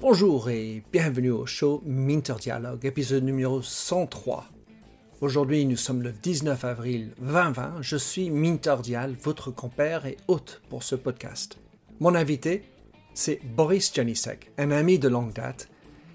Bonjour 0.00 0.50
et 0.50 0.82
bienvenue 0.92 1.30
au 1.30 1.46
show 1.46 1.82
Minter 1.86 2.34
Dialogue, 2.40 2.84
épisode 2.84 3.24
numéro 3.24 3.62
103. 3.62 4.44
Aujourd'hui, 5.20 5.64
nous 5.64 5.76
sommes 5.76 6.02
le 6.02 6.12
19 6.12 6.64
avril 6.64 7.12
2020. 7.20 7.76
Je 7.80 7.96
suis 7.96 8.30
Minter 8.30 8.76
Dial, 8.82 9.16
votre 9.22 9.50
compère 9.50 10.04
et 10.06 10.18
hôte 10.28 10.60
pour 10.68 10.82
ce 10.82 10.94
podcast. 10.94 11.58
Mon 12.00 12.14
invité, 12.14 12.64
c'est 13.14 13.40
Boris 13.44 13.92
Janisek, 13.94 14.50
un 14.58 14.70
ami 14.70 14.98
de 14.98 15.08
longue 15.08 15.32
date, 15.32 15.68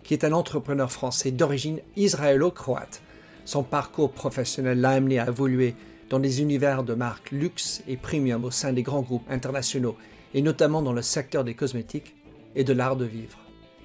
qui 0.04 0.14
est 0.14 0.24
un 0.24 0.34
entrepreneur 0.34 0.92
français 0.92 1.32
d'origine 1.32 1.80
israélo-croate. 1.96 3.02
Son 3.46 3.64
parcours 3.64 4.12
professionnel 4.12 4.80
l'a 4.82 4.92
amené 4.92 5.18
à 5.18 5.28
évoluer 5.28 5.76
dans 6.10 6.20
des 6.20 6.42
univers 6.42 6.84
de 6.84 6.94
marques 6.94 7.32
luxe 7.32 7.84
et 7.88 7.98
premium 7.98 8.44
au 8.46 8.52
sein 8.52 8.74
des 8.74 8.84
grands 8.84 9.02
groupes 9.02 9.30
internationaux, 9.30 9.98
et 10.34 10.42
notamment 10.42 10.82
dans 10.82 10.94
le 10.94 11.02
secteur 11.02 11.44
des 11.44 11.54
cosmétiques 11.54 12.16
et 12.56 12.64
de 12.64 12.74
l'art 12.74 12.96
de 12.96 13.06
vivre. 13.06 13.38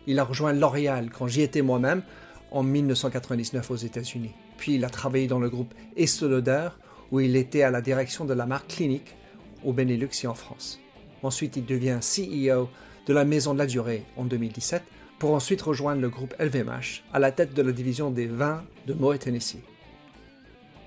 Il 0.06 0.19
a 0.19 0.24
rejoint 0.24 0.52
L'Oréal 0.52 1.10
quand 1.10 1.27
j'y 1.27 1.42
étais 1.42 1.62
moi-même 1.62 2.02
en 2.50 2.62
1999 2.62 3.70
aux 3.70 3.77
États-Unis. 3.77 4.33
Puis 4.59 4.74
il 4.74 4.84
a 4.84 4.91
travaillé 4.91 5.27
dans 5.27 5.38
le 5.38 5.50
groupe 5.50 5.74
Estée 5.97 6.28
Lauder 6.28 6.69
où 7.10 7.20
il 7.20 7.37
était 7.37 7.62
à 7.62 7.70
la 7.70 7.80
direction 7.80 8.25
de 8.25 8.34
la 8.34 8.47
marque 8.47 8.69
Clinique 8.69 9.14
au 9.64 9.72
Benelux 9.72 10.11
et 10.22 10.27
en 10.27 10.34
France. 10.34 10.80
Ensuite, 11.22 11.56
il 11.56 11.64
devient 11.64 12.00
CEO 12.00 12.69
de 13.06 13.12
la 13.12 13.25
Maison 13.25 13.55
de 13.55 13.59
la 13.59 13.66
Durée 13.66 14.05
en 14.16 14.25
2017 14.25 14.83
pour 15.19 15.33
ensuite 15.33 15.62
rejoindre 15.62 16.02
le 16.02 16.11
groupe 16.11 16.34
LVMH 16.38 17.02
à 17.12 17.19
la 17.19 17.33
tête 17.33 17.55
de 17.55 17.62
la 17.62 17.72
division 17.72 18.11
des 18.11 18.27
vins 18.27 18.62
de 18.86 18.95
Moet 18.95 19.19
Tennessee. 19.19 19.62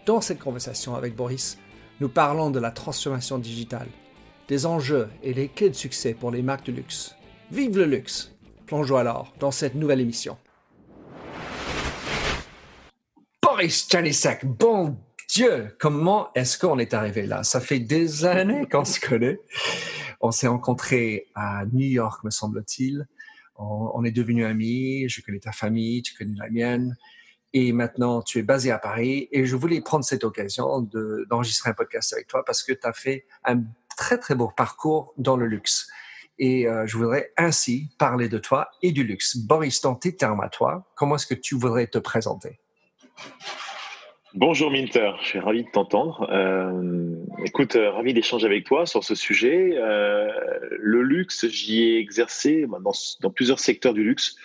Dans 0.08 0.22
cette 0.22 0.40
conversation 0.40 0.96
avec 0.96 1.18
Boris, 1.18 1.58
nous 2.00 2.08
parlons 2.08 2.50
de 2.50 2.62
la 2.62 2.72
transformation 2.72 3.40
digitale, 3.40 3.90
des 4.48 4.66
enjeux 4.66 5.10
et 5.22 5.34
les 5.34 5.50
clés 5.50 5.70
de 5.70 5.76
succès 5.76 6.14
pour 6.14 6.32
les 6.32 6.42
marques 6.42 6.68
de 6.68 6.72
luxe. 6.72 7.18
Vive 7.52 7.78
le 7.78 7.84
luxe 7.84 8.34
Plongeons 8.68 8.96
alors 8.96 9.34
dans 9.38 9.52
cette 9.52 9.76
nouvelle 9.76 10.00
émission. 10.00 10.38
Boris 13.44 13.86
Janisek, 13.92 14.46
bon 14.46 14.98
Dieu, 15.28 15.76
comment 15.78 16.30
est-ce 16.36 16.58
qu'on 16.58 16.80
est 16.80 16.94
arrivé 16.94 17.26
là? 17.26 17.44
Ça 17.44 17.60
fait 17.60 17.82
des 17.82 18.24
années 18.24 18.66
qu'on 18.72 18.86
se 18.86 19.02
connaît. 19.02 19.42
On 20.22 20.32
s'est 20.32 20.48
rencontrés 20.48 21.28
à 21.36 21.66
New 21.66 21.86
York, 21.86 22.24
me 22.24 22.30
semble-t-il. 22.30 23.10
On, 23.58 24.06
est 24.06 24.12
devenus 24.12 24.46
amis. 24.46 25.10
Je 25.10 25.22
connais 25.22 25.40
ta 25.40 25.52
famille, 25.52 26.02
tu 26.02 26.16
connais 26.16 26.38
la 26.38 26.50
mienne. 26.50 26.96
Et 27.54 27.72
maintenant, 27.72 28.22
tu 28.22 28.40
es 28.40 28.44
basé 28.44 28.72
à 28.72 28.80
Paris. 28.80 29.30
Et 29.32 29.46
je 29.46 29.56
voulais 29.56 29.82
prendre 29.82 30.04
cette 30.04 30.24
occasion 30.24 30.88
d'enregistrer 31.30 31.70
un 31.70 31.74
podcast 31.74 32.14
avec 32.14 32.28
toi 32.28 32.44
parce 32.46 32.64
que 32.64 32.74
tu 32.74 32.86
as 32.86 32.94
fait 32.94 33.26
un 33.46 33.64
très, 33.98 34.18
très 34.18 34.36
beau 34.36 34.52
parcours 34.56 35.14
dans 35.18 35.38
le 35.38 35.48
luxe. 35.48 35.90
Et 36.40 36.68
euh, 36.68 36.86
je 36.86 36.98
voudrais 36.98 37.32
ainsi 37.36 37.90
parler 37.98 38.30
de 38.30 38.38
toi 38.38 38.70
et 38.82 38.92
du 38.92 39.04
luxe. 39.04 39.38
Boris, 39.38 39.82
dans 39.82 39.96
tes 39.96 40.16
termes 40.16 40.42
à 40.42 40.50
toi, 40.50 40.86
comment 40.96 41.16
est-ce 41.16 41.26
que 41.26 41.34
tu 41.34 41.56
voudrais 41.56 41.88
te 41.88 41.98
présenter? 41.98 42.60
Bonjour 44.36 44.70
Minter, 44.70 45.14
je 45.22 45.28
suis 45.30 45.40
ravi 45.40 45.64
de 45.64 45.70
t'entendre. 45.70 46.30
Euh, 46.32 47.16
écoute, 47.44 47.76
euh, 47.76 47.90
ravi 47.90 48.14
d'échanger 48.14 48.46
avec 48.46 48.66
toi 48.66 48.86
sur 48.86 49.04
ce 49.04 49.16
sujet. 49.16 49.74
Le 49.80 51.02
luxe, 51.02 51.48
j'y 51.48 51.82
ai 51.84 51.98
exercé 51.98 52.68
bah, 52.68 52.78
dans, 52.82 53.32
plusieurs 53.32 53.60
secteurs 53.60 53.96
du 53.96 54.04
luxe, 54.04 54.36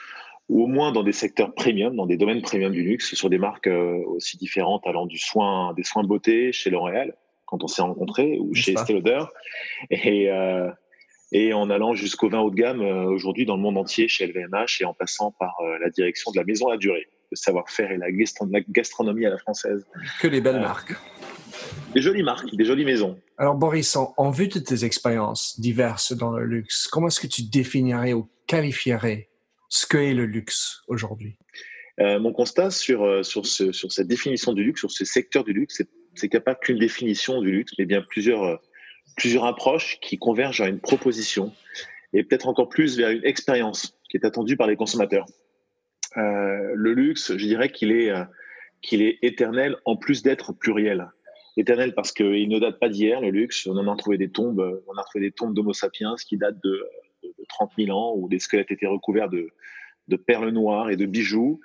ou 0.52 0.64
au 0.64 0.66
moins 0.66 0.92
dans 0.92 1.02
des 1.02 1.12
secteurs 1.12 1.54
premium, 1.54 1.96
dans 1.96 2.06
des 2.06 2.16
domaines 2.16 2.42
premium 2.42 2.72
du 2.72 2.82
luxe, 2.82 3.14
sur 3.14 3.30
des 3.30 3.38
marques 3.38 3.70
aussi 4.06 4.36
différentes, 4.36 4.86
allant 4.86 5.06
du 5.06 5.18
soin, 5.18 5.72
des 5.74 5.82
soins 5.82 6.04
beauté 6.04 6.52
chez 6.52 6.70
L'Oréal, 6.70 7.14
quand 7.46 7.64
on 7.64 7.68
s'est 7.68 7.82
rencontrés, 7.82 8.38
ou 8.38 8.54
chez 8.54 8.72
Estée 8.72 8.92
Lauder, 8.92 9.24
et, 9.90 10.28
et 11.32 11.52
en 11.52 11.70
allant 11.70 11.94
jusqu'au 11.94 12.28
vin 12.28 12.40
haut 12.40 12.50
de 12.50 12.56
gamme 12.56 12.82
aujourd'hui 12.82 13.46
dans 13.46 13.56
le 13.56 13.62
monde 13.62 13.78
entier 13.78 14.08
chez 14.08 14.26
LVMH 14.26 14.82
et 14.82 14.84
en 14.84 14.94
passant 14.94 15.34
par 15.38 15.56
la 15.80 15.88
direction 15.90 16.30
de 16.32 16.36
la 16.36 16.44
maison 16.44 16.68
à 16.68 16.76
durée 16.76 17.08
le 17.32 17.36
savoir-faire 17.36 17.90
et 17.90 17.96
la, 17.96 18.08
gastronomie 18.68 19.26
à 19.26 19.30
la 19.30 19.38
française. 19.38 19.84
Que 20.20 20.28
les 20.28 20.40
belles 20.40 20.56
euh, 20.56 20.60
marques. 20.60 20.94
Des 21.94 22.00
jolies 22.00 22.22
marques, 22.22 22.54
des 22.54 22.64
jolies 22.64 22.84
maisons. 22.84 23.18
Alors 23.38 23.54
Boris, 23.54 23.96
en, 23.96 24.30
vue 24.30 24.48
de 24.48 24.58
tes 24.58 24.84
expériences 24.84 25.58
diverses 25.58 26.12
dans 26.12 26.30
le 26.30 26.44
luxe, 26.44 26.86
comment 26.88 27.08
est-ce 27.08 27.20
que 27.20 27.26
tu 27.26 27.42
définirais 27.42 28.12
ou 28.12 28.28
qualifierais 28.46 29.30
ce 29.72 29.86
qu'est 29.86 30.12
le 30.12 30.26
luxe 30.26 30.82
aujourd'hui? 30.86 31.38
Euh, 31.98 32.20
Mon 32.20 32.34
constat 32.34 32.70
sur, 32.70 33.04
euh, 33.04 33.22
sur, 33.22 33.46
ce, 33.46 33.72
sur 33.72 33.90
cette 33.90 34.06
définition 34.06 34.52
du 34.52 34.62
luxe, 34.64 34.80
sur 34.80 34.90
ce 34.90 35.06
secteur 35.06 35.44
du 35.44 35.54
luxe, 35.54 35.82
c'est 36.14 36.28
qu'il 36.28 36.36
n'y 36.36 36.42
a 36.42 36.44
pas 36.44 36.54
qu'une 36.54 36.78
définition 36.78 37.40
du 37.40 37.50
luxe, 37.50 37.72
mais 37.78 37.86
bien 37.86 38.02
plusieurs, 38.02 38.60
plusieurs 39.16 39.46
approches 39.46 39.98
qui 40.02 40.18
convergent 40.18 40.60
à 40.60 40.68
une 40.68 40.78
proposition 40.78 41.54
et 42.12 42.22
peut-être 42.22 42.48
encore 42.48 42.68
plus 42.68 42.98
vers 42.98 43.08
une 43.08 43.24
expérience 43.24 43.98
qui 44.10 44.18
est 44.18 44.26
attendue 44.26 44.58
par 44.58 44.66
les 44.66 44.76
consommateurs. 44.76 45.24
Euh, 46.18 46.72
le 46.74 46.92
luxe, 46.92 47.34
je 47.34 47.46
dirais 47.46 47.72
qu'il 47.72 47.92
est, 47.92 48.10
euh, 48.10 48.24
qu'il 48.82 49.00
est 49.00 49.20
éternel 49.22 49.76
en 49.86 49.96
plus 49.96 50.22
d'être 50.22 50.52
pluriel. 50.52 51.08
Éternel 51.56 51.94
parce 51.94 52.12
qu'il 52.12 52.46
ne 52.46 52.58
date 52.58 52.78
pas 52.78 52.90
d'hier, 52.90 53.22
le 53.22 53.30
luxe. 53.30 53.66
On 53.66 53.78
en 53.78 53.90
a 53.90 53.96
trouvé 53.96 54.18
des 54.18 54.30
tombes, 54.30 54.82
on 54.86 54.98
a 54.98 55.02
trouvé 55.04 55.24
des 55.24 55.32
tombes 55.32 55.54
d'Homo 55.54 55.72
sapiens 55.72 56.14
qui 56.28 56.36
datent 56.36 56.62
de, 56.62 56.86
30 57.52 57.72
000 57.78 57.96
ans, 57.96 58.14
où 58.16 58.28
des 58.28 58.38
squelettes 58.38 58.70
étaient 58.70 58.86
recouverts 58.86 59.28
de, 59.28 59.50
perles 60.26 60.50
noires 60.50 60.90
et 60.90 60.96
de 60.96 61.06
bijoux. 61.06 61.60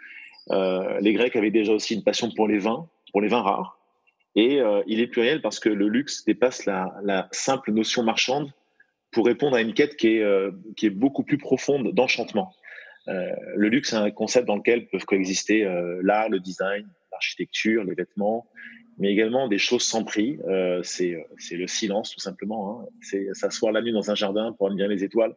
Euh, 0.52 1.00
les 1.02 1.14
Grecs 1.14 1.36
avaient 1.36 1.52
déjà 1.52 1.74
aussi 1.74 1.96
une 1.96 2.04
passion 2.04 2.32
pour 2.32 2.48
les 2.48 2.60
vins, 2.60 2.88
pour 3.12 3.22
les 3.22 3.28
vins 3.28 3.42
rares. 3.42 3.80
Et 4.36 4.62
il 4.86 5.00
est 5.00 5.08
pluriel 5.08 5.42
parce 5.42 5.60
que 5.60 5.68
le 5.68 5.88
luxe 5.88 6.24
dépasse 6.24 6.68
la, 6.68 7.28
simple 7.32 7.72
notion 7.72 8.04
marchande 8.04 8.52
pour 9.12 9.26
répondre 9.26 9.56
à 9.56 9.62
une 9.62 9.74
quête 9.74 9.96
qui 9.96 10.10
est, 10.10 10.24
est 10.84 10.90
beaucoup 10.92 11.24
plus 11.24 11.40
profonde 11.40 11.92
d'enchantement. 11.92 12.54
Euh, 13.08 13.32
le 13.56 13.70
luxe, 13.70 13.92
c'est 13.92 13.96
un 13.96 14.12
concept 14.12 14.48
dans 14.48 14.58
lequel 14.58 14.88
peuvent 14.88 15.06
coexister 15.06 15.66
euh, 15.66 16.00
l'art, 16.04 16.30
le 16.30 16.40
design, 16.40 16.88
l'architecture, 17.12 17.84
les 17.84 17.94
vêtements, 17.94 18.48
mais 18.98 19.12
également 19.12 19.48
des 19.48 19.58
choses 19.58 19.84
sans 19.84 20.04
prix. 20.04 20.40
Euh, 20.48 20.82
c'est 20.84 21.26
le 21.52 21.68
silence, 21.68 22.12
tout 22.12 22.20
simplement. 22.20 22.82
Hein. 22.82 22.86
C'est 23.02 23.28
s'asseoir 23.34 23.72
la 23.72 23.82
nuit 23.82 23.94
dans 23.94 24.12
un 24.12 24.16
jardin 24.16 24.54
pour 24.54 24.68
admirer 24.68 24.90
les 24.90 25.04
étoiles. 25.04 25.36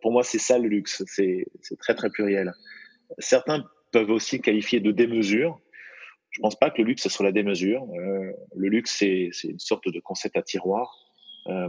Pour 0.00 0.12
moi, 0.12 0.22
c'est 0.22 0.38
ça 0.38 0.58
le 0.58 0.68
luxe. 0.68 1.02
C'est 1.06 1.46
très, 1.78 1.94
très 1.94 2.10
pluriel. 2.10 2.52
Certains 3.18 3.64
peuvent 3.92 4.10
aussi 4.10 4.40
qualifier 4.40 4.80
de 4.80 4.90
démesure. 4.90 5.60
Je 6.30 6.40
pense 6.40 6.58
pas 6.58 6.70
que 6.70 6.80
le 6.80 6.88
luxe, 6.88 7.02
ce 7.02 7.08
soit 7.08 7.26
la 7.26 7.32
démesure. 7.32 7.86
le 8.54 8.68
luxe, 8.68 8.96
c'est 8.98 9.30
une 9.44 9.58
sorte 9.58 9.88
de 9.88 10.00
concept 10.00 10.36
à 10.36 10.42
tiroir 10.42 10.94
euh, 11.48 11.68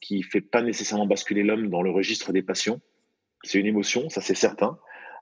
qui 0.00 0.22
fait 0.22 0.40
pas 0.40 0.62
nécessairement 0.62 1.06
basculer 1.06 1.42
l'homme 1.42 1.68
dans 1.68 1.82
le 1.82 1.90
registre 1.90 2.32
des 2.32 2.42
passions 2.42 2.80
c'est 3.44 3.58
une 3.58 3.66
émotion, 3.66 4.08
ça 4.08 4.20
c'est 4.20 4.34
certain. 4.34 4.78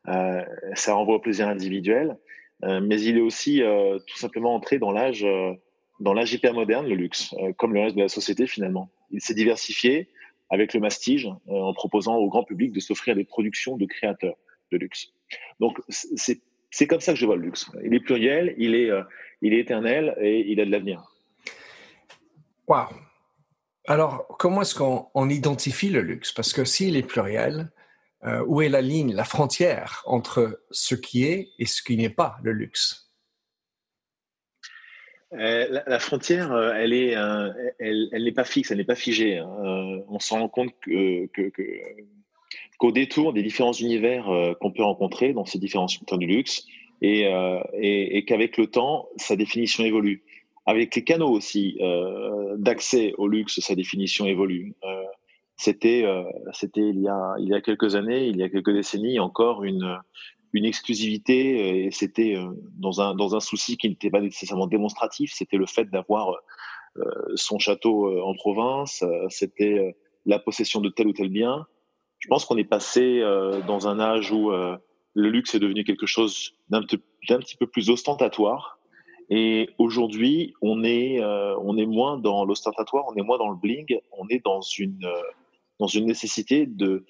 Euh, 0.09 0.43
ça 0.75 0.95
renvoie 0.95 1.17
au 1.17 1.21
plaisir 1.21 1.49
individuel, 1.49 2.17
euh, 2.65 2.81
mais 2.81 3.01
il 3.01 3.19
est 3.19 3.23
aussi 3.23 3.63
euh, 3.63 3.99
tout 4.07 4.17
simplement 4.17 4.55
entré 4.55 4.79
dans 4.79 4.93
l'âge, 4.93 5.27
dans 6.01 6.15
l'âge 6.15 6.33
hyper 6.33 6.55
moderne, 6.55 6.89
le 6.89 6.95
luxe, 6.95 7.35
comme 7.59 7.75
le 7.75 7.81
reste 7.81 7.97
de 7.97 8.03
la 8.03 8.09
société 8.09 8.47
finalement. 8.47 8.91
Il 9.11 9.21
s'est 9.21 9.35
diversifié 9.35 10.09
avec 10.53 10.75
le 10.75 10.81
mastige 10.81 11.29
en 11.49 11.73
proposant 11.73 12.17
au 12.17 12.29
grand 12.29 12.45
public 12.45 12.73
de 12.73 12.79
s'offrir 12.79 13.17
des 13.17 13.25
productions 13.25 13.77
de 13.77 13.87
créateurs 13.87 14.37
de 14.71 14.77
luxe. 14.77 15.09
Donc 15.59 15.81
c'est 15.89 16.87
comme 16.87 17.01
ça 17.01 17.13
que 17.13 17.19
je 17.19 17.27
vois 17.27 17.37
le 17.37 17.43
luxe. 17.43 17.69
Il 17.85 17.95
est 17.95 18.01
pluriel, 18.01 18.55
il 18.59 18.77
est, 18.77 18.91
il 19.41 19.53
est 19.55 19.59
éternel 19.59 20.15
et 20.21 20.45
il 20.47 20.61
a 20.61 20.65
de 20.65 20.71
l'avenir. 20.71 21.03
Waouh 22.69 22.89
Alors, 23.87 24.27
comment 24.39 24.63
est-ce 24.63 24.75
qu'on 24.75 25.29
identifie 25.29 25.91
le 25.91 26.01
luxe? 26.01 26.33
Parce 26.33 26.53
que 26.53 26.65
s'il 26.65 26.97
est 26.97 27.03
pluriel, 27.03 27.73
euh, 28.25 28.45
où 28.47 28.63
est 28.63 28.69
la 28.69 28.81
ligne, 28.81 29.15
la 29.15 29.25
frontière 29.25 30.03
entre 30.07 30.63
ce 30.71 30.95
qui 30.95 31.25
est 31.25 31.49
et 31.59 31.67
ce 31.67 31.83
qui 31.83 31.97
n'est 31.97 32.09
pas 32.09 32.37
le 32.43 32.53
luxe? 32.53 33.12
Euh, 35.35 35.81
la, 35.87 35.99
frontière, 35.99 36.53
euh, 36.53 36.73
elle 36.75 36.93
est, 36.93 37.15
elle, 37.79 38.25
n'est 38.25 38.33
pas 38.33 38.45
fixe, 38.45 38.71
elle 38.71 38.79
n'est 38.79 38.85
pas 38.85 38.95
figée. 38.95 39.39
Hein. 39.39 39.49
on 40.09 40.19
se 40.19 40.35
rend 40.35 40.49
compte 40.49 40.73
qu'au 42.79 42.93
détour 42.93 43.33
des 43.33 43.43
différents 43.43 43.73
univers 43.73 44.27
qu'on 44.61 44.73
peut 44.73 44.83
rencontrer 44.83 45.33
dans 45.33 45.47
ces 45.47 45.59
différents 45.59 45.89
secteurs 45.89 46.19
du 46.19 46.27
luxe, 46.27 46.67
et, 47.01 48.25
qu'avec 48.27 48.57
le 48.57 48.67
temps, 48.67 49.09
sa 49.17 49.37
définition 49.37 49.85
évolue. 49.85 50.23
Avec 50.67 50.95
les 50.95 51.03
canaux 51.03 51.31
aussi 51.31 51.79
d'accès 52.57 53.15
au 53.19 53.27
luxe, 53.27 53.59
sa 53.61 53.75
définition 53.75 54.27
évolue. 54.27 54.75
C'était, 55.63 56.03
euh, 56.05 56.25
il 56.75 57.49
y 57.49 57.55
a 57.55 57.61
quelques 57.61 57.95
années, 57.95 58.27
il 58.27 58.37
y 58.37 58.43
a 58.43 58.49
quelques 58.49 58.73
décennies, 58.73 59.21
encore 59.21 59.63
une 59.63 59.97
une 60.53 60.65
exclusivité 60.65 61.85
et 61.85 61.91
c'était 61.91 62.37
euh, 62.37 62.51
dans 62.77 63.01
un 63.01 63.15
dans 63.15 63.35
un 63.35 63.41
souci 63.41 63.77
qui 63.77 63.89
n'était 63.89 64.11
pas 64.11 64.21
nécessairement 64.21 64.67
démonstratif. 64.67 65.33
C'était 65.35 65.57
le 65.57 65.67
fait 65.67 65.91
d'avoir 65.91 66.31
euh, 66.97 67.03
son 67.35 67.59
château 67.59 68.21
en 68.23 68.35
province. 68.35 69.05
C'était 69.29 69.95
la 70.27 70.39
possession 70.39 70.81
de 70.81 70.91
tel 70.91 71.07
ou 71.07 71.13
tel 71.13 71.29
bien. 71.29 71.67
Je 72.19 72.29
pense 72.29 72.45
qu'on 72.45 72.57
est 72.57 72.65
passé 72.65 73.21
dans 73.67 73.89
un 73.89 73.99
âge 73.99 74.31
où 74.31 74.53
le 75.15 75.29
luxe 75.29 75.55
est 75.55 75.59
devenu 75.59 75.85
quelque 75.85 76.07
chose 76.07 76.55
d'un 76.69 76.83
petit 76.83 77.57
peu 77.57 77.67
plus 77.67 77.91
ostentatoire 77.91 78.79
Et 79.29 79.71
aujourd'hui, 79.79 80.55
on 80.63 80.85
est, 80.85 81.21
euh, 81.21 81.57
on 81.61 81.77
est 81.77 81.87
moins 81.87 82.19
dans 82.19 82.45
l'ostentatoire, 82.45 83.05
on 83.09 83.15
est 83.17 83.23
moins 83.23 83.39
dans 83.39 83.51
le 83.51 83.57
bling, 83.57 83.99
on 84.13 84.29
est 84.29 84.43
dans 84.45 84.61
une, 84.61 85.05
euh, 85.05 85.23
dans 85.79 85.87
une 85.87 86.07
nécessité 86.07 86.67
de 86.67 87.05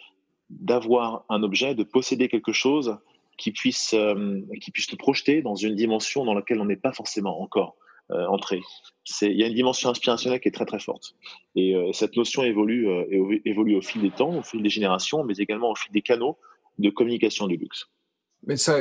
d'avoir 0.51 1.25
un 1.31 1.43
objet, 1.43 1.75
de 1.75 1.83
posséder 1.83 2.29
quelque 2.29 2.53
chose 2.53 2.99
qui 3.39 3.53
puisse, 3.53 3.95
euh, 3.95 4.41
qui 4.61 4.71
puisse 4.71 4.87
te 4.87 4.97
projeter 4.97 5.43
dans 5.43 5.55
une 5.55 5.75
dimension 5.75 6.25
dans 6.25 6.35
laquelle 6.35 6.61
on 6.61 6.65
n'est 6.65 6.77
pas 6.77 6.93
forcément 6.93 7.41
encore 7.41 7.77
entré. 8.29 8.61
Il 9.23 9.41
y 9.41 9.43
a 9.43 9.47
une 9.47 9.55
dimension 9.55 9.89
inspirationnelle 9.89 10.39
qui 10.39 10.49
est 10.49 10.53
très 10.53 10.67
très 10.67 10.81
forte. 10.81 11.15
Et 11.57 11.75
cette 11.95 12.15
notion 12.15 12.43
évolue, 12.43 12.87
évolue 13.47 13.75
au 13.75 13.81
fil 13.81 14.03
des 14.03 14.11
temps, 14.11 14.37
au 14.37 14.43
fil 14.43 14.63
des 14.63 14.69
générations, 14.69 15.25
mais 15.25 15.35
également 15.39 15.71
au 15.71 15.75
fil 15.75 15.91
des 15.93 16.03
canaux 16.03 16.37
de 16.79 16.91
communication 16.91 17.47
du 17.47 17.57
luxe. 17.57 17.87
Mais 18.47 18.57
ça, 18.57 18.81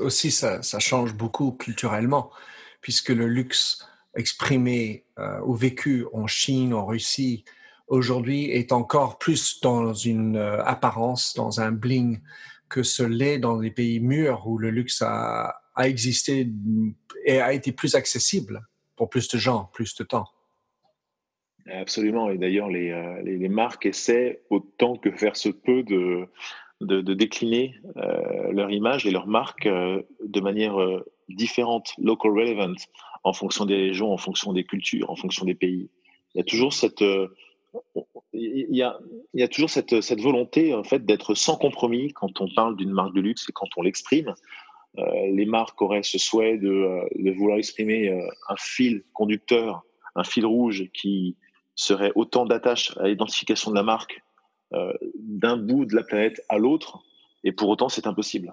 aussi, 0.00 0.30
ça, 0.30 0.78
change 0.80 1.14
beaucoup 1.14 1.52
culturellement 1.52 2.30
puisque 2.80 3.10
le 3.10 3.26
luxe 3.26 3.86
exprimé 4.16 5.04
euh, 5.18 5.40
ou 5.44 5.54
vécu 5.54 6.06
en 6.12 6.26
Chine, 6.26 6.72
en 6.72 6.86
Russie, 6.86 7.44
aujourd'hui 7.88 8.50
est 8.50 8.72
encore 8.72 9.18
plus 9.18 9.60
dans 9.60 9.92
une 9.92 10.36
euh, 10.36 10.64
apparence, 10.64 11.34
dans 11.34 11.60
un 11.60 11.72
bling, 11.72 12.20
que 12.68 12.82
ce 12.82 13.02
l'est 13.02 13.38
dans 13.38 13.58
les 13.58 13.70
pays 13.70 14.00
mûrs 14.00 14.46
où 14.46 14.58
le 14.58 14.70
luxe 14.70 15.02
a, 15.02 15.54
existé 15.78 16.48
et 17.24 17.40
a 17.40 17.52
été 17.52 17.72
plus 17.72 17.94
accessible 17.94 18.62
pour 18.96 19.10
plus 19.10 19.28
de 19.28 19.38
gens, 19.38 19.68
plus 19.72 19.94
de 19.94 20.04
temps. 20.04 20.26
Absolument. 21.66 22.30
Et 22.30 22.38
d'ailleurs, 22.38 22.68
les, 22.68 22.90
euh, 22.90 23.48
marques 23.48 23.86
essaient 23.86 24.42
autant 24.50 24.96
que 24.96 25.10
faire 25.10 25.36
se 25.36 25.48
peut 25.48 25.82
de, 25.82 26.26
de, 26.80 27.14
décliner 27.14 27.74
leur 28.52 28.70
image 28.70 29.06
et 29.06 29.10
leur 29.10 29.26
marque 29.26 29.66
de 29.66 30.40
manière 30.40 30.78
différentes, 31.28 31.92
local 31.98 32.32
relevant, 32.32 32.74
en 33.24 33.32
fonction 33.32 33.64
des 33.64 33.76
régions, 33.76 34.12
en 34.12 34.16
fonction 34.16 34.52
des 34.52 34.64
cultures, 34.64 35.10
en 35.10 35.16
fonction 35.16 35.44
des 35.44 35.54
pays. 35.54 35.90
Il 36.34 36.38
y 36.38 36.40
a 36.40 36.44
toujours 36.44 36.72
cette, 36.72 37.02
euh, 37.02 37.28
il 38.36 38.76
y 38.76 38.82
a, 38.82 39.48
toujours 39.48 39.70
cette, 39.70 40.20
volonté 40.20 40.74
en 40.74 40.84
fait 40.84 41.04
d'être 41.04 41.34
sans 41.34 41.56
compromis 41.56 42.12
quand 42.12 42.40
on 42.40 42.48
parle 42.54 42.76
d'une 42.76 42.90
marque 42.90 43.14
de 43.14 43.20
luxe 43.20 43.48
et 43.48 43.52
quand 43.52 43.68
on 43.76 43.82
l'exprime. 43.82 44.34
Euh, 44.98 45.04
les 45.32 45.44
marques 45.44 45.80
auraient 45.82 46.02
ce 46.02 46.18
souhait 46.18 46.56
de, 46.56 46.70
euh, 46.70 47.32
vouloir 47.32 47.58
exprimer 47.58 48.10
un 48.48 48.56
fil 48.56 49.04
conducteur, 49.12 49.82
un 50.14 50.24
fil 50.24 50.46
rouge 50.46 50.88
qui 50.94 51.36
serait 51.74 52.12
autant 52.14 52.46
d'attache 52.46 52.96
à 52.98 53.08
l'identification 53.08 53.70
de 53.70 53.76
la 53.76 53.82
marque 53.82 54.22
d'un 55.14 55.56
bout 55.56 55.84
de 55.84 55.94
la 55.94 56.02
planète 56.02 56.42
à 56.48 56.58
l'autre, 56.58 57.04
et 57.44 57.52
pour 57.52 57.68
autant 57.68 57.88
c'est 57.88 58.06
impossible 58.06 58.52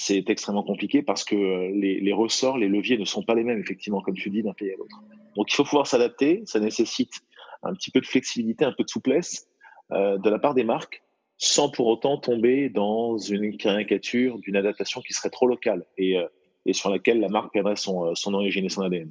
c'est 0.00 0.30
extrêmement 0.30 0.62
compliqué 0.62 1.02
parce 1.02 1.24
que 1.24 1.36
euh, 1.36 1.70
les, 1.74 2.12
ressorts, 2.12 2.58
les 2.58 2.68
leviers 2.68 2.96
ne 2.96 3.04
sont 3.04 3.22
pas 3.22 3.34
les 3.34 3.44
mêmes, 3.44 3.60
effectivement, 3.60 4.00
comme 4.00 4.14
tu 4.14 4.30
dis, 4.30 4.42
d'un 4.42 4.54
pays 4.54 4.72
à 4.72 4.76
l'autre. 4.76 4.96
Donc 5.36 5.52
il 5.52 5.54
faut 5.54 5.64
pouvoir 5.64 5.86
s'adapter, 5.86 6.42
ça 6.46 6.58
nécessite 6.58 7.20
un 7.62 7.72
petit 7.74 7.90
peu 7.90 8.00
de 8.00 8.06
flexibilité, 8.06 8.64
un 8.64 8.72
peu 8.72 8.84
de 8.84 8.88
souplesse 8.88 9.48
euh, 9.92 10.18
de 10.18 10.30
la 10.30 10.38
part 10.38 10.54
des 10.54 10.64
marques, 10.64 11.02
sans 11.36 11.70
pour 11.70 11.86
autant 11.86 12.18
tomber 12.18 12.68
dans 12.68 13.16
une 13.16 13.56
caricature 13.56 14.38
d'une 14.38 14.56
adaptation 14.56 15.00
qui 15.00 15.12
serait 15.12 15.30
trop 15.30 15.46
locale 15.46 15.84
et, 15.96 16.16
euh, 16.18 16.26
sur 16.72 16.90
laquelle 16.90 17.20
la 17.20 17.28
marque 17.28 17.52
perdrait 17.52 17.76
son, 17.76 18.14
origine 18.26 18.66
et 18.66 18.68
son 18.68 18.82
ADN. 18.82 19.10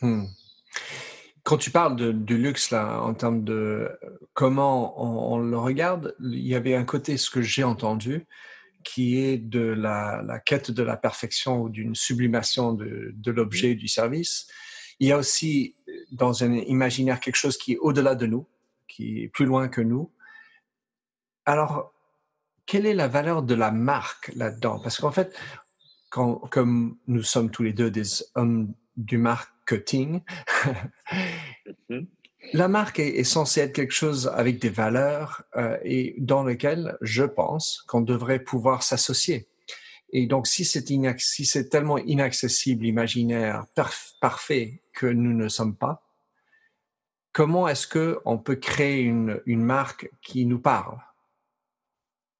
Hmm. 0.00 0.24
Quand 1.42 1.58
tu 1.58 1.70
parles 1.70 1.96
de, 1.96 2.12
du 2.12 2.38
luxe, 2.38 2.70
là, 2.70 3.02
en 3.02 3.12
termes 3.12 3.44
de 3.44 3.90
comment 4.32 5.02
on, 5.02 5.34
on, 5.34 5.38
le 5.38 5.58
regarde, 5.58 6.14
il 6.20 6.46
y 6.46 6.54
avait 6.54 6.74
un 6.74 6.84
côté, 6.84 7.16
ce 7.16 7.28
que 7.28 7.42
j'ai 7.42 7.64
entendu, 7.64 8.26
qui 8.84 9.18
est 9.18 9.38
de 9.38 9.60
la, 9.60 10.22
quête 10.44 10.70
de 10.70 10.82
la 10.82 10.96
perfection 10.96 11.62
ou 11.62 11.68
d'une 11.68 11.94
sublimation 11.94 12.72
de, 12.72 13.12
de 13.14 13.30
l'objet 13.32 13.74
du 13.74 13.88
service. 13.88 14.46
Il 15.00 15.08
y 15.08 15.12
a 15.12 15.18
aussi 15.18 15.74
dans 16.12 16.44
un 16.44 16.52
imaginaire 16.52 17.20
quelque 17.20 17.36
chose 17.36 17.56
qui 17.56 17.72
est 17.72 17.78
au-delà 17.78 18.14
de 18.14 18.26
nous, 18.26 18.46
qui 18.88 19.22
est 19.22 19.28
plus 19.28 19.46
loin 19.46 19.68
que 19.68 19.80
nous. 19.80 20.10
Alors, 21.44 21.92
quelle 22.66 22.86
est 22.86 22.94
la 22.94 23.08
valeur 23.08 23.42
de 23.42 23.54
la 23.54 23.70
marque 23.70 24.30
là-dedans? 24.34 24.80
Parce 24.80 24.98
qu'en 24.98 25.12
fait, 25.12 25.36
quand, 26.10 26.36
comme 26.50 26.96
nous 27.06 27.22
sommes 27.22 27.50
tous 27.50 27.62
les 27.62 27.72
deux 27.72 27.90
des 27.90 28.04
hommes 28.34 28.72
du 28.96 29.18
marketing, 29.18 30.22
mm-hmm 31.90 32.06
la 32.52 32.68
marque 32.68 32.98
est, 32.98 33.24
censée 33.24 33.60
être 33.60 33.72
quelque 33.72 33.92
chose 33.92 34.30
avec 34.34 34.60
des 34.60 34.68
valeurs 34.68 35.42
euh, 35.56 35.78
et 35.82 36.14
dans 36.18 36.42
lequel 36.42 36.96
je 37.00 37.24
pense 37.24 37.84
qu'on 37.88 38.00
devrait 38.00 38.38
pouvoir 38.38 38.82
s'associer. 38.82 39.48
Et 40.16 40.26
donc, 40.26 40.46
si 40.46 40.64
c'est 40.64 41.68
tellement 41.68 41.98
inaccessible, 41.98 42.86
imaginaire, 42.86 43.66
parfait 44.20 44.80
que 44.92 45.06
nous 45.06 45.34
ne 45.34 45.48
sommes 45.48 45.76
pas, 45.76 46.04
comment 47.32 47.66
est-ce 47.66 47.88
que 47.88 48.20
on 48.24 48.38
peut 48.38 48.54
créer 48.54 49.00
une, 49.00 49.42
marque 49.46 50.08
qui 50.22 50.46
nous 50.46 50.60
parle? 50.60 50.98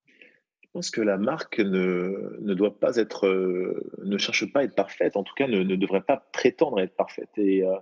Je 0.06 0.68
pense 0.72 0.90
que 0.90 1.00
la 1.00 1.18
marque 1.18 1.58
ne, 1.58 2.38
ne 2.40 2.54
doit 2.54 2.78
pas 2.78 2.96
être, 2.96 3.26
euh, 3.26 3.90
ne 4.04 4.18
cherche 4.18 4.52
pas 4.52 4.60
à 4.60 4.62
être 4.62 4.76
parfaite. 4.76 5.16
En 5.16 5.24
tout 5.24 5.34
cas, 5.34 5.48
ne, 5.48 5.64
devrait 5.74 6.02
pas 6.02 6.28
prétendre 6.32 6.80
être 6.80 6.94
parfaite. 6.94 7.30
Et 7.38 7.64
euh, 7.64 7.74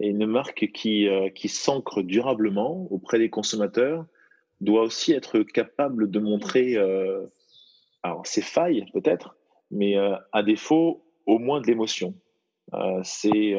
et 0.00 0.08
une 0.08 0.26
marque 0.26 0.68
qui, 0.72 1.08
euh, 1.08 1.28
qui 1.28 1.48
s'ancre 1.48 2.02
durablement 2.02 2.86
auprès 2.92 3.18
des 3.18 3.30
consommateurs 3.30 4.06
doit 4.60 4.82
aussi 4.82 5.12
être 5.12 5.40
capable 5.42 6.08
de 6.08 6.20
montrer 6.20 6.76
alors 8.02 8.26
ses 8.26 8.42
failles 8.42 8.86
peut-être, 8.92 9.36
mais 9.70 9.96
euh, 9.96 10.16
à 10.32 10.42
défaut 10.42 11.04
au 11.26 11.38
moins 11.38 11.60
de 11.60 11.66
l'émotion. 11.66 12.14
c'est 13.02 13.54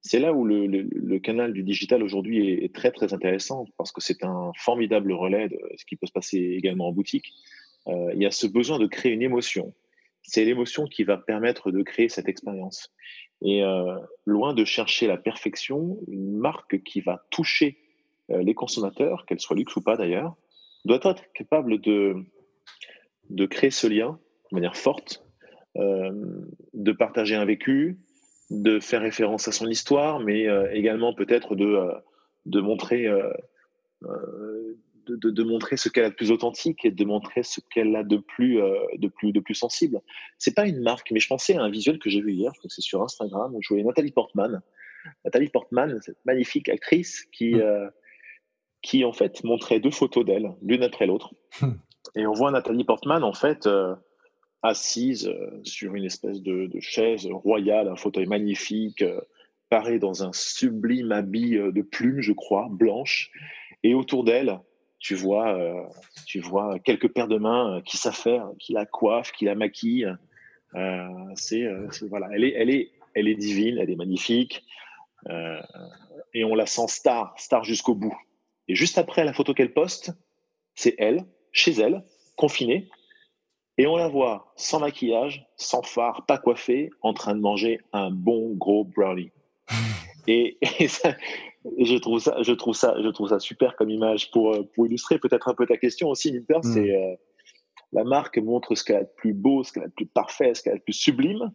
c'est 0.00 0.20
là 0.20 0.32
où 0.32 0.44
le, 0.44 0.66
le, 0.66 1.18
canal 1.18 1.52
du 1.52 1.64
digital 1.64 2.02
aujourd'hui 2.02 2.64
est, 2.64 2.72
très 2.74 2.92
très 2.92 3.12
intéressant 3.12 3.66
parce 3.76 3.90
que 3.90 4.00
c'est 4.00 4.22
un 4.24 4.52
formidable 4.56 5.12
relais 5.12 5.48
de 5.48 5.58
ce 5.76 5.84
qui 5.84 5.96
peut 5.96 6.06
se 6.06 6.12
passer 6.12 6.38
également 6.38 6.88
en 6.88 6.92
boutique. 6.92 7.32
il 7.86 8.22
y 8.22 8.24
a 8.24 8.30
ce 8.30 8.46
besoin 8.46 8.78
de 8.78 8.86
créer 8.86 9.12
une 9.12 9.22
émotion. 9.22 9.74
C'est 10.22 10.44
l'émotion 10.44 10.86
qui 10.86 11.04
va 11.04 11.16
permettre 11.16 11.70
de 11.70 11.82
créer 11.82 12.08
cette 12.08 12.28
expérience. 12.28 12.92
Et 13.42 13.62
euh, 13.62 13.98
loin 14.24 14.52
de 14.52 14.64
chercher 14.64 15.06
la 15.06 15.16
perfection, 15.16 15.98
une 16.08 16.36
marque 16.36 16.82
qui 16.82 17.00
va 17.00 17.24
toucher 17.30 17.78
euh, 18.30 18.42
les 18.42 18.54
consommateurs, 18.54 19.26
qu'elle 19.26 19.40
soit 19.40 19.56
luxe 19.56 19.76
ou 19.76 19.80
pas 19.80 19.96
d'ailleurs, 19.96 20.36
doit 20.84 21.00
être 21.02 21.22
capable 21.32 21.80
de, 21.80 22.16
de 23.30 23.46
créer 23.46 23.70
ce 23.70 23.86
lien 23.86 24.18
de 24.50 24.56
manière 24.56 24.76
forte, 24.76 25.24
euh, 25.76 26.10
de 26.74 26.92
partager 26.92 27.34
un 27.34 27.44
vécu, 27.44 27.98
de 28.50 28.80
faire 28.80 29.02
référence 29.02 29.46
à 29.48 29.52
son 29.52 29.68
histoire, 29.68 30.20
mais 30.20 30.46
également 30.72 31.12
peut-être 31.12 31.54
de, 31.54 31.78
de 32.46 32.60
montrer 32.60 33.06
de, 35.16 35.42
montrer 35.42 35.76
ce 35.76 35.88
qu'elle 35.88 36.04
a 36.04 36.10
de 36.10 36.14
plus 36.14 36.30
authentique 36.30 36.84
et 36.84 36.90
de 36.90 37.04
montrer 37.04 37.42
ce 37.42 37.60
qu'elle 37.72 37.94
a 37.96 38.04
de 38.04 38.16
plus, 38.16 38.60
euh, 38.60 38.78
de 38.96 39.08
plus, 39.08 39.32
de 39.32 39.40
plus 39.40 39.54
sensible. 39.54 40.00
C'est 40.38 40.54
pas 40.54 40.66
une 40.66 40.80
marque, 40.80 41.10
mais 41.10 41.20
je 41.20 41.28
pensais 41.28 41.56
à 41.56 41.62
un 41.62 41.70
visuel 41.70 41.98
que 41.98 42.10
j'ai 42.10 42.20
vu 42.20 42.32
hier, 42.32 42.52
je 42.54 42.58
crois 42.58 42.68
que 42.68 42.74
c'est 42.74 42.82
sur 42.82 43.02
Instagram, 43.02 43.54
où 43.54 43.62
je 43.62 43.68
voyais 43.68 43.84
Nathalie 43.84 44.12
Portman. 44.12 44.60
Nathalie 45.24 45.48
Portman, 45.48 45.98
cette 46.02 46.24
magnifique 46.24 46.68
actrice 46.68 47.24
qui, 47.32 47.54
mm. 47.54 47.60
euh, 47.60 47.88
qui 48.82 49.04
en 49.04 49.12
fait 49.12 49.42
montrait 49.44 49.80
deux 49.80 49.90
photos 49.90 50.24
d'elle, 50.24 50.52
l'une 50.62 50.82
après 50.82 51.06
l'autre. 51.06 51.34
Et 52.14 52.26
on 52.26 52.32
voit 52.32 52.50
Nathalie 52.50 52.84
Portman 52.84 53.22
en 53.22 53.32
fait 53.32 53.66
euh, 53.66 53.94
assise 54.62 55.32
sur 55.64 55.94
une 55.94 56.04
espèce 56.04 56.42
de, 56.42 56.70
chaise 56.80 57.26
royale, 57.30 57.88
un 57.88 57.96
fauteuil 57.96 58.26
magnifique, 58.26 59.04
parée 59.68 59.98
dans 59.98 60.24
un 60.24 60.32
sublime 60.32 61.12
habit 61.12 61.56
de 61.58 61.82
plumes, 61.82 62.20
je 62.20 62.32
crois, 62.32 62.68
blanche. 62.70 63.30
Et 63.82 63.94
autour 63.94 64.24
d'elle, 64.24 64.58
tu 64.98 65.14
vois, 65.14 65.56
euh, 65.56 65.82
tu 66.26 66.40
vois 66.40 66.78
quelques 66.80 67.12
paires 67.12 67.28
de 67.28 67.38
mains 67.38 67.76
euh, 67.76 67.80
qui 67.82 67.96
s'affairent, 67.96 68.50
qui 68.58 68.72
la 68.72 68.86
coiffent, 68.86 69.32
qui 69.32 69.44
la 69.44 69.54
maquillent. 69.54 70.12
Euh, 70.74 71.08
c'est, 71.34 71.66
voilà, 72.08 72.28
elle 72.32 72.44
est, 72.44 72.52
elle 72.54 72.70
est, 72.70 72.90
elle 73.14 73.28
est 73.28 73.34
divine, 73.34 73.78
elle 73.78 73.90
est 73.90 73.96
magnifique, 73.96 74.64
et 76.34 76.44
on 76.44 76.54
la 76.54 76.66
sent 76.66 76.88
star, 76.88 77.34
star 77.38 77.64
jusqu'au 77.64 77.94
bout. 77.94 78.16
Et 78.68 78.74
juste 78.74 78.98
après 78.98 79.24
la 79.24 79.32
photo 79.32 79.54
qu'elle 79.54 79.72
poste, 79.72 80.12
c'est 80.74 80.94
elle, 80.98 81.24
chez 81.52 81.72
elle, 81.72 82.04
confinée, 82.36 82.88
et 83.78 83.86
on 83.86 83.96
la 83.96 84.08
voit 84.08 84.52
sans 84.56 84.80
maquillage, 84.80 85.46
sans 85.56 85.82
phare, 85.82 86.26
pas 86.26 86.38
coiffée, 86.38 86.90
en 87.02 87.14
train 87.14 87.34
de 87.34 87.40
manger 87.40 87.80
un 87.92 88.10
bon 88.10 88.54
gros 88.54 88.84
brownie. 88.84 89.30
Et, 90.30 90.58
et 90.78 90.88
ça, 90.88 91.16
je 91.78 91.96
trouve 91.96 92.18
ça, 92.18 92.36
je 92.42 92.52
trouve 92.52 92.74
ça, 92.74 92.94
je 93.02 93.08
trouve 93.08 93.30
ça 93.30 93.38
super 93.38 93.76
comme 93.76 93.88
image 93.88 94.30
pour, 94.30 94.54
euh, 94.54 94.62
pour 94.74 94.86
illustrer 94.86 95.18
peut-être 95.18 95.48
un 95.48 95.54
peu 95.54 95.66
ta 95.66 95.78
question 95.78 96.10
aussi, 96.10 96.30
Nimper. 96.30 96.58
Mm. 96.58 96.62
C'est 96.62 96.94
euh, 96.94 97.16
la 97.92 98.04
marque 98.04 98.36
montre 98.36 98.74
ce 98.74 98.84
qu'elle 98.84 98.96
a 98.96 99.04
de 99.04 99.10
plus 99.16 99.32
beau, 99.32 99.64
ce 99.64 99.72
qu'elle 99.72 99.84
a 99.84 99.88
de 99.88 99.92
plus 99.92 100.06
parfait, 100.06 100.54
ce 100.54 100.62
qu'elle 100.62 100.74
a 100.74 100.76
de 100.76 100.82
plus 100.82 100.92
sublime, 100.92 101.50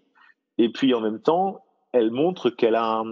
et 0.57 0.69
puis 0.69 0.93
en 0.95 1.01
même 1.01 1.21
temps, 1.21 1.63
elle 1.91 2.09
montre 2.09 2.49
qu'elle 2.49 2.75
a, 2.75 3.03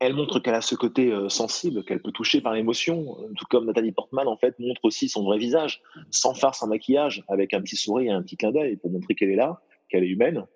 elle 0.00 0.14
montre 0.14 0.40
qu'elle 0.40 0.54
a 0.54 0.60
ce 0.60 0.74
côté 0.74 1.12
euh, 1.12 1.28
sensible, 1.28 1.84
qu'elle 1.84 2.00
peut 2.00 2.12
toucher 2.12 2.40
par 2.40 2.52
l'émotion, 2.52 3.16
tout 3.36 3.44
comme 3.48 3.66
Nathalie 3.66 3.92
Portman 3.92 4.26
en 4.28 4.36
fait 4.36 4.58
montre 4.58 4.84
aussi 4.84 5.08
son 5.08 5.24
vrai 5.24 5.38
visage, 5.38 5.82
sans 6.10 6.34
farce, 6.34 6.60
sans 6.60 6.66
maquillage, 6.66 7.24
avec 7.28 7.54
un 7.54 7.60
petit 7.60 7.76
sourire 7.76 8.12
et 8.12 8.14
un 8.14 8.22
petit 8.22 8.36
clin 8.36 8.52
d'œil 8.52 8.76
pour 8.76 8.90
montrer 8.90 9.14
qu'elle 9.14 9.30
est 9.30 9.36
là, 9.36 9.60
qu'elle 9.88 10.04
est 10.04 10.08
humaine. 10.08 10.46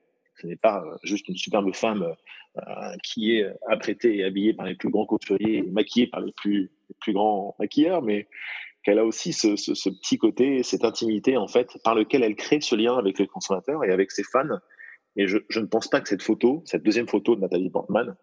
Ce 0.41 0.47
n'est 0.47 0.57
pas 0.57 0.85
juste 1.03 1.29
une 1.29 1.37
superbe 1.37 1.75
femme 1.75 2.15
qui 3.03 3.37
est 3.37 3.47
apprêtée 3.69 4.19
et 4.19 4.25
habillée 4.25 4.53
par 4.53 4.67
les 4.67 4.75
plus 4.75 4.91
grands 4.91 5.07
couturiers 5.07 5.59
et 5.59 5.63
maquillée 5.63 6.09
par 6.09 6.21
les 6.21 6.33
plus, 6.33 6.71
plus 7.01 7.15
grands 7.15 7.55
maquilleurs, 7.59 8.03
mais 8.03 8.29
qu'elle 8.83 8.99
a 8.99 9.05
aussi 9.05 9.33
ce, 9.33 9.49
petit 9.49 10.17
côté, 10.17 10.63
cette 10.63 10.85
intimité 10.85 11.37
en 11.37 11.49
fait, 11.49 11.77
par 11.83 11.95
lequel 11.95 12.23
elle 12.23 12.37
crée 12.37 12.61
ce 12.61 12.77
lien 12.77 12.97
avec 12.97 13.19
les 13.19 13.27
consommateurs 13.27 13.83
et 13.85 13.91
avec 13.91 14.13
ses 14.13 14.23
fans. 14.23 14.59
Et 15.17 15.27
je, 15.27 15.39
je 15.49 15.61
ne 15.61 15.67
pense 15.67 15.89
pas 15.89 16.01
que 16.01 16.09
cette 16.09 16.23
photo, 16.23 16.63
cette 16.67 16.83
deuxième 16.83 17.09
photo 17.09 17.35
de 17.35 17.41
Nathalie 17.41 17.71
Portman, 17.71 18.15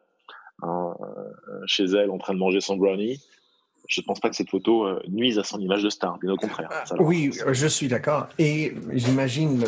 hein, 0.63 0.95
chez 1.65 1.85
elle 1.85 2.09
en 2.09 2.17
train 2.17 2.33
de 2.33 2.39
manger 2.39 2.61
son 2.61 2.77
brownie, 2.77 3.21
je 3.87 4.01
ne 4.01 4.05
pense 4.05 4.19
pas 4.19 4.29
que 4.29 4.35
cette 4.35 4.49
photo 4.49 4.85
euh, 4.85 5.01
nuise 5.07 5.37
à 5.39 5.43
son 5.43 5.59
image 5.59 5.83
de 5.83 5.89
star, 5.89 6.17
bien 6.19 6.31
au 6.31 6.37
contraire. 6.37 6.69
Ah, 6.71 6.83
oui, 6.99 7.31
je 7.51 7.67
suis 7.67 7.87
d'accord. 7.87 8.27
Et 8.39 8.75
j'imagine 8.91 9.63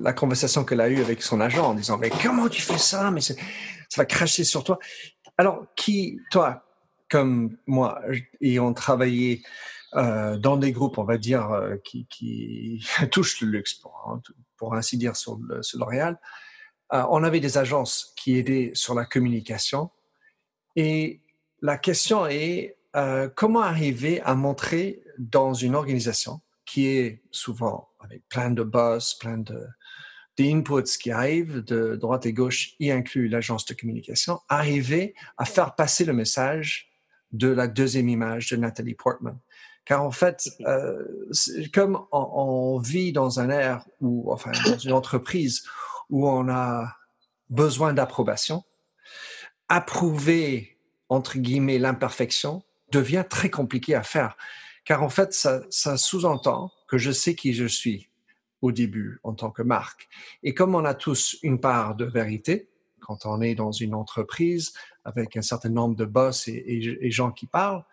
la 0.00 0.12
conversation 0.12 0.64
qu'elle 0.64 0.80
a 0.80 0.88
eue 0.88 1.00
avec 1.00 1.22
son 1.22 1.40
agent 1.40 1.70
en 1.70 1.74
disant 1.74 1.98
Mais 1.98 2.10
comment 2.10 2.48
tu 2.48 2.62
fais 2.62 2.78
ça? 2.78 3.10
Mais 3.10 3.20
ça 3.20 3.34
va 3.96 4.04
cracher 4.04 4.44
sur 4.44 4.62
toi. 4.64 4.78
Alors, 5.36 5.66
qui, 5.74 6.20
toi, 6.30 6.64
comme 7.08 7.56
moi, 7.66 8.00
ayant 8.40 8.72
travaillé 8.72 9.42
euh, 9.94 10.36
dans 10.36 10.56
des 10.56 10.70
groupes, 10.70 10.98
on 10.98 11.04
va 11.04 11.18
dire, 11.18 11.50
euh, 11.50 11.76
qui, 11.82 12.06
qui 12.08 12.86
touchent 13.10 13.40
le 13.40 13.48
luxe, 13.48 13.74
pour, 13.74 14.20
pour 14.56 14.74
ainsi 14.74 14.96
dire, 14.96 15.16
sur, 15.16 15.38
le, 15.48 15.62
sur 15.62 15.78
L'Oréal, 15.78 16.18
on 16.92 17.22
avait 17.22 17.38
des 17.38 17.56
agences 17.56 18.12
qui 18.16 18.36
aidaient 18.36 18.72
sur 18.74 18.94
la 18.94 19.04
communication. 19.04 19.90
Et 20.82 21.20
la 21.60 21.76
question 21.76 22.26
est 22.26 22.78
euh, 22.96 23.28
comment 23.28 23.60
arriver 23.60 24.22
à 24.22 24.34
montrer 24.34 25.02
dans 25.18 25.52
une 25.52 25.74
organisation 25.74 26.40
qui 26.64 26.86
est 26.86 27.22
souvent 27.30 27.90
avec 28.00 28.26
plein 28.30 28.50
de 28.50 28.62
boss, 28.62 29.12
plein 29.12 29.36
de 29.36 29.66
d'inputs 30.38 30.96
qui 30.98 31.10
arrivent 31.10 31.62
de 31.62 31.96
droite 31.96 32.24
et 32.24 32.32
gauche, 32.32 32.76
y 32.80 32.90
inclut 32.90 33.28
l'agence 33.28 33.66
de 33.66 33.74
communication, 33.74 34.40
arriver 34.48 35.14
à 35.36 35.44
faire 35.44 35.74
passer 35.74 36.06
le 36.06 36.14
message 36.14 36.88
de 37.30 37.48
la 37.48 37.68
deuxième 37.68 38.08
image 38.08 38.48
de 38.48 38.56
Nathalie 38.56 38.94
Portman. 38.94 39.38
Car 39.84 40.02
en 40.02 40.10
fait, 40.10 40.48
euh, 40.62 41.04
comme 41.74 42.06
on, 42.10 42.78
vit 42.78 43.12
dans 43.12 43.38
un 43.38 43.50
air 43.50 43.84
ou 44.00 44.32
enfin 44.32 44.52
dans 44.64 44.78
une 44.78 44.92
entreprise 44.92 45.62
où 46.08 46.26
on 46.26 46.48
a 46.48 46.96
besoin 47.50 47.92
d'approbation, 47.92 48.64
approuver 49.70 50.76
entre 51.08 51.38
guillemets 51.38 51.78
l'imperfection 51.78 52.62
devient 52.92 53.24
très 53.28 53.48
compliqué 53.48 53.94
à 53.94 54.02
faire. 54.02 54.36
Car 54.84 55.02
en 55.02 55.08
fait, 55.08 55.32
ça, 55.32 55.62
ça 55.70 55.96
sous-entend 55.96 56.70
que 56.88 56.98
je 56.98 57.12
sais 57.12 57.34
qui 57.34 57.54
je 57.54 57.66
suis 57.66 58.10
au 58.60 58.72
début 58.72 59.20
en 59.22 59.32
tant 59.32 59.50
que 59.50 59.62
marque. 59.62 60.08
Et 60.42 60.52
comme 60.52 60.74
on 60.74 60.84
a 60.84 60.94
tous 60.94 61.38
une 61.42 61.60
part 61.60 61.94
de 61.94 62.04
vérité, 62.04 62.68
quand 63.00 63.24
on 63.24 63.40
est 63.40 63.54
dans 63.54 63.72
une 63.72 63.94
entreprise 63.94 64.72
avec 65.04 65.36
un 65.36 65.42
certain 65.42 65.70
nombre 65.70 65.96
de 65.96 66.04
boss 66.04 66.48
et, 66.48 67.10
gens 67.10 67.30
qui 67.30 67.46
parlent, 67.46 67.84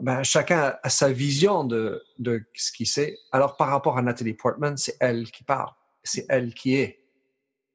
ben, 0.00 0.22
chacun 0.22 0.76
a 0.82 0.88
sa 0.88 1.12
vision 1.12 1.64
de, 1.64 2.02
de 2.18 2.44
ce 2.54 2.72
qu'il 2.72 2.86
sait. 2.86 3.16
Alors 3.32 3.56
par 3.56 3.68
rapport 3.68 3.98
à 3.98 4.02
Nathalie 4.02 4.34
Portman, 4.34 4.76
c'est 4.76 4.96
elle 5.00 5.30
qui 5.30 5.44
parle, 5.44 5.70
c'est 6.02 6.26
elle 6.28 6.54
qui 6.54 6.76
est 6.76 7.03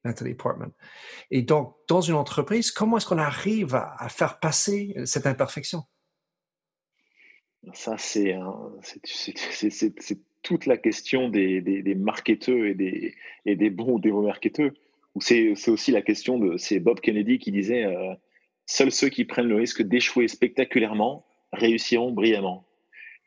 Nathalie 0.06 0.36
Portman. 0.36 0.72
Et 1.32 1.42
donc, 1.42 1.76
dans 1.88 2.02
une 2.02 2.16
entreprise, 2.16 2.72
comment 2.72 2.98
est-ce 2.98 3.06
qu'on 3.06 3.18
arrive 3.18 3.76
à, 3.76 3.96
à 3.98 4.10
faire 4.10 4.40
passer 4.40 4.96
cette 5.06 5.28
imperfection? 5.28 5.84
Ça, 7.74 7.98
c'est 7.98 8.36
toute 10.42 10.66
la 10.66 10.78
question 10.78 11.30
des, 11.30 11.62
des, 11.62 11.96
marketeurs 11.96 12.66
et 12.66 12.74
des, 12.74 13.16
et 13.46 13.56
des 13.56 13.70
bons 13.70 13.94
ou 13.94 14.00
des 14.00 14.12
mauvais 14.12 14.28
marketeurs. 14.28 14.72
C'est 15.20 15.54
aussi 15.68 15.92
la 15.92 16.02
question 16.02 16.38
de. 16.40 16.56
C'est 16.58 16.80
Bob 16.80 17.02
Kennedy 17.02 17.40
qui 17.40 17.52
disait 17.52 17.84
euh, 17.84 18.14
Seuls 18.66 18.92
ceux 18.92 19.10
qui 19.10 19.26
prennent 19.26 19.48
le 19.48 19.56
risque 19.56 19.82
d'échouer 19.82 20.28
spectaculairement 20.28 21.26
réussiront 21.52 22.12
brillamment. 22.12 22.66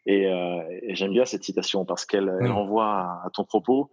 Et, 0.06 0.26
euh, 0.26 0.62
j'aime 0.88 1.12
bien 1.12 1.24
cette 1.26 1.44
citation 1.44 1.84
parce 1.84 2.06
qu'elle 2.06 2.30
mmh. 2.30 2.46
renvoie 2.46 3.22
à, 3.24 3.30
ton 3.34 3.44
propos. 3.44 3.90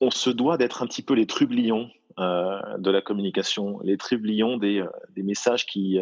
On 0.00 0.10
se 0.10 0.30
doit 0.30 0.56
d'être 0.56 0.82
un 0.82 0.86
petit 0.86 1.02
peu 1.02 1.14
les 1.14 1.26
trublions 1.26 1.90
euh, 2.18 2.78
de 2.78 2.90
la 2.90 3.02
communication, 3.02 3.80
les 3.82 3.96
trublions 3.96 4.56
des, 4.56 4.84
des 5.14 5.22
messages 5.22 5.66
qui 5.66 5.98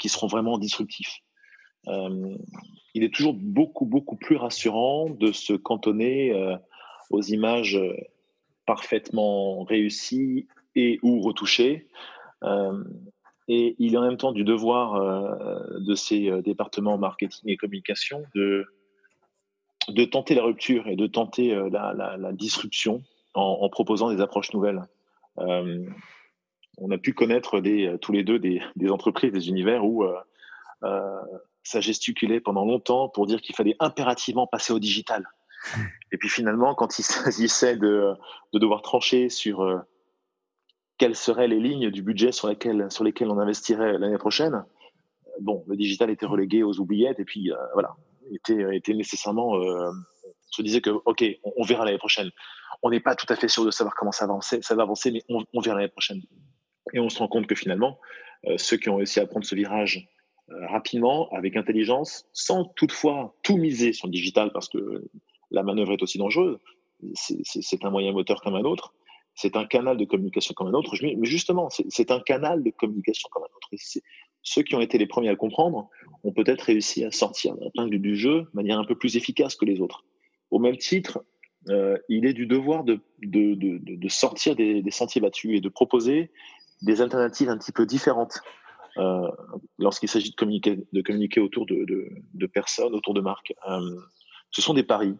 qui 0.00 0.08
seront 0.08 0.26
vraiment 0.26 0.58
disruptifs. 0.58 1.20
Euh, 1.86 2.36
il 2.94 3.04
est 3.04 3.14
toujours 3.14 3.34
beaucoup, 3.34 3.86
beaucoup 3.86 4.16
plus 4.16 4.36
rassurant 4.36 5.08
de 5.08 5.30
se 5.30 5.52
cantonner 5.52 6.32
euh, 6.32 6.56
aux 7.10 7.22
images 7.22 7.76
euh, 7.76 7.94
parfaitement 8.66 9.62
réussies 9.62 10.48
et 10.74 10.98
ou 11.02 11.20
retouchées. 11.20 11.88
et 13.48 13.74
il 13.78 13.94
est 13.94 13.96
en 13.96 14.02
même 14.02 14.16
temps 14.16 14.32
du 14.32 14.44
devoir 14.44 14.94
de 15.80 15.94
ces 15.96 16.30
départements 16.42 16.96
marketing 16.96 17.50
et 17.50 17.56
communication 17.56 18.22
de, 18.36 18.64
de 19.88 20.04
tenter 20.04 20.36
la 20.36 20.44
rupture 20.44 20.86
et 20.86 20.94
de 20.94 21.08
tenter 21.08 21.52
la, 21.70 22.32
disruption 22.32 23.02
en, 23.34 23.68
proposant 23.68 24.12
des 24.12 24.20
approches 24.20 24.52
nouvelles 24.52 24.82
on 26.80 26.90
a 26.90 26.98
pu 26.98 27.12
connaître 27.12 27.60
euh, 27.60 27.98
tous 27.98 28.12
les 28.12 28.24
deux 28.24 28.38
des, 28.38 28.60
entreprises, 28.90 29.32
des 29.32 29.48
univers 29.48 29.84
où 29.84 30.04
euh, 30.04 30.16
euh, 30.84 31.20
ça 31.62 31.80
gesticulait 31.80 32.40
pendant 32.40 32.64
longtemps 32.64 33.08
pour 33.08 33.26
dire 33.26 33.40
qu'il 33.40 33.54
fallait 33.54 33.76
impérativement 33.78 34.46
passer 34.46 34.72
au 34.72 34.78
digital. 34.78 35.28
Et 36.10 36.16
puis 36.16 36.28
finalement, 36.28 36.74
quand 36.74 36.98
il 36.98 37.02
s'agissait 37.04 37.76
de, 37.76 38.14
devoir 38.54 38.82
trancher 38.82 39.28
sur 39.28 39.82
quelles 40.96 41.16
seraient 41.16 41.48
les 41.48 41.60
lignes 41.60 41.90
du 41.90 42.02
budget 42.02 42.32
sur 42.32 42.48
lesquelles, 42.48 42.90
sur 42.90 43.04
lesquelles 43.04 43.30
on 43.30 43.38
investirait 43.38 43.98
l'année 43.98 44.18
prochaine, 44.18 44.64
bon, 45.40 45.64
le 45.66 45.76
digital 45.76 46.10
était 46.10 46.26
relégué 46.26 46.62
aux 46.62 46.78
oubliettes 46.78 47.20
et 47.20 47.24
puis 47.24 47.50
voilà, 47.74 47.94
était, 48.32 48.74
était 48.74 48.94
nécessairement. 48.94 49.52
on 49.52 49.92
se 50.50 50.62
disait 50.62 50.80
que, 50.80 50.90
OK, 50.90 51.24
on, 51.44 51.64
verra 51.64 51.84
l'année 51.84 51.98
prochaine. 51.98 52.30
On 52.82 52.90
n'est 52.90 53.00
pas 53.00 53.14
tout 53.14 53.26
à 53.28 53.36
fait 53.36 53.48
sûr 53.48 53.64
de 53.64 53.70
savoir 53.70 53.94
comment 53.94 54.12
ça 54.12 54.26
va 54.26 54.32
avancer, 54.32 54.60
ça 54.62 54.74
va 54.74 54.82
avancer 54.82 55.10
mais 55.10 55.22
on, 55.28 55.44
on 55.52 55.60
verra 55.60 55.76
l'année 55.76 55.90
prochaine. 55.90 56.22
Et 56.92 57.00
on 57.00 57.08
se 57.08 57.18
rend 57.18 57.28
compte 57.28 57.46
que 57.46 57.54
finalement, 57.54 57.98
euh, 58.46 58.56
ceux 58.56 58.76
qui 58.76 58.88
ont 58.88 58.96
réussi 58.96 59.20
à 59.20 59.26
prendre 59.26 59.44
ce 59.44 59.54
virage 59.54 60.08
euh, 60.50 60.66
rapidement, 60.66 61.28
avec 61.30 61.56
intelligence, 61.56 62.26
sans 62.32 62.64
toutefois 62.64 63.36
tout 63.42 63.56
miser 63.56 63.92
sur 63.92 64.08
le 64.08 64.12
digital, 64.12 64.50
parce 64.52 64.68
que 64.68 65.04
la 65.50 65.62
manœuvre 65.62 65.92
est 65.92 66.02
aussi 66.02 66.18
dangereuse, 66.18 66.58
c'est 67.14 67.84
un 67.84 67.90
moyen 67.90 68.12
moteur 68.12 68.40
comme 68.42 68.54
un 68.54 68.64
autre, 68.64 68.94
c'est 69.34 69.56
un 69.56 69.64
canal 69.64 69.96
de 69.96 70.04
communication 70.04 70.54
comme 70.54 70.68
un 70.68 70.74
autre, 70.74 70.94
mais 71.02 71.16
justement, 71.22 71.68
c'est 71.70 72.10
un 72.10 72.20
canal 72.20 72.62
de 72.62 72.70
communication 72.70 73.28
comme 73.30 73.44
un 73.44 73.56
autre. 73.56 73.68
ceux 74.42 74.62
qui 74.62 74.74
ont 74.74 74.80
été 74.80 74.98
les 74.98 75.06
premiers 75.06 75.28
à 75.28 75.32
le 75.32 75.36
comprendre 75.36 75.88
ont 76.24 76.32
peut-être 76.32 76.62
réussi 76.62 77.04
à 77.04 77.10
sortir 77.10 77.54
du 77.76 78.16
jeu 78.16 78.42
de 78.42 78.50
manière 78.54 78.78
un 78.78 78.84
peu 78.84 78.96
plus 78.96 79.16
efficace 79.16 79.54
que 79.54 79.64
les 79.64 79.80
autres. 79.80 80.04
Au 80.50 80.58
même 80.58 80.76
titre, 80.76 81.24
euh, 81.68 81.98
il 82.08 82.24
est 82.26 82.32
du 82.32 82.46
devoir 82.46 82.84
de, 82.84 83.00
de, 83.22 83.54
de, 83.54 83.78
de 83.78 84.08
sortir 84.08 84.56
des, 84.56 84.82
des, 84.82 84.90
sentiers 84.90 85.20
battus 85.20 85.56
et 85.56 85.60
de 85.60 85.68
proposer 85.68 86.30
des 86.82 87.02
alternatives 87.02 87.50
un 87.50 87.58
petit 87.58 87.72
peu 87.72 87.84
différentes 87.84 88.40
euh, 88.96 89.30
lorsqu'il 89.78 90.08
s'agit 90.08 90.30
de 90.30 90.36
communiquer, 90.36 90.78
de 90.92 91.02
communiquer 91.02 91.40
autour 91.40 91.66
de, 91.66 91.84
de, 92.34 92.46
personnes, 92.46 92.94
autour 92.94 93.14
de 93.14 93.20
marques. 93.20 93.54
Euh, 93.68 94.00
ce 94.50 94.62
sont 94.62 94.74
des 94.74 94.82
paris. 94.82 95.16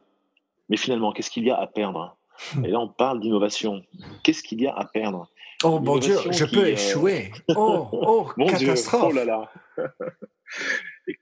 Mais 0.68 0.76
finalement, 0.76 1.12
qu'est-ce 1.12 1.30
qu'il 1.30 1.44
y 1.44 1.50
a 1.50 1.58
à 1.58 1.66
perdre? 1.66 2.16
Hmm. 2.54 2.64
Et 2.64 2.68
là, 2.68 2.80
on 2.80 2.88
parle 2.88 3.20
d'innovation. 3.20 3.82
Qu'est-ce 4.24 4.42
qu'il 4.42 4.60
y 4.60 4.66
a 4.66 4.74
à 4.74 4.84
perdre? 4.86 5.28
Oh 5.62 5.78
mon 5.78 5.98
Dieu, 5.98 6.16
je 6.30 6.44
peux 6.46 6.66
échouer. 6.68 7.32
Oh, 7.48 7.88
oh 7.92 8.28
mon 8.36 8.46
catastrophe. 8.46 9.04
oh 9.08 9.12
là 9.12 9.24
là. 9.24 9.52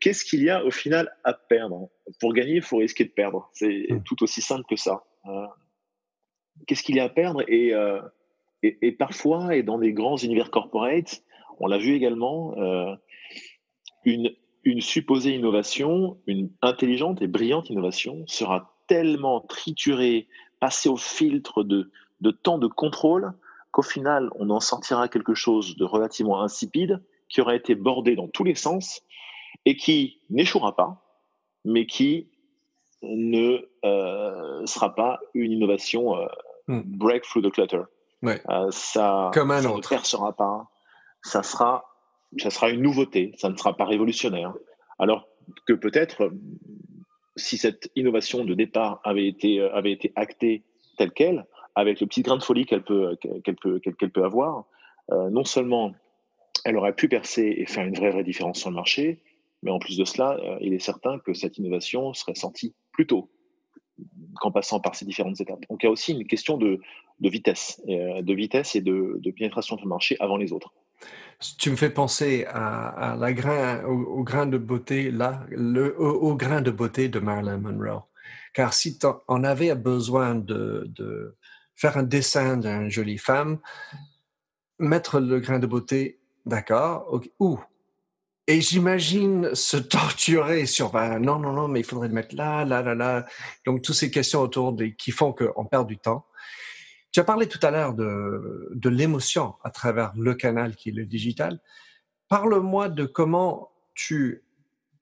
Qu'est-ce 0.00 0.25
qu'il 0.25 0.42
y 0.42 0.50
a 0.50 0.64
au 0.64 0.70
final 0.70 1.10
à 1.25 1.32
perdre? 1.32 1.88
Pour 2.20 2.32
gagner, 2.34 2.56
il 2.56 2.62
faut 2.62 2.78
risquer 2.78 3.04
de 3.04 3.10
perdre. 3.10 3.50
C'est 3.52 3.87
hmm. 3.90 4.02
tout 4.04 4.22
aussi 4.22 4.40
simple 4.40 4.64
que 4.68 4.76
ça. 4.76 5.02
Qu'est-ce 6.66 6.82
qu'il 6.82 6.96
y 6.96 7.00
a 7.00 7.04
à 7.04 7.08
perdre 7.08 7.42
Et 7.48 7.72
et, 8.62 8.92
parfois, 8.92 9.54
et 9.54 9.62
dans 9.62 9.78
des 9.78 9.92
grands 9.92 10.16
univers 10.16 10.50
corporate, 10.50 11.22
on 11.60 11.66
l'a 11.66 11.78
vu 11.78 11.94
également, 11.94 12.56
euh, 12.58 12.94
une, 14.04 14.34
une 14.64 14.80
supposée 14.80 15.34
innovation, 15.34 16.18
une 16.26 16.50
intelligente 16.62 17.22
et 17.22 17.26
brillante 17.26 17.70
innovation 17.70 18.25
sera 18.26 18.75
tellement 18.87 19.40
triturée, 19.40 20.28
passée 20.60 20.88
au 20.88 20.96
filtre 20.96 21.62
de, 21.62 21.90
de 22.20 22.30
de 22.30 22.66
contrôle, 22.66 23.32
qu'au 23.70 23.82
final, 23.82 24.30
on 24.34 24.50
en 24.50 24.60
sortira 24.60 25.08
quelque 25.08 25.34
chose 25.34 25.76
de 25.76 25.84
relativement 25.84 26.42
insipide, 26.42 27.02
qui 27.28 27.40
aura 27.40 27.54
été 27.54 27.75
bordé 27.75 28.16
dans 28.16 28.28
tous 28.28 28.44
les 28.44 28.54
sens, 28.54 29.02
et 29.66 29.76
qui 29.76 30.20
n'échouera 30.30 30.75
pas, 30.75 31.04
mais 31.64 31.87
qui 31.87 32.28
ne 33.02 33.58
euh, 33.84 34.66
sera 34.66 34.94
pas 34.94 35.20
une 35.34 35.52
innovation 35.52 36.14
hmm. 36.66 36.82
break 36.84 37.22
through 37.24 37.42
the 37.42 37.52
clutter. 37.52 37.82
Euh, 38.24 38.70
ça, 38.70 39.30
Comme 39.32 39.50
un 39.50 39.64
autre. 39.64 39.92
ne 39.92 39.96
percera 39.96 40.32
pas. 40.32 40.68
Ça 41.22 41.42
sera, 41.42 41.84
ça 42.38 42.50
sera 42.50 42.70
une 42.70 42.82
nouveauté. 42.82 43.32
Ça 43.36 43.48
ne 43.48 43.56
sera 43.56 43.76
pas 43.76 43.84
révolutionnaire. 43.84 44.54
Alors 44.98 45.28
que 45.66 45.72
peut-être, 45.72 46.32
si 47.36 47.56
cette 47.56 47.90
innovation 47.96 48.44
de 48.44 48.54
départ 48.54 49.00
avait 49.04 49.26
été, 49.26 49.60
avait 49.60 49.92
été 49.92 50.12
actée 50.16 50.64
telle 50.96 51.12
qu'elle, 51.12 51.46
avec 51.74 52.00
le 52.00 52.06
petit 52.06 52.22
grain 52.22 52.36
de 52.36 52.42
folie 52.42 52.66
qu'elle 52.66 52.82
peut, 52.82 53.16
qu'elle 53.44 53.56
peut, 53.56 53.78
qu'elle 53.78 54.10
peut 54.10 54.24
avoir, 54.24 54.64
non 55.10 55.44
seulement 55.44 55.94
elle 56.64 56.76
aurait 56.76 56.92
pu 56.92 57.08
percer 57.08 57.54
et 57.56 57.66
faire 57.66 57.86
une 57.86 57.94
vraie, 57.94 58.10
vraie 58.10 58.24
différence 58.24 58.58
sur 58.58 58.70
le 58.70 58.74
marché, 58.74 59.22
mais 59.62 59.70
en 59.70 59.78
plus 59.78 59.96
de 59.96 60.04
cela, 60.04 60.38
il 60.60 60.74
est 60.74 60.80
certain 60.80 61.20
que 61.20 61.32
cette 61.34 61.56
innovation 61.56 62.12
serait 62.14 62.34
sentie 62.34 62.74
plus 62.98 63.06
tôt 63.06 63.30
qu'en 64.40 64.50
passant 64.50 64.80
par 64.80 64.96
ces 64.96 65.04
différentes 65.04 65.40
étapes. 65.40 65.60
Donc 65.70 65.82
il 65.82 65.86
y 65.86 65.88
a 65.88 65.92
aussi 65.92 66.12
une 66.12 66.26
question 66.26 66.56
de, 66.56 66.80
de 67.20 67.28
vitesse, 67.28 67.80
de 67.86 68.34
vitesse 68.34 68.74
et 68.74 68.80
de, 68.80 69.18
de 69.20 69.30
pénétration 69.30 69.76
le 69.80 69.88
marché 69.88 70.16
avant 70.18 70.36
les 70.36 70.52
autres. 70.52 70.72
Tu 71.58 71.70
me 71.70 71.76
fais 71.76 71.90
penser 71.90 72.44
à, 72.48 73.16
la 73.16 73.32
grain, 73.32 73.84
au, 73.84 74.24
grain 74.24 74.46
de 74.46 74.58
beauté, 74.58 75.12
là, 75.12 75.46
le, 75.50 75.96
au, 76.00 76.34
grain 76.34 76.60
de 76.60 76.72
beauté 76.72 77.08
de 77.08 77.20
Marilyn 77.20 77.58
Monroe. 77.58 78.02
Car 78.52 78.74
si 78.74 78.98
on 79.28 79.44
avait 79.44 79.76
besoin 79.76 80.34
de, 80.34 81.36
faire 81.76 81.96
un 81.96 82.02
dessin 82.02 82.56
d'une 82.56 82.90
jolie 82.90 83.18
femme, 83.18 83.60
mettre 84.80 85.20
le 85.20 85.38
grain 85.38 85.60
de 85.60 85.68
beauté, 85.68 86.18
d'accord, 86.46 87.22
où 87.38 87.60
et 88.48 88.62
j'imagine 88.62 89.54
se 89.54 89.76
torturer 89.76 90.66
sur 90.66 90.90
ben, 90.90 91.20
non, 91.20 91.38
non, 91.38 91.52
non, 91.52 91.68
mais 91.68 91.80
il 91.80 91.84
faudrait 91.84 92.08
le 92.08 92.14
mettre 92.14 92.34
là, 92.34 92.64
là, 92.64 92.82
là, 92.82 92.94
là. 92.96 93.26
Donc, 93.64 93.82
toutes 93.82 93.94
ces 93.94 94.10
questions 94.10 94.40
autour 94.40 94.72
des, 94.72 94.96
qui 94.96 95.12
font 95.12 95.32
qu'on 95.32 95.66
perd 95.66 95.86
du 95.86 95.98
temps. 95.98 96.26
Tu 97.12 97.20
as 97.20 97.24
parlé 97.24 97.46
tout 97.46 97.60
à 97.62 97.70
l'heure 97.70 97.94
de, 97.94 98.70
de 98.74 98.88
l'émotion 98.88 99.54
à 99.62 99.70
travers 99.70 100.12
le 100.16 100.34
canal 100.34 100.74
qui 100.74 100.88
est 100.88 100.92
le 100.92 101.06
digital. 101.06 101.60
Parle-moi 102.28 102.88
de 102.88 103.04
comment 103.04 103.70
tu, 103.94 104.44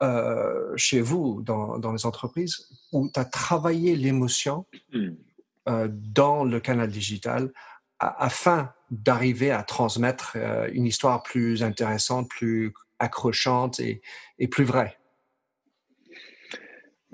euh, 0.03 0.73
chez 0.77 1.01
vous, 1.01 1.41
dans, 1.43 1.79
dans, 1.79 1.93
les 1.93 2.05
entreprises, 2.05 2.69
où 2.93 3.09
tu 3.13 3.19
as 3.19 3.25
travaillé 3.25 3.97
l'émotion 3.97 4.67
hmm. 4.93 5.11
euh, 5.69 5.89
dans 5.91 6.45
le 6.45 6.61
canal 6.61 6.91
digital 6.91 7.53
afin 7.99 8.73
d'arriver 8.91 9.51
à 9.51 9.63
transmettre 9.63 10.33
euh, 10.37 10.69
une 10.73 10.87
histoire 10.87 11.23
plus 11.23 11.63
intéressante, 11.63 12.29
plus 12.29 12.73
accrochante 12.99 13.81
et, 13.81 14.01
et 14.39 14.49
plus 14.49 14.65
vraie. 14.65 14.97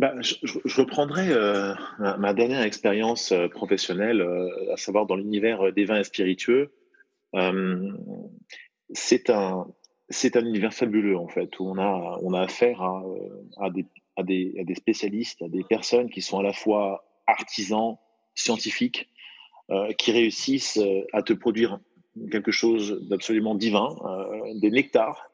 Bah, 0.03 0.15
je, 0.21 0.81
reprendrai 0.81 1.29
euh, 1.29 1.75
ma, 2.19 2.33
dernière 2.33 2.63
expérience 2.63 3.31
euh, 3.31 3.47
professionnelle, 3.47 4.21
euh, 4.21 4.73
à 4.73 4.77
savoir 4.77 5.07
dans 5.07 5.15
l'univers 5.15 5.73
des 5.73 5.85
vins 5.85 6.01
et 6.01 6.05
spiritueux. 6.05 6.73
c'est 8.91 9.31
un, 9.31 9.67
un 10.35 10.45
univers 10.45 10.75
fabuleux 10.75 11.17
en 11.17 11.29
fait, 11.29 11.57
où 11.61 11.69
on 11.69 11.79
a, 11.79 12.19
on 12.23 12.33
a 12.35 12.41
affaire 12.41 12.83
à, 12.83 13.71
des, 13.71 13.87
à, 14.17 14.25
des, 14.25 14.57
à, 14.59 14.65
des, 14.65 14.75
spécialistes, 14.75 15.43
à 15.43 15.49
des 15.49 15.63
personnes 15.63 16.11
qui 16.11 16.21
sont 16.21 16.41
à 16.41 16.43
la 16.43 16.53
fois 16.53 17.05
artisans, 17.29 17.97
scientifiques, 18.35 19.09
qui 19.99 20.11
réussissent 20.11 20.81
à 21.13 21.23
te 21.23 21.33
produire 21.33 21.79
quelque 22.31 22.51
chose 22.51 23.07
d'absolument 23.09 23.55
divin, 23.55 23.95
des 24.57 24.71
nectars. 24.71 25.31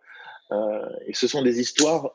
Et 0.50 1.14
ce 1.14 1.26
sont 1.26 1.42
des 1.42 1.60
histoires 1.60 2.10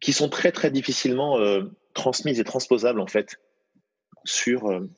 qui 0.00 0.12
sont 0.12 0.28
très 0.28 0.52
très 0.52 0.70
difficilement 0.70 1.38
euh, 1.38 1.64
transmises 1.94 2.40
et 2.40 2.44
transposables 2.44 3.00
en 3.00 3.06
fait 3.06 3.36
sur 4.24 4.70
euh, 4.70 4.88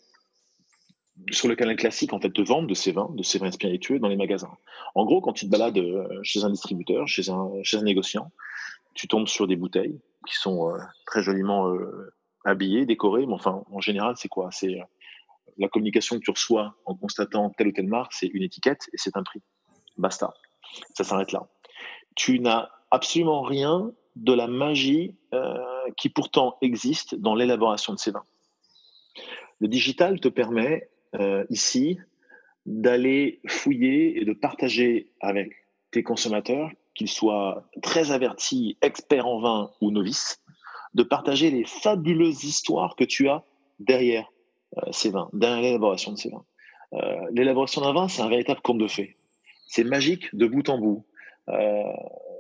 sur 1.31 1.49
le 1.49 1.55
canal 1.55 1.77
classique 1.77 2.13
en 2.13 2.21
fait 2.21 2.31
de 2.31 2.43
vente 2.43 2.67
de 2.67 2.75
ces 2.75 2.93
vins, 2.93 3.11
de 3.15 3.23
ces 3.23 3.39
vins 3.39 3.51
spiritueux 3.51 3.99
dans 3.99 4.09
les 4.09 4.17
magasins. 4.17 4.57
En 4.95 5.05
gros, 5.05 5.21
quand 5.21 5.33
tu 5.33 5.47
te 5.47 5.51
balades 5.51 5.79
euh, 5.79 6.21
chez 6.23 6.45
un 6.45 6.51
distributeur, 6.51 7.07
chez 7.09 7.31
un 7.31 7.51
chez 7.63 7.77
un 7.79 7.83
négociant, 7.83 8.31
tu 8.95 9.09
tombes 9.09 9.29
sur 9.29 9.47
des 9.47 9.57
bouteilles 9.57 10.01
qui 10.27 10.37
sont 10.37 10.73
très 11.07 11.23
joliment 11.23 11.73
habillées, 12.45 12.87
décorées, 12.87 13.27
mais 13.27 13.33
enfin 13.33 13.65
en 13.71 13.81
général 13.81 14.15
c'est 14.17 14.29
quoi? 14.29 14.51
C'est 14.53 14.79
la 15.59 15.69
communication 15.69 16.19
que 16.19 16.25
tu 16.25 16.31
reçois 16.31 16.77
en 16.85 16.95
constatant 16.95 17.51
telle 17.51 17.69
ou 17.69 17.73
telle 17.73 17.89
marque, 17.89 18.13
c'est 18.13 18.29
une 18.29 18.43
étiquette 18.43 18.89
et 18.93 18.99
c'est 18.99 19.17
un 19.17 19.23
prix. 19.23 19.43
Basta. 19.97 20.33
Ça 20.95 21.05
s'arrête 21.05 21.33
là. 21.33 21.49
Tu 22.15 22.41
n'as 22.41 22.69
absolument 22.91 23.43
rien 23.43 23.93
de 24.17 24.33
la 24.33 24.47
magie 24.47 25.15
euh, 25.35 25.57
qui 25.97 26.09
pourtant 26.09 26.57
existe 26.61 27.15
dans 27.15 27.35
l'élaboration 27.35 27.95
de 27.95 27.99
ces 27.99 28.11
vins. 28.11 28.25
Le 29.61 29.69
digital 29.69 30.21
te 30.21 30.29
permet 30.29 30.89
euh, 31.15 31.45
ici 31.51 31.99
d'aller 32.67 33.41
fouiller 33.47 34.21
et 34.21 34.25
de 34.25 34.33
partager 34.33 35.11
avec 35.21 35.53
tes 35.91 36.03
consommateurs, 36.03 36.71
qu'ils 36.95 37.09
soient 37.09 37.65
très 37.83 38.13
avertis, 38.13 38.77
experts 38.83 39.27
en 39.27 39.41
vin 39.41 39.71
ou 39.81 39.91
novices, 39.91 40.41
de 40.95 41.03
partager 41.03 41.51
les 41.51 41.65
fabuleuses 41.65 42.45
histoires 42.45 42.97
que 42.97 43.05
tu 43.05 43.29
as 43.29 43.45
derrière 43.79 44.31
euh, 44.77 44.93
ces 44.93 45.11
vins, 45.11 45.31
derrière 45.33 45.63
l'élaboration 45.63 46.13
de 46.13 46.19
ces 46.19 46.31
vins. 46.31 46.45
l'élaboration 47.33 47.81
d'un 47.81 47.93
vin, 47.95 48.09
c'est 48.09 48.21
un 48.21 48.29
véritable 48.29 48.61
conte 48.61 48.79
de 48.79 48.87
fées. 48.87 49.17
C'est 49.67 49.85
magique 49.85 50.35
de 50.35 50.47
bout 50.47 50.69
en 50.69 50.79
bout 50.79 51.07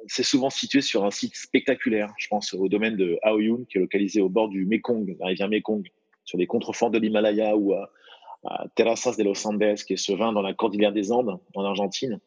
c'est 0.06 0.22
souvent 0.22 0.50
situé 0.50 0.80
sur 0.80 1.04
un 1.04 1.10
site 1.10 1.36
spectaculaire. 1.36 2.12
Je 2.18 2.28
pense 2.28 2.54
au 2.54 2.68
domaine 2.68 2.96
de 2.96 3.18
Aoyun, 3.22 3.64
qui 3.68 3.78
est 3.78 3.80
localisé 3.80 4.20
au 4.20 4.28
bord 4.28 4.48
du 4.48 4.64
Mekong, 4.64 5.16
la 5.20 5.26
rivière 5.26 5.48
Mekong, 5.48 5.88
sur 6.24 6.38
les 6.38 6.46
contreforts 6.46 6.90
de 6.90 6.98
l'Himalaya 6.98 7.56
ou 7.56 7.74
à, 7.74 7.90
Terrazas 8.74 9.16
de 9.16 9.22
los 9.22 9.46
Andes, 9.46 9.76
qui 9.86 9.92
est 9.92 9.96
ce 9.96 10.12
vin 10.12 10.32
dans 10.32 10.42
la 10.42 10.52
cordillère 10.52 10.92
des 10.92 11.12
Andes, 11.12 11.38
en 11.54 11.64
Argentine. 11.64 12.18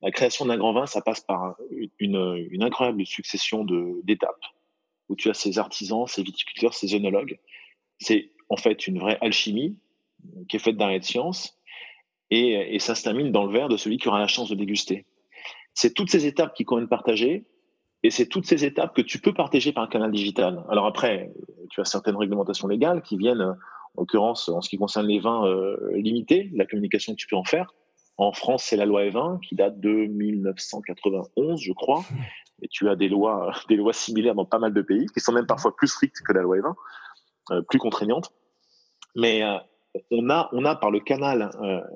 La 0.00 0.10
création 0.10 0.46
d'un 0.46 0.56
grand 0.56 0.72
vin, 0.72 0.86
ça 0.86 1.02
passe 1.02 1.20
par 1.20 1.56
une, 1.98 2.48
incroyable 2.60 3.04
succession 3.04 3.64
d'étapes, 4.02 4.44
où 5.10 5.16
tu 5.16 5.28
as 5.28 5.34
ces 5.34 5.58
artisans, 5.58 6.06
ces 6.06 6.22
viticulteurs, 6.22 6.72
ces 6.72 6.94
œnologues. 6.94 7.38
C'est 7.98 8.30
en 8.48 8.56
fait 8.56 8.86
une 8.86 8.98
vraie 8.98 9.18
alchimie 9.20 9.76
qui 10.48 10.56
est 10.56 10.60
faite 10.60 10.76
d'arrêt 10.76 11.00
de 11.00 11.04
science, 11.04 11.58
et 12.30 12.78
ça 12.78 12.94
se 12.94 13.02
termine 13.02 13.30
dans 13.30 13.44
le 13.44 13.52
verre 13.52 13.68
de 13.68 13.76
celui 13.76 13.98
qui 13.98 14.08
aura 14.08 14.18
la 14.18 14.28
chance 14.28 14.48
de 14.48 14.54
déguster. 14.54 15.04
C'est 15.74 15.94
toutes 15.94 16.10
ces 16.10 16.26
étapes 16.26 16.54
qui 16.54 16.64
conviennent 16.64 16.88
partager 16.88 17.46
et 18.02 18.10
c'est 18.10 18.26
toutes 18.26 18.46
ces 18.46 18.64
étapes 18.64 18.94
que 18.94 19.02
tu 19.02 19.18
peux 19.18 19.32
partager 19.32 19.72
par 19.72 19.84
un 19.84 19.86
canal 19.86 20.10
digital. 20.10 20.64
Alors 20.68 20.86
après, 20.86 21.32
tu 21.70 21.80
as 21.80 21.84
certaines 21.84 22.16
réglementations 22.16 22.66
légales 22.66 23.02
qui 23.02 23.16
viennent, 23.16 23.42
en 23.42 24.00
l'occurrence, 24.00 24.48
en 24.48 24.60
ce 24.60 24.68
qui 24.68 24.76
concerne 24.76 25.06
les 25.06 25.20
vins 25.20 25.46
euh, 25.46 25.76
limités, 25.94 26.50
la 26.54 26.66
communication 26.66 27.12
que 27.12 27.18
tu 27.18 27.26
peux 27.28 27.36
en 27.36 27.44
faire. 27.44 27.72
En 28.18 28.32
France, 28.32 28.64
c'est 28.64 28.76
la 28.76 28.86
loi 28.86 29.04
E20 29.04 29.40
qui 29.40 29.54
date 29.54 29.78
de 29.80 30.06
1991, 30.06 31.60
je 31.60 31.72
crois. 31.72 32.04
Et 32.60 32.68
tu 32.68 32.88
as 32.88 32.96
des 32.96 33.08
lois, 33.08 33.52
des 33.68 33.76
lois 33.76 33.92
similaires 33.92 34.34
dans 34.34 34.44
pas 34.44 34.58
mal 34.58 34.74
de 34.74 34.82
pays 34.82 35.06
qui 35.06 35.20
sont 35.20 35.32
même 35.32 35.46
parfois 35.46 35.74
plus 35.76 35.88
strictes 35.88 36.22
que 36.26 36.32
la 36.32 36.42
loi 36.42 36.56
E20, 36.56 36.74
euh, 37.52 37.62
plus 37.62 37.78
contraignantes. 37.78 38.32
Mais 39.14 39.44
euh, 39.44 39.58
on, 40.10 40.28
a, 40.28 40.48
on 40.52 40.64
a 40.64 40.74
par 40.74 40.90
le 40.90 41.00
canal 41.00 41.50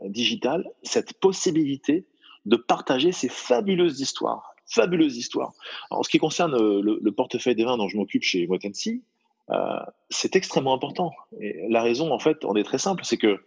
digital 0.05 0.69
cette 0.83 1.19
possibilité 1.19 2.07
de 2.47 2.57
partager 2.57 3.13
ces 3.13 3.29
fabuleuses 3.29 4.01
histoires. 4.01 4.55
Fabuleuses 4.69 5.17
histoires. 5.17 5.53
en 5.91 6.03
ce 6.03 6.09
qui 6.09 6.19
concerne 6.19 6.55
euh, 6.55 6.81
le, 6.83 7.13
portefeuille 7.13 7.55
des 7.55 7.65
vins 7.65 7.77
dont 7.77 7.89
je 7.89 7.97
m'occupe 7.97 8.23
chez 8.23 8.47
Motensi, 8.47 9.05
euh, 9.51 9.79
c'est 10.11 10.35
extrêmement 10.35 10.75
important. 10.75 11.13
Et 11.41 11.67
la 11.69 11.83
raison, 11.83 12.13
en 12.13 12.19
fait, 12.19 12.45
on 12.45 12.57
est 12.57 12.65
très 12.65 12.79
simple, 12.79 13.05
c'est 13.05 13.19
que 13.19 13.45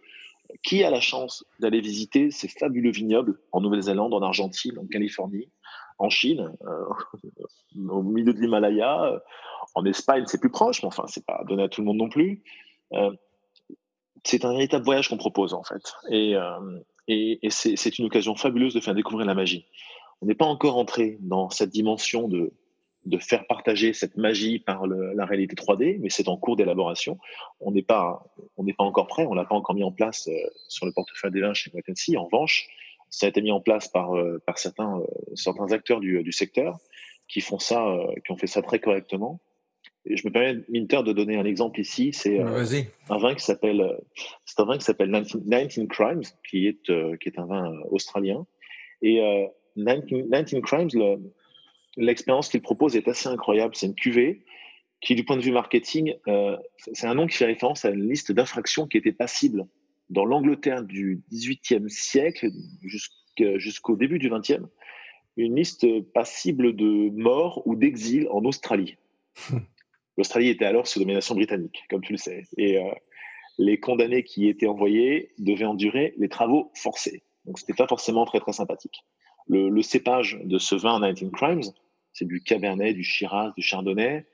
qui 0.62 0.82
a 0.82 0.90
la 0.90 1.00
chance 1.00 1.44
d'aller 1.60 1.80
visiter 1.80 2.30
ces 2.30 2.48
fabuleux 2.48 2.90
vignobles 2.90 3.38
en 3.52 3.60
Nouvelle-Zélande, 3.60 4.14
en 4.14 4.22
Argentine, 4.22 4.78
en 4.78 4.86
Californie, 4.86 5.48
en 5.98 6.08
Chine, 6.08 6.52
euh, 6.66 6.84
au 7.90 8.02
milieu 8.02 8.32
de 8.32 8.40
l'Himalaya, 8.40 9.20
en 9.74 9.84
Espagne, 9.84 10.24
c'est 10.26 10.40
plus 10.40 10.50
proche, 10.50 10.82
mais 10.82 10.88
enfin, 10.88 11.04
c'est 11.06 11.24
pas 11.24 11.44
donné 11.46 11.62
à 11.62 11.68
tout 11.68 11.82
le 11.82 11.86
monde 11.86 11.98
non 11.98 12.08
plus. 12.08 12.42
c'est 14.24 14.44
un 14.44 14.52
véritable 14.52 14.84
voyage 14.84 15.08
qu'on 15.08 15.18
propose 15.18 15.54
en 15.54 15.62
fait. 15.62 15.94
Et, 16.10 16.34
et, 17.10 17.50
c'est 17.50 17.98
une 17.98 18.06
occasion 18.06 18.36
fabuleuse 18.36 18.74
de 18.74 18.80
faire 18.80 18.94
découvrir 18.94 19.26
la 19.26 19.34
magie. 19.34 19.66
On 20.22 20.26
n'est 20.26 20.34
pas 20.34 20.44
encore 20.44 20.76
entré 20.76 21.18
dans 21.20 21.50
cette 21.50 21.70
dimension 21.70 22.28
de, 22.28 22.52
faire 23.20 23.46
partager 23.46 23.92
cette 23.92 24.16
magie 24.16 24.58
par 24.58 24.86
la 24.86 25.24
réalité 25.24 25.56
3D, 25.56 25.98
mais 26.00 26.10
c'est 26.10 26.28
en 26.28 26.36
cours 26.36 26.56
d'élaboration. 26.56 27.18
On 27.60 27.72
n'est 27.72 27.82
pas, 27.82 28.22
encore 28.78 29.06
prêt, 29.06 29.26
on 29.26 29.34
l'a 29.34 29.44
pas 29.44 29.54
encore 29.54 29.74
mis 29.74 29.84
en 29.84 29.92
place 29.92 30.28
euh, 30.28 30.32
sur 30.68 30.86
le 30.86 30.92
portefeuille 30.92 31.32
des 31.32 31.40
vins 31.40 31.54
chez 31.54 31.70
Moitensi. 31.72 32.16
En 32.16 32.26
revanche, 32.26 32.68
ça 33.08 33.26
a 33.26 33.28
été 33.30 33.40
mis 33.42 33.50
en 33.50 33.60
place 33.60 33.88
par, 33.88 34.14
euh, 34.16 34.42
euh, 34.46 35.06
certains 35.34 35.72
acteurs 35.72 36.00
du, 36.00 36.22
du, 36.22 36.32
secteur 36.32 36.78
qui 37.26 37.40
font 37.40 37.58
ça, 37.58 37.96
qui 38.24 38.32
ont 38.32 38.36
fait 38.36 38.46
ça 38.46 38.60
très 38.60 38.80
correctement 38.80 39.40
je 40.06 40.26
me 40.26 40.32
permets, 40.32 40.62
Minter, 40.68 41.02
de 41.04 41.12
donner 41.12 41.36
un 41.36 41.44
exemple 41.44 41.80
ici. 41.80 42.12
C'est 42.12 42.40
euh, 42.40 42.64
un 43.10 43.18
vin 43.18 43.34
qui 43.34 43.44
s'appelle, 43.44 43.80
euh, 43.80 43.96
c'est 44.44 44.60
un 44.60 44.64
vin 44.64 44.78
qui 44.78 44.84
s'appelle 44.84 45.10
19, 45.10 45.88
Crimes, 45.88 46.22
qui 46.48 46.66
est, 46.66 46.88
euh, 46.90 47.16
qui 47.16 47.28
est 47.28 47.38
un 47.38 47.46
vin 47.46 47.72
australien. 47.90 48.46
Et 49.02 49.20
19, 49.76 50.60
Crimes, 50.62 50.88
l'expérience 51.96 52.48
qu'il 52.48 52.62
propose 52.62 52.96
est 52.96 53.08
assez 53.08 53.28
incroyable. 53.28 53.74
C'est 53.74 53.86
une 53.86 53.94
cuvée 53.94 54.44
qui, 55.00 55.14
du 55.14 55.24
point 55.24 55.36
de 55.36 55.42
vue 55.42 55.52
marketing, 55.52 56.14
c'est 56.92 57.06
un 57.06 57.14
nom 57.14 57.26
qui 57.26 57.36
fait 57.36 57.46
référence 57.46 57.86
à 57.86 57.90
une 57.90 58.06
liste 58.06 58.30
d'infractions 58.30 58.86
qui 58.86 58.98
était 58.98 59.12
passible 59.12 59.66
dans 60.10 60.26
l'Angleterre 60.26 60.82
du 60.82 61.22
XVIIIe 61.32 61.88
siècle 61.88 62.50
jusqu'au 63.32 63.96
début 63.96 64.18
du 64.18 64.28
XXe. 64.28 64.66
Une 65.38 65.56
liste 65.56 65.86
passible 66.12 66.76
de 66.76 67.08
mort 67.10 67.62
ou 67.66 67.76
d'exil 67.76 68.28
en 68.30 68.44
Australie. 68.44 68.96
L'Australie 70.16 70.48
était 70.48 70.64
alors 70.64 70.86
sous 70.86 70.98
domination 70.98 71.34
britannique, 71.34 71.84
comme 71.88 72.02
tu 72.02 72.12
le 72.12 72.18
sais. 72.18 72.44
Et, 72.56 72.78
euh, 72.78 72.90
les 73.58 73.78
condamnés 73.78 74.24
qui 74.24 74.48
étaient 74.48 74.66
envoyés 74.66 75.32
devaient 75.38 75.66
endurer 75.66 76.14
les 76.16 76.30
travaux 76.30 76.72
forcés. 76.74 77.22
Donc, 77.44 77.58
c'était 77.58 77.74
pas 77.74 77.86
forcément 77.86 78.24
très, 78.24 78.40
très 78.40 78.52
sympathique. 78.52 79.04
Le, 79.48 79.82
cépage 79.82 80.38
de 80.42 80.58
ce 80.58 80.74
vin 80.76 81.00
19 81.00 81.30
Crimes, 81.32 81.62
c'est 82.12 82.26
du 82.26 82.42
Cabernet, 82.42 82.94
du 82.94 83.04
Shiraz, 83.04 83.52
du 83.56 83.62
Chardonnay, 83.62 84.26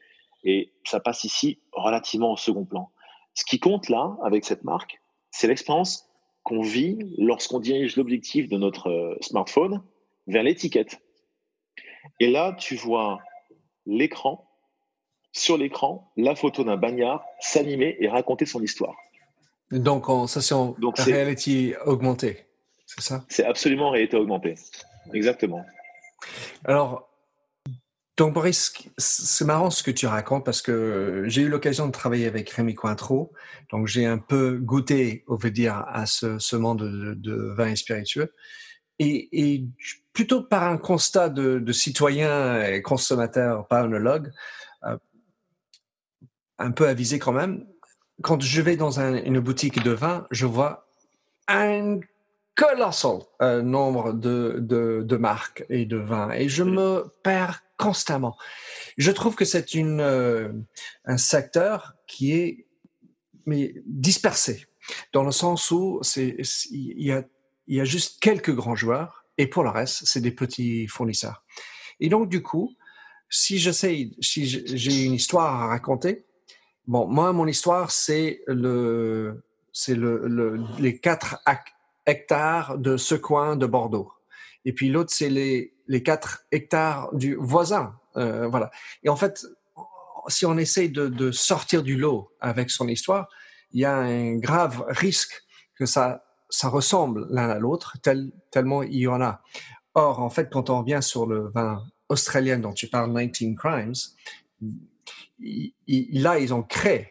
et 0.44 0.72
ça 0.84 1.00
passe 1.00 1.24
ici 1.24 1.58
relativement 1.72 2.32
au 2.32 2.36
second 2.36 2.64
plan. 2.64 2.92
Ce 3.34 3.44
qui 3.44 3.58
compte 3.58 3.88
là, 3.88 4.16
avec 4.22 4.44
cette 4.44 4.62
marque, 4.62 5.00
c'est 5.30 5.48
l'expérience 5.48 6.08
qu'on 6.44 6.60
vit 6.60 6.98
lorsqu'on 7.18 7.58
dirige 7.58 7.96
l'objectif 7.96 8.48
de 8.48 8.56
notre 8.56 8.88
euh, 8.88 9.16
smartphone 9.20 9.82
vers 10.28 10.44
l'étiquette. 10.44 11.00
Et 12.20 12.30
là, 12.30 12.54
tu 12.58 12.76
vois 12.76 13.18
l'écran, 13.86 14.45
sur 15.36 15.58
l'écran, 15.58 16.10
la 16.16 16.34
photo 16.34 16.64
d'un 16.64 16.76
bagnard 16.76 17.24
s'animer 17.40 17.96
et 18.00 18.08
raconter 18.08 18.46
son 18.46 18.62
histoire. 18.62 18.96
Donc, 19.70 20.08
en, 20.08 20.26
ça, 20.26 20.40
c'est 20.40 20.54
en 20.54 20.74
réalité 20.98 21.76
augmentée, 21.84 22.46
c'est 22.86 23.02
ça? 23.02 23.24
C'est 23.28 23.44
absolument 23.44 23.90
réalité 23.90 24.16
augmentée. 24.16 24.54
Exactement. 25.12 25.64
Alors, 26.64 27.08
donc 28.16 28.32
Boris, 28.32 28.72
c'est 28.96 29.44
marrant 29.44 29.70
ce 29.70 29.82
que 29.82 29.90
tu 29.90 30.06
racontes 30.06 30.44
parce 30.44 30.62
que 30.62 31.24
j'ai 31.26 31.42
eu 31.42 31.48
l'occasion 31.48 31.86
de 31.86 31.92
travailler 31.92 32.26
avec 32.26 32.48
Rémi 32.48 32.74
Cointreau, 32.74 33.32
donc 33.70 33.88
j'ai 33.88 34.06
un 34.06 34.18
peu 34.18 34.56
goûté, 34.56 35.24
on 35.28 35.36
veut 35.36 35.50
dire, 35.50 35.84
à 35.88 36.06
ce, 36.06 36.56
monde 36.56 37.14
de, 37.18 37.52
vin 37.54 37.68
et 37.68 37.76
spiritueux, 37.76 38.32
et, 38.98 39.66
plutôt 40.14 40.42
par 40.42 40.62
un 40.62 40.78
constat 40.78 41.28
de, 41.28 41.72
citoyen 41.72 42.62
et 42.62 42.80
consommateur, 42.80 43.68
pas 43.68 43.84
œnologue, 43.84 44.32
euh, 44.84 44.96
un 46.58 46.70
peu 46.70 46.88
avisé 46.88 47.18
quand 47.18 47.32
même. 47.32 47.66
Quand 48.22 48.40
je 48.40 48.62
vais 48.62 48.76
dans 48.76 48.98
une 48.98 49.40
boutique 49.40 49.82
de 49.82 49.90
vin, 49.90 50.26
je 50.30 50.46
vois 50.46 50.88
un 51.48 52.00
colossal 52.56 53.18
euh, 53.42 53.62
nombre 53.62 54.12
de, 54.12 54.58
de, 54.60 55.16
marques 55.16 55.64
et 55.68 55.84
de 55.84 55.98
vins 55.98 56.30
et 56.32 56.48
je 56.48 56.62
me 56.62 57.12
perds 57.22 57.62
constamment. 57.76 58.36
Je 58.96 59.10
trouve 59.10 59.36
que 59.36 59.44
c'est 59.44 59.74
une 59.74 60.00
euh, 60.00 60.50
un 61.04 61.18
secteur 61.18 61.94
qui 62.06 62.32
est 62.32 62.66
mais 63.44 63.74
dispersé 63.86 64.66
dans 65.12 65.22
le 65.22 65.30
sens 65.30 65.70
où 65.70 66.00
c'est 66.02 66.36
il 66.70 67.02
y 67.02 67.12
a 67.12 67.22
il 67.68 67.76
y 67.76 67.80
a 67.80 67.84
juste 67.84 68.20
quelques 68.20 68.54
grands 68.54 68.76
joueurs 68.76 69.24
et 69.38 69.46
pour 69.46 69.62
le 69.62 69.70
reste 69.70 70.02
c'est 70.06 70.20
des 70.20 70.32
petits 70.32 70.86
fournisseurs. 70.88 71.44
Et 72.00 72.08
donc 72.08 72.28
du 72.28 72.42
coup, 72.42 72.74
si 73.28 73.58
j'essaye 73.58 74.16
si 74.20 74.46
j'ai 74.46 75.04
une 75.04 75.12
histoire 75.12 75.62
à 75.62 75.66
raconter, 75.66 76.25
bon 76.86 77.06
moi 77.06 77.32
mon 77.32 77.46
histoire 77.46 77.90
c'est 77.90 78.42
le 78.46 79.42
c'est 79.72 79.94
le, 79.94 80.26
le, 80.26 80.58
les 80.78 80.98
quatre 80.98 81.40
actes 81.44 81.76
hectares 82.06 82.78
de 82.78 82.96
ce 82.96 83.14
coin 83.14 83.56
de 83.56 83.66
Bordeaux. 83.66 84.12
Et 84.64 84.72
puis 84.72 84.88
l'autre, 84.88 85.12
c'est 85.12 85.28
les, 85.28 85.74
les 85.88 86.02
4 86.02 86.46
hectares 86.52 87.14
du 87.14 87.36
voisin. 87.38 87.94
Euh, 88.16 88.48
voilà. 88.48 88.70
Et 89.02 89.08
en 89.08 89.16
fait, 89.16 89.46
si 90.28 90.46
on 90.46 90.56
essaye 90.56 90.90
de, 90.90 91.08
de, 91.08 91.30
sortir 91.30 91.82
du 91.82 91.96
lot 91.96 92.30
avec 92.40 92.70
son 92.70 92.88
histoire, 92.88 93.28
il 93.72 93.80
y 93.80 93.84
a 93.84 93.96
un 93.96 94.36
grave 94.36 94.84
risque 94.88 95.42
que 95.74 95.86
ça, 95.86 96.24
ça 96.48 96.68
ressemble 96.68 97.26
l'un 97.30 97.50
à 97.50 97.58
l'autre, 97.58 97.96
tel, 98.02 98.32
tellement 98.50 98.82
il 98.82 98.98
y 98.98 99.06
en 99.06 99.20
a. 99.20 99.42
Or, 99.94 100.20
en 100.20 100.30
fait, 100.30 100.50
quand 100.50 100.70
on 100.70 100.80
revient 100.80 101.00
sur 101.02 101.26
le 101.26 101.50
vin 101.54 101.84
australien 102.08 102.58
dont 102.58 102.72
tu 102.72 102.86
parles, 102.88 103.12
19 103.12 103.56
Crimes, 103.56 103.94
là, 105.38 106.38
ils 106.38 106.54
ont 106.54 106.62
créé 106.62 107.08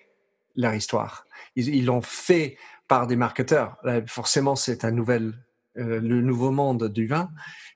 leur 0.55 0.73
histoire. 0.73 1.25
Ils 1.55 1.85
l'ont 1.85 2.01
fait 2.01 2.57
par 2.88 3.07
des 3.07 3.15
marketeurs. 3.15 3.77
forcément, 4.07 4.55
c'est 4.55 4.85
un 4.85 4.91
nouvel, 4.91 5.33
euh, 5.77 5.99
le 5.99 6.21
nouveau 6.21 6.51
monde 6.51 6.88
du 6.89 7.07
vin, 7.07 7.29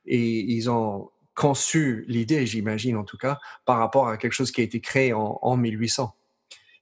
et 0.06 0.40
ils 0.40 0.70
ont 0.70 1.10
conçu 1.34 2.04
l'idée, 2.06 2.46
j'imagine 2.46 2.96
en 2.96 3.04
tout 3.04 3.16
cas, 3.16 3.38
par 3.64 3.78
rapport 3.78 4.08
à 4.08 4.16
quelque 4.16 4.32
chose 4.32 4.50
qui 4.50 4.60
a 4.60 4.64
été 4.64 4.80
créé 4.80 5.12
en, 5.12 5.38
en 5.40 5.56
1800. 5.56 6.14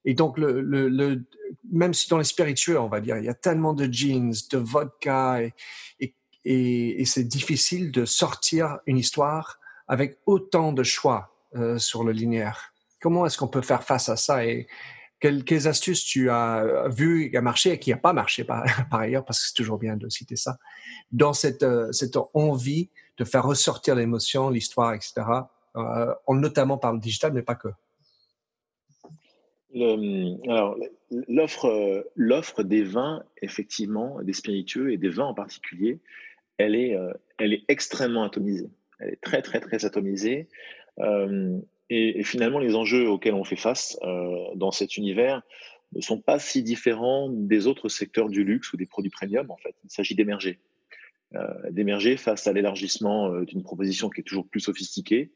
Et 0.05 0.15
donc, 0.15 0.39
même 0.39 1.95
si 1.95 2.09
dans 2.09 2.19
les 2.19 2.25
spiritueux, 2.25 2.79
on 2.79 2.89
va 2.89 3.01
dire, 3.01 3.19
il 3.19 3.25
y 3.25 3.29
a 3.29 3.35
tellement 3.35 3.75
de 3.75 3.93
jeans, 3.93 4.33
de 4.51 4.59
vodka, 4.59 5.41
et 6.45 7.05
c'est 7.05 7.25
difficile 7.25 7.91
de 7.91 8.05
sortir 8.05 8.79
une 8.87 8.97
histoire 8.97 9.59
avec 9.87 10.19
autant 10.27 10.73
de 10.73 10.83
choix 10.83 11.35
euh, 11.57 11.79
sur 11.79 12.05
le 12.05 12.13
linéaire. 12.13 12.73
Comment 13.01 13.27
est-ce 13.27 13.39
qu'on 13.39 13.49
peut 13.49 13.63
faire 13.63 13.83
face 13.83 14.09
à 14.09 14.17
ça 14.17 14.45
et, 14.45 14.67
quelles, 15.21 15.67
astuces 15.67 16.05
tu 16.05 16.31
as 16.31 16.89
vues 16.89 17.31
qui 17.31 17.37
a 17.37 17.43
marché 17.43 17.73
et 17.73 17.79
qui 17.79 17.91
n'a 17.91 17.97
pas 17.97 18.13
marché 18.13 18.45
par, 18.45 18.65
ailleurs, 18.91 19.25
parce 19.25 19.41
que 19.41 19.47
c'est 19.49 19.55
toujours 19.55 19.79
bien 19.79 19.97
de 19.97 20.09
citer 20.09 20.37
ça, 20.37 20.59
dans 21.11 21.33
cette, 21.33 21.63
euh, 21.63 21.91
cette 21.93 22.17
envie 22.35 22.89
de 23.17 23.25
faire 23.25 23.45
ressortir 23.45 23.97
l'émotion, 23.97 24.49
l'histoire, 24.51 24.95
etc., 24.95 25.27
euh, 25.77 26.15
notamment 26.29 26.79
par 26.79 26.93
le 26.93 27.01
digital, 27.01 27.33
mais 27.33 27.43
pas 27.43 27.57
que? 27.57 27.69
Alors, 29.75 30.77
l'offre, 31.29 32.07
l'offre 32.17 32.63
des 32.63 32.83
vins, 32.83 33.23
effectivement, 33.43 34.21
des 34.23 34.33
spiritueux 34.33 34.93
et 34.93 34.97
des 34.97 35.11
vins 35.11 35.27
en 35.27 35.35
particulier, 35.35 35.99
elle 36.57 36.75
est, 36.75 36.97
euh, 36.97 37.13
elle 37.39 37.53
est 37.53 37.65
extrêmement 37.69 38.25
atomisée. 38.25 38.71
Elle 38.99 39.11
est 39.11 39.21
très, 39.21 39.43
très, 39.43 39.61
très 39.61 39.85
atomisée. 39.85 40.49
Euh, 41.01 41.59
et, 41.91 42.23
finalement, 42.23 42.59
les 42.59 42.75
enjeux 42.75 43.09
auxquels 43.09 43.35
on 43.35 43.45
fait 43.45 43.57
face 43.57 43.99
euh, 44.03 44.55
dans 44.55 44.71
cet 44.71 44.97
univers 44.97 45.43
ne 45.95 46.03
sont 46.03 46.21
pas 46.21 46.39
si 46.39 46.63
différents 46.63 47.31
des 47.31 47.67
autres 47.67 47.89
secteurs 47.89 48.29
du 48.29 48.45
luxe 48.45 48.73
ou 48.73 48.77
des 48.77 48.85
produits 48.85 49.11
premium. 49.11 49.51
En 49.51 49.57
fait, 49.57 49.75
il 49.85 49.91
s'agit 49.91 50.15
d'émerger, 50.15 50.59
euh, 51.35 51.47
d'émerger 51.71 52.19
face 52.19 52.47
à 52.47 52.53
l'élargissement 52.53 53.33
euh, 53.33 53.47
d'une 53.47 53.63
proposition 53.63 54.11
qui 54.11 54.21
est 54.21 54.25
toujours 54.25 54.47
plus 54.47 54.61
sophistiquée, 54.61 55.31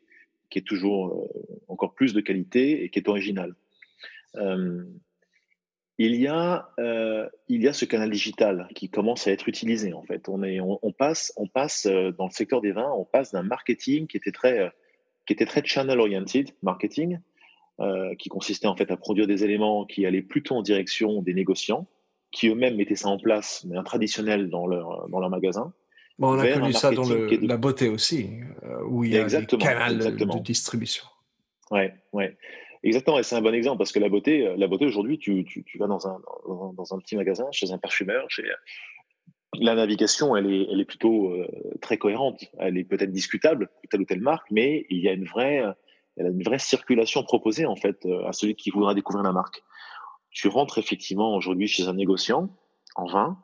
qui 0.50 0.58
est 0.58 0.66
toujours 0.66 1.30
encore 1.68 1.94
plus 1.94 2.12
de 2.12 2.20
qualité 2.20 2.84
et 2.84 2.90
qui 2.90 2.98
est 2.98 3.08
originale. 3.08 3.54
il 5.96 6.14
y 6.16 6.26
a 6.26 6.68
il 7.48 7.62
y 7.62 7.68
a 7.68 7.72
ce 7.72 7.86
canal 7.86 8.10
digital 8.10 8.68
qui 8.74 8.90
commence 8.90 9.26
à 9.26 9.32
être 9.32 9.48
utilisé 9.48 9.94
en 9.94 10.02
fait. 10.02 10.28
On 10.28 10.42
est 10.42 10.60
on, 10.60 10.78
on 10.82 10.92
passe 10.92 11.32
on 11.36 11.46
passe 11.46 11.86
dans 11.86 12.26
le 12.26 12.32
secteur 12.32 12.60
des 12.60 12.72
vins, 12.72 12.92
on 12.94 13.06
passe 13.06 13.32
d'un 13.32 13.42
marketing 13.42 14.06
qui 14.06 14.18
était 14.18 14.32
très 14.32 14.70
qui 15.26 15.32
était 15.32 15.46
très 15.46 15.64
channel-oriented 15.64 16.50
marketing, 16.62 17.18
euh, 17.80 18.14
qui 18.16 18.28
consistait 18.28 18.66
en 18.66 18.76
fait 18.76 18.90
à 18.90 18.96
produire 18.96 19.26
des 19.26 19.44
éléments 19.44 19.84
qui 19.84 20.06
allaient 20.06 20.22
plutôt 20.22 20.56
en 20.56 20.62
direction 20.62 21.22
des 21.22 21.34
négociants, 21.34 21.86
qui 22.30 22.48
eux-mêmes 22.48 22.76
mettaient 22.76 22.96
ça 22.96 23.08
en 23.08 23.18
place, 23.18 23.64
mais 23.68 23.76
un 23.76 23.82
traditionnel 23.82 24.50
dans 24.50 24.66
leur, 24.66 25.08
dans 25.08 25.20
leur 25.20 25.30
magasin. 25.30 25.72
Bon, 26.18 26.36
on 26.36 26.38
a 26.38 26.52
connu 26.52 26.72
ça 26.72 26.90
dans 26.90 27.08
le, 27.08 27.28
la 27.46 27.56
beauté 27.56 27.88
aussi, 27.88 28.30
euh, 28.62 28.82
où 28.84 29.04
il 29.04 29.12
y 29.12 29.16
a 29.16 29.22
exactement, 29.22 29.58
des 29.58 30.16
canaux 30.16 30.38
de 30.38 30.42
distribution. 30.42 31.04
Ouais, 31.70 31.94
ouais. 32.12 32.36
Exactement, 32.84 33.18
et 33.18 33.22
c'est 33.22 33.36
un 33.36 33.40
bon 33.40 33.54
exemple 33.54 33.78
parce 33.78 33.92
que 33.92 34.00
la 34.00 34.08
beauté, 34.08 34.46
euh, 34.46 34.56
la 34.56 34.66
beauté 34.66 34.84
aujourd'hui, 34.86 35.18
tu, 35.18 35.44
tu, 35.44 35.62
tu, 35.62 35.78
vas 35.78 35.86
dans 35.86 36.08
un, 36.08 36.20
dans, 36.46 36.72
dans, 36.72 36.94
un 36.94 36.98
petit 36.98 37.16
magasin, 37.16 37.46
chez 37.52 37.70
un 37.70 37.78
parfumeur, 37.78 38.26
chez, 38.28 38.42
la 39.58 39.74
navigation, 39.74 40.34
elle 40.36 40.50
est, 40.50 40.66
elle 40.70 40.80
est 40.80 40.84
plutôt 40.84 41.30
euh, 41.30 41.46
très 41.80 41.98
cohérente. 41.98 42.44
Elle 42.58 42.78
est 42.78 42.84
peut-être 42.84 43.12
discutable 43.12 43.68
pour 43.68 43.88
telle 43.90 44.00
ou 44.00 44.04
telle 44.04 44.20
marque, 44.20 44.50
mais 44.50 44.86
il 44.88 44.98
y 44.98 45.08
a 45.08 45.12
une 45.12 45.26
vraie, 45.26 45.62
elle 46.16 46.26
a 46.26 46.28
une 46.30 46.42
vraie 46.42 46.58
circulation 46.58 47.22
proposée 47.22 47.66
en 47.66 47.76
fait 47.76 48.04
euh, 48.06 48.26
à 48.26 48.32
celui 48.32 48.54
qui 48.54 48.70
voudra 48.70 48.94
découvrir 48.94 49.22
la 49.22 49.32
marque. 49.32 49.62
Tu 50.30 50.48
rentres 50.48 50.78
effectivement 50.78 51.34
aujourd'hui 51.34 51.68
chez 51.68 51.88
un 51.88 51.94
négociant 51.94 52.48
en 52.96 53.06
vin, 53.06 53.38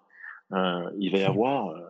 euh, 0.53 0.90
il 0.99 1.12
va 1.12 1.18
y 1.18 1.25
avoir 1.25 1.68
euh, 1.68 1.81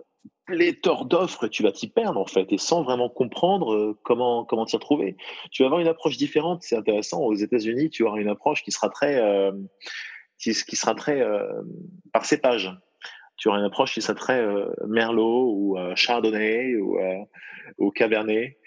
pléthore 0.46 1.04
d'offres 1.04 1.44
et 1.44 1.50
tu 1.50 1.62
vas 1.62 1.72
t'y 1.72 1.88
perdre 1.88 2.20
en 2.20 2.26
fait 2.26 2.52
et 2.52 2.58
sans 2.58 2.82
vraiment 2.82 3.08
comprendre 3.08 3.96
comment 4.02 4.44
comment 4.44 4.64
t'y 4.64 4.76
retrouver. 4.76 5.16
Tu 5.50 5.62
vas 5.62 5.66
avoir 5.66 5.80
une 5.80 5.88
approche 5.88 6.16
différente, 6.16 6.62
c'est 6.62 6.76
intéressant. 6.76 7.20
Aux 7.20 7.34
États-Unis, 7.34 7.90
tu 7.90 8.04
auras 8.04 8.18
une 8.18 8.28
approche 8.28 8.62
qui 8.62 8.72
sera 8.72 8.88
très 8.88 9.20
qui, 10.38 10.52
qui, 10.52 10.76
sera 10.76 10.94
très 10.94 11.22
par 12.12 12.24
cépage 12.24 12.72
tu 13.38 13.48
auras 13.48 13.58
une 13.58 13.64
approche 13.64 13.94
qui 13.94 14.00
très 14.00 14.40
euh, 14.40 14.68
Merlot 14.86 15.52
ou 15.52 15.78
euh, 15.78 15.94
Chardonnay 15.94 16.76
ou, 16.76 16.98
euh, 16.98 17.90
Cabernet. 17.94 18.58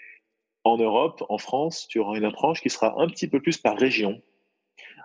En 0.64 0.78
Europe, 0.78 1.24
en 1.28 1.38
France, 1.38 1.86
tu 1.88 1.98
auras 1.98 2.16
une 2.16 2.24
approche 2.24 2.62
qui 2.62 2.70
sera 2.70 2.94
un 3.00 3.08
petit 3.08 3.28
peu 3.28 3.40
plus 3.40 3.58
par 3.58 3.76
région, 3.76 4.22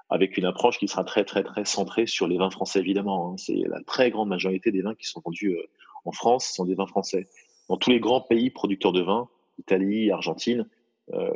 avec 0.09 0.37
une 0.37 0.45
approche 0.45 0.77
qui 0.77 0.87
sera 0.87 1.03
très 1.03 1.25
très 1.25 1.43
très 1.43 1.65
centrée 1.65 2.05
sur 2.05 2.27
les 2.27 2.37
vins 2.37 2.51
français 2.51 2.79
évidemment. 2.79 3.31
Hein. 3.31 3.37
C'est 3.37 3.63
la 3.67 3.81
très 3.83 4.11
grande 4.11 4.29
majorité 4.29 4.71
des 4.71 4.81
vins 4.81 4.95
qui 4.95 5.07
sont 5.07 5.21
vendus 5.25 5.57
en 6.05 6.11
France 6.11 6.45
sont 6.53 6.65
des 6.65 6.75
vins 6.75 6.87
français. 6.87 7.27
Dans 7.69 7.77
tous 7.77 7.89
les 7.89 7.99
grands 7.99 8.21
pays 8.21 8.51
producteurs 8.51 8.93
de 8.93 9.01
vin, 9.01 9.27
Italie, 9.57 10.11
Argentine, 10.11 10.69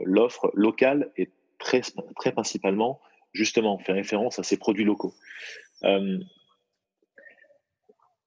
l'offre 0.03 0.51
locale 0.53 1.11
est 1.17 1.31
très 1.57 1.81
très 2.15 2.31
principalement 2.31 3.01
justement 3.33 3.79
fait 3.79 3.93
référence 3.93 4.37
à 4.37 4.43
ces 4.43 4.57
produits 4.57 4.85
locaux. 4.85 5.15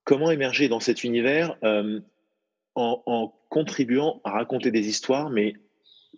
Comment 0.04 0.30
émerger 0.30 0.68
dans 0.68 0.80
cet 0.80 1.02
univers 1.02 1.56
euh, 1.64 2.00
en, 2.74 3.32
contribuant 3.48 4.20
à 4.24 4.32
raconter 4.32 4.70
des 4.70 4.88
histoires, 4.88 5.30
mais 5.30 5.54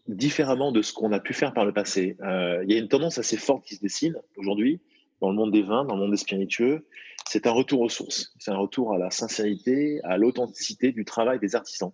différemment 0.09 0.73
de 0.73 0.83
ce 0.83 0.93
qu'on 0.93 1.13
a 1.13 1.21
pu 1.21 1.35
faire 1.35 1.53
par 1.53 1.65
le 1.65 1.73
passé. 1.73 2.17
Euh, 2.23 2.65
il 2.65 2.73
y 2.73 2.75
a 2.75 2.79
une 2.79 2.89
tendance 2.89 3.19
assez 3.19 3.37
forte 3.37 3.65
qui 3.65 3.77
se 3.77 3.81
dessine 3.81 4.17
aujourd'hui 4.37 4.81
dans 5.21 5.31
le 5.31 5.37
monde 5.37 5.53
des 5.53 5.63
vins, 5.63 5.85
dans 5.85 5.95
le 5.95 6.03
monde 6.03 6.11
des 6.11 6.17
spiritueux, 6.17 6.87
c'est 7.27 7.47
un 7.47 7.53
retour 7.53 7.81
aux 7.81 7.89
sources. 7.89 8.33
C'est 8.39 8.51
un 8.51 8.57
retour 8.57 8.93
à 8.93 8.99
la 8.99 9.11
sincérité, 9.11 10.01
à 10.05 10.17
l'authenticité 10.17 10.93
du 10.93 11.05
travail 11.05 11.39
des 11.39 11.57
artisans 11.57 11.93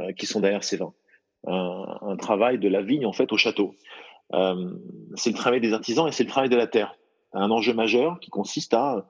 euh, 0.00 0.12
qui 0.12 0.26
sont 0.26 0.40
derrière 0.40 0.64
ces 0.64 0.76
vins. 0.76 0.94
Un, 1.48 2.16
travail 2.16 2.58
de 2.58 2.68
la 2.68 2.82
vigne, 2.82 3.06
en 3.06 3.12
fait, 3.12 3.30
au 3.32 3.36
château. 3.36 3.76
C'est 4.32 5.30
le 5.30 5.34
travail 5.34 5.60
des 5.60 5.72
artisans 5.72 6.08
et 6.08 6.12
c'est 6.12 6.24
le 6.24 6.28
travail 6.28 6.48
de 6.48 6.56
la 6.56 6.66
terre. 6.66 6.96
Un 7.32 7.52
enjeu 7.52 7.72
majeur 7.72 8.18
qui 8.18 8.30
consiste 8.30 8.74
à, 8.74 9.06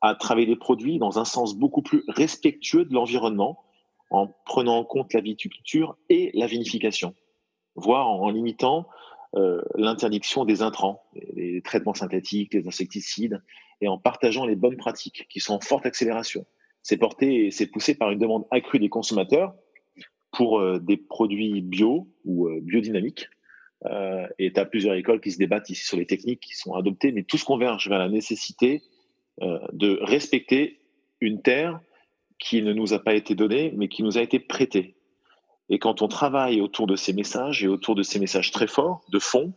à 0.00 0.14
travailler 0.14 0.46
les 0.46 0.56
produits 0.56 0.98
dans 0.98 1.18
un 1.18 1.24
sens 1.24 1.56
beaucoup 1.56 1.82
plus 1.82 2.04
respectueux 2.08 2.84
de 2.84 2.94
l'environnement, 2.94 3.64
en 4.10 4.28
prenant 4.46 4.78
en 4.78 4.84
compte 4.84 5.12
la 5.12 5.20
viticulture 5.20 5.96
et 6.08 6.30
la 6.34 6.46
vinification, 6.46 7.14
voire 7.74 8.08
en, 8.08 8.30
limitant 8.30 8.86
euh, 9.36 9.60
l'interdiction 9.74 10.44
des 10.44 10.62
intrants, 10.62 11.02
les 11.34 11.60
traitements 11.62 11.94
synthétiques, 11.94 12.54
les 12.54 12.66
insecticides, 12.66 13.42
et 13.80 13.88
en 13.88 13.98
partageant 13.98 14.46
les 14.46 14.56
bonnes 14.56 14.76
pratiques 14.76 15.26
qui 15.28 15.40
sont 15.40 15.54
en 15.54 15.60
forte 15.60 15.84
accélération. 15.84 16.46
C'est 16.82 16.96
porté 16.96 17.50
c'est 17.50 17.66
poussé 17.66 17.94
par 17.94 18.10
une 18.10 18.18
demande 18.18 18.46
accrue 18.50 18.78
des 18.78 18.88
consommateurs 18.88 19.54
pour 20.32 20.58
euh, 20.58 20.78
des 20.78 20.96
produits 20.96 21.60
bio 21.60 22.08
ou 22.24 22.48
euh, 22.48 22.60
biodynamiques. 22.62 23.28
Et 24.40 24.52
tu 24.52 24.58
as 24.58 24.64
plusieurs 24.64 24.96
écoles 24.96 25.20
qui 25.20 25.30
se 25.30 25.38
débattent 25.38 25.70
ici 25.70 25.86
sur 25.86 25.96
les 25.96 26.04
techniques 26.04 26.40
qui 26.40 26.56
sont 26.56 26.74
adoptées, 26.74 27.12
mais 27.12 27.22
tout 27.22 27.38
se 27.38 27.44
converge 27.44 27.88
vers 27.88 28.00
la 28.00 28.08
nécessité 28.08 28.82
de 29.40 29.98
respecter 30.02 30.80
une 31.20 31.42
terre 31.42 31.80
qui 32.38 32.62
ne 32.62 32.72
nous 32.72 32.94
a 32.94 32.98
pas 32.98 33.14
été 33.14 33.34
donnée, 33.34 33.72
mais 33.76 33.88
qui 33.88 34.02
nous 34.02 34.18
a 34.18 34.22
été 34.22 34.38
prêtée. 34.38 34.96
Et 35.68 35.78
quand 35.78 36.02
on 36.02 36.08
travaille 36.08 36.60
autour 36.60 36.86
de 36.86 36.96
ces 36.96 37.12
messages 37.12 37.62
et 37.62 37.68
autour 37.68 37.94
de 37.94 38.02
ces 38.02 38.18
messages 38.18 38.50
très 38.50 38.66
forts, 38.66 39.04
de 39.10 39.18
fond, 39.18 39.52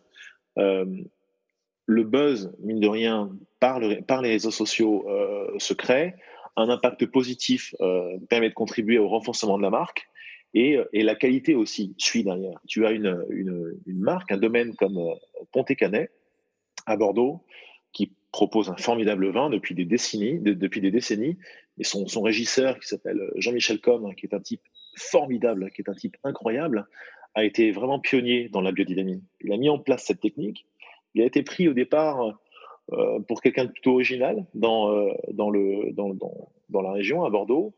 le 1.92 2.04
buzz, 2.04 2.56
mine 2.60 2.80
de 2.80 2.88
rien, 2.88 3.30
par, 3.60 3.80
les 3.80 4.30
réseaux 4.30 4.52
sociaux 4.52 5.06
euh, 5.08 5.48
se 5.60 5.74
crée. 5.74 6.16
Un 6.58 6.70
impact 6.70 7.06
positif 7.06 7.74
euh, 7.80 8.18
permet 8.30 8.50
de 8.50 8.54
contribuer 8.54 8.98
au 8.98 9.08
renforcement 9.08 9.58
de 9.58 9.64
la 9.64 9.70
marque 9.70 10.10
et, 10.54 10.78
euh, 10.78 10.86
la 10.94 11.16
qualité 11.16 11.56
aussi 11.56 11.94
suit 11.98 12.24
derrière. 12.24 12.60
Tu 12.68 12.86
as 12.86 12.92
une, 12.92 13.24
une, 13.30 14.00
marque, 14.00 14.32
un 14.32 14.38
domaine 14.38 14.76
comme 14.76 15.00
Pontet-Canet 15.54 16.12
à 16.86 16.98
Bordeaux 16.98 17.44
propose 18.32 18.70
un 18.70 18.78
formidable 18.78 19.30
vin 19.30 19.50
depuis 19.50 19.76
des 19.76 19.86
décennies, 19.86 20.40
depuis 20.40 20.82
des 20.82 20.92
décennies. 20.92 21.38
Et 21.78 21.84
son, 21.84 22.06
régisseur 22.22 22.80
qui 22.80 22.88
s'appelle 22.88 23.32
Jean-Michel 23.36 23.80
Com, 23.82 24.14
qui 24.16 24.26
est 24.26 24.34
un 24.34 24.40
type 24.40 24.62
formidable, 24.96 25.72
qui 25.72 25.82
est 25.82 25.90
un 25.90 25.96
type 25.96 26.18
incroyable, 26.24 26.88
a 27.34 27.44
été 27.44 27.72
vraiment 27.72 28.00
pionnier 28.00 28.50
dans 28.50 28.62
la 28.62 28.72
biodynamie. 28.72 29.24
Il 29.42 29.54
a 29.54 29.58
mis 29.58 29.70
en 29.70 29.80
place 29.80 30.06
cette 30.06 30.20
technique 30.20 30.66
il 31.14 31.22
a 31.22 31.26
été 31.26 31.44
pris 31.44 31.68
au 31.68 31.74
départ 31.74 32.38
euh, 32.94 33.20
pour 33.22 33.42
quelqu'un 33.42 33.66
de 33.66 33.72
plutôt 33.72 33.94
original 33.94 34.46
dans, 34.54 34.92
euh, 34.92 35.12
dans, 35.32 35.50
le, 35.50 35.92
dans, 35.94 36.82
la 36.82 36.92
région, 36.92 37.24
à 37.24 37.30
Bordeaux. 37.30 37.74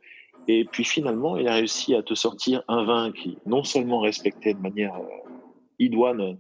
Et 0.48 0.66
puis 0.66 0.84
finalement, 0.84 1.38
il 1.38 1.48
a 1.48 1.56
réussi 1.56 1.96
à 1.96 2.04
te 2.04 2.14
sortir 2.14 2.64
un 2.68 2.84
vin 2.84 3.12
qui 3.12 3.38
non 3.46 3.64
seulement 3.64 4.00
respectait 4.00 4.54
de 4.54 4.60
manière 4.60 4.96
euh, 4.96 5.08
idoine 5.80 6.38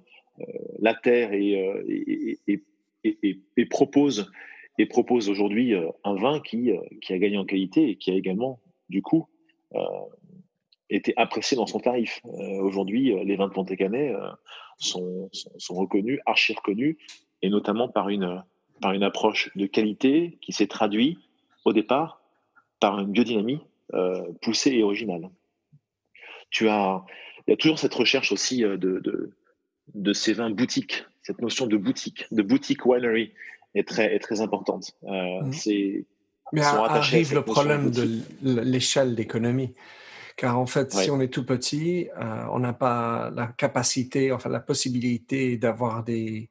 la 0.79 0.95
terre 0.95 1.31
et, 1.31 2.63
propose, 3.69 4.31
et 4.77 4.85
propose 4.85 5.29
aujourd'hui 5.29 5.73
un 6.03 6.15
vin 6.15 6.39
qui, 6.39 6.71
qui 7.01 7.13
a 7.13 7.17
gagné 7.17 7.37
en 7.37 7.45
qualité 7.45 7.89
et 7.89 7.95
qui 7.95 8.11
a 8.11 8.15
également, 8.15 8.59
du 8.89 9.01
coup, 9.01 9.27
été 10.89 11.13
apprécié 11.17 11.57
dans 11.57 11.67
son 11.67 11.79
tarif. 11.79 12.21
aujourd'hui, 12.61 13.13
les 13.23 13.35
vins 13.35 13.47
de 13.47 13.53
Pontécanet 13.53 14.13
sont, 14.77 15.29
sont, 15.31 15.75
reconnus, 15.75 16.19
archi 16.25 16.53
reconnus, 16.53 16.97
et 17.41 17.49
notamment 17.49 17.89
par 17.89 18.09
une, 18.09 18.43
par 18.81 18.93
une 18.93 19.03
approche 19.03 19.49
de 19.55 19.65
qualité 19.65 20.37
qui 20.41 20.51
s'est 20.51 20.67
traduite 20.67 21.19
au 21.65 21.73
départ 21.73 22.21
par 22.79 22.99
une 22.99 23.11
biodynamie 23.11 23.61
euh, 23.93 24.21
poussée 24.41 24.71
et 24.71 24.83
originale. 24.83 25.29
Tu 26.49 26.67
as, 26.67 27.05
il 27.47 27.51
y 27.51 27.53
a 27.53 27.57
toujours 27.57 27.79
cette 27.79 27.93
recherche 27.93 28.31
aussi 28.31 28.63
euh, 28.63 28.77
de, 28.77 29.31
de 29.93 30.13
ces 30.13 30.33
vins 30.33 30.49
boutiques, 30.49 31.05
cette 31.23 31.41
notion 31.41 31.65
de 31.67 31.77
boutique, 31.77 32.25
de 32.31 32.41
boutique 32.41 32.85
winery 32.85 33.33
est 33.75 33.87
très, 33.87 34.13
est 34.13 34.19
très 34.19 34.41
importante. 34.41 34.91
Euh, 35.03 35.41
mmh. 35.41 35.53
C'est 35.53 36.05
mais 36.51 36.61
arrive 36.61 37.33
le 37.33 37.41
problème 37.41 37.89
de 37.89 38.21
l'échelle 38.41 39.15
d'économie. 39.15 39.73
Car 40.35 40.57
en 40.57 40.65
fait, 40.65 40.91
si 40.91 41.11
on 41.11 41.19
est 41.19 41.27
tout 41.27 41.45
petit, 41.45 42.09
euh, 42.19 42.45
on 42.51 42.59
n'a 42.59 42.73
pas 42.73 43.31
la 43.35 43.47
capacité, 43.47 44.31
enfin 44.31 44.49
la 44.49 44.59
possibilité 44.59 45.57
d'avoir 45.57 46.03
des 46.03 46.49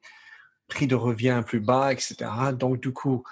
prix 0.67 0.87
de 0.87 0.95
revient 0.95 1.43
plus 1.45 1.59
bas, 1.59 1.91
etc. 1.91 2.15
Donc 2.57 2.81
du 2.81 2.91
coup, 2.91 3.23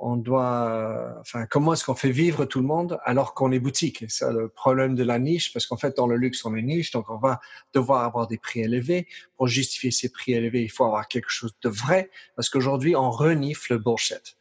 on 0.00 0.16
doit, 0.16 1.16
enfin, 1.20 1.46
comment 1.46 1.72
est-ce 1.72 1.84
qu'on 1.84 1.94
fait 1.94 2.10
vivre 2.12 2.44
tout 2.44 2.60
le 2.60 2.66
monde 2.66 3.00
alors 3.04 3.34
qu'on 3.34 3.50
est 3.50 3.58
boutique? 3.58 4.04
C'est 4.08 4.30
le 4.32 4.48
problème 4.48 4.94
de 4.94 5.02
la 5.02 5.18
niche, 5.18 5.52
parce 5.52 5.66
qu'en 5.66 5.76
fait, 5.76 5.96
dans 5.96 6.06
le 6.06 6.16
luxe, 6.16 6.44
on 6.44 6.54
est 6.54 6.62
niche, 6.62 6.92
donc 6.92 7.10
on 7.10 7.18
va 7.18 7.40
devoir 7.74 8.04
avoir 8.04 8.28
des 8.28 8.38
prix 8.38 8.60
élevés. 8.60 9.08
Pour 9.36 9.48
justifier 9.48 9.90
ces 9.90 10.10
prix 10.10 10.34
élevés, 10.34 10.62
il 10.62 10.70
faut 10.70 10.84
avoir 10.84 11.08
quelque 11.08 11.30
chose 11.30 11.56
de 11.62 11.68
vrai, 11.68 12.10
parce 12.36 12.48
qu'aujourd'hui, 12.48 12.94
on 12.94 13.10
renifle 13.10 13.72
le 13.72 13.78
bullshit. 13.80 14.36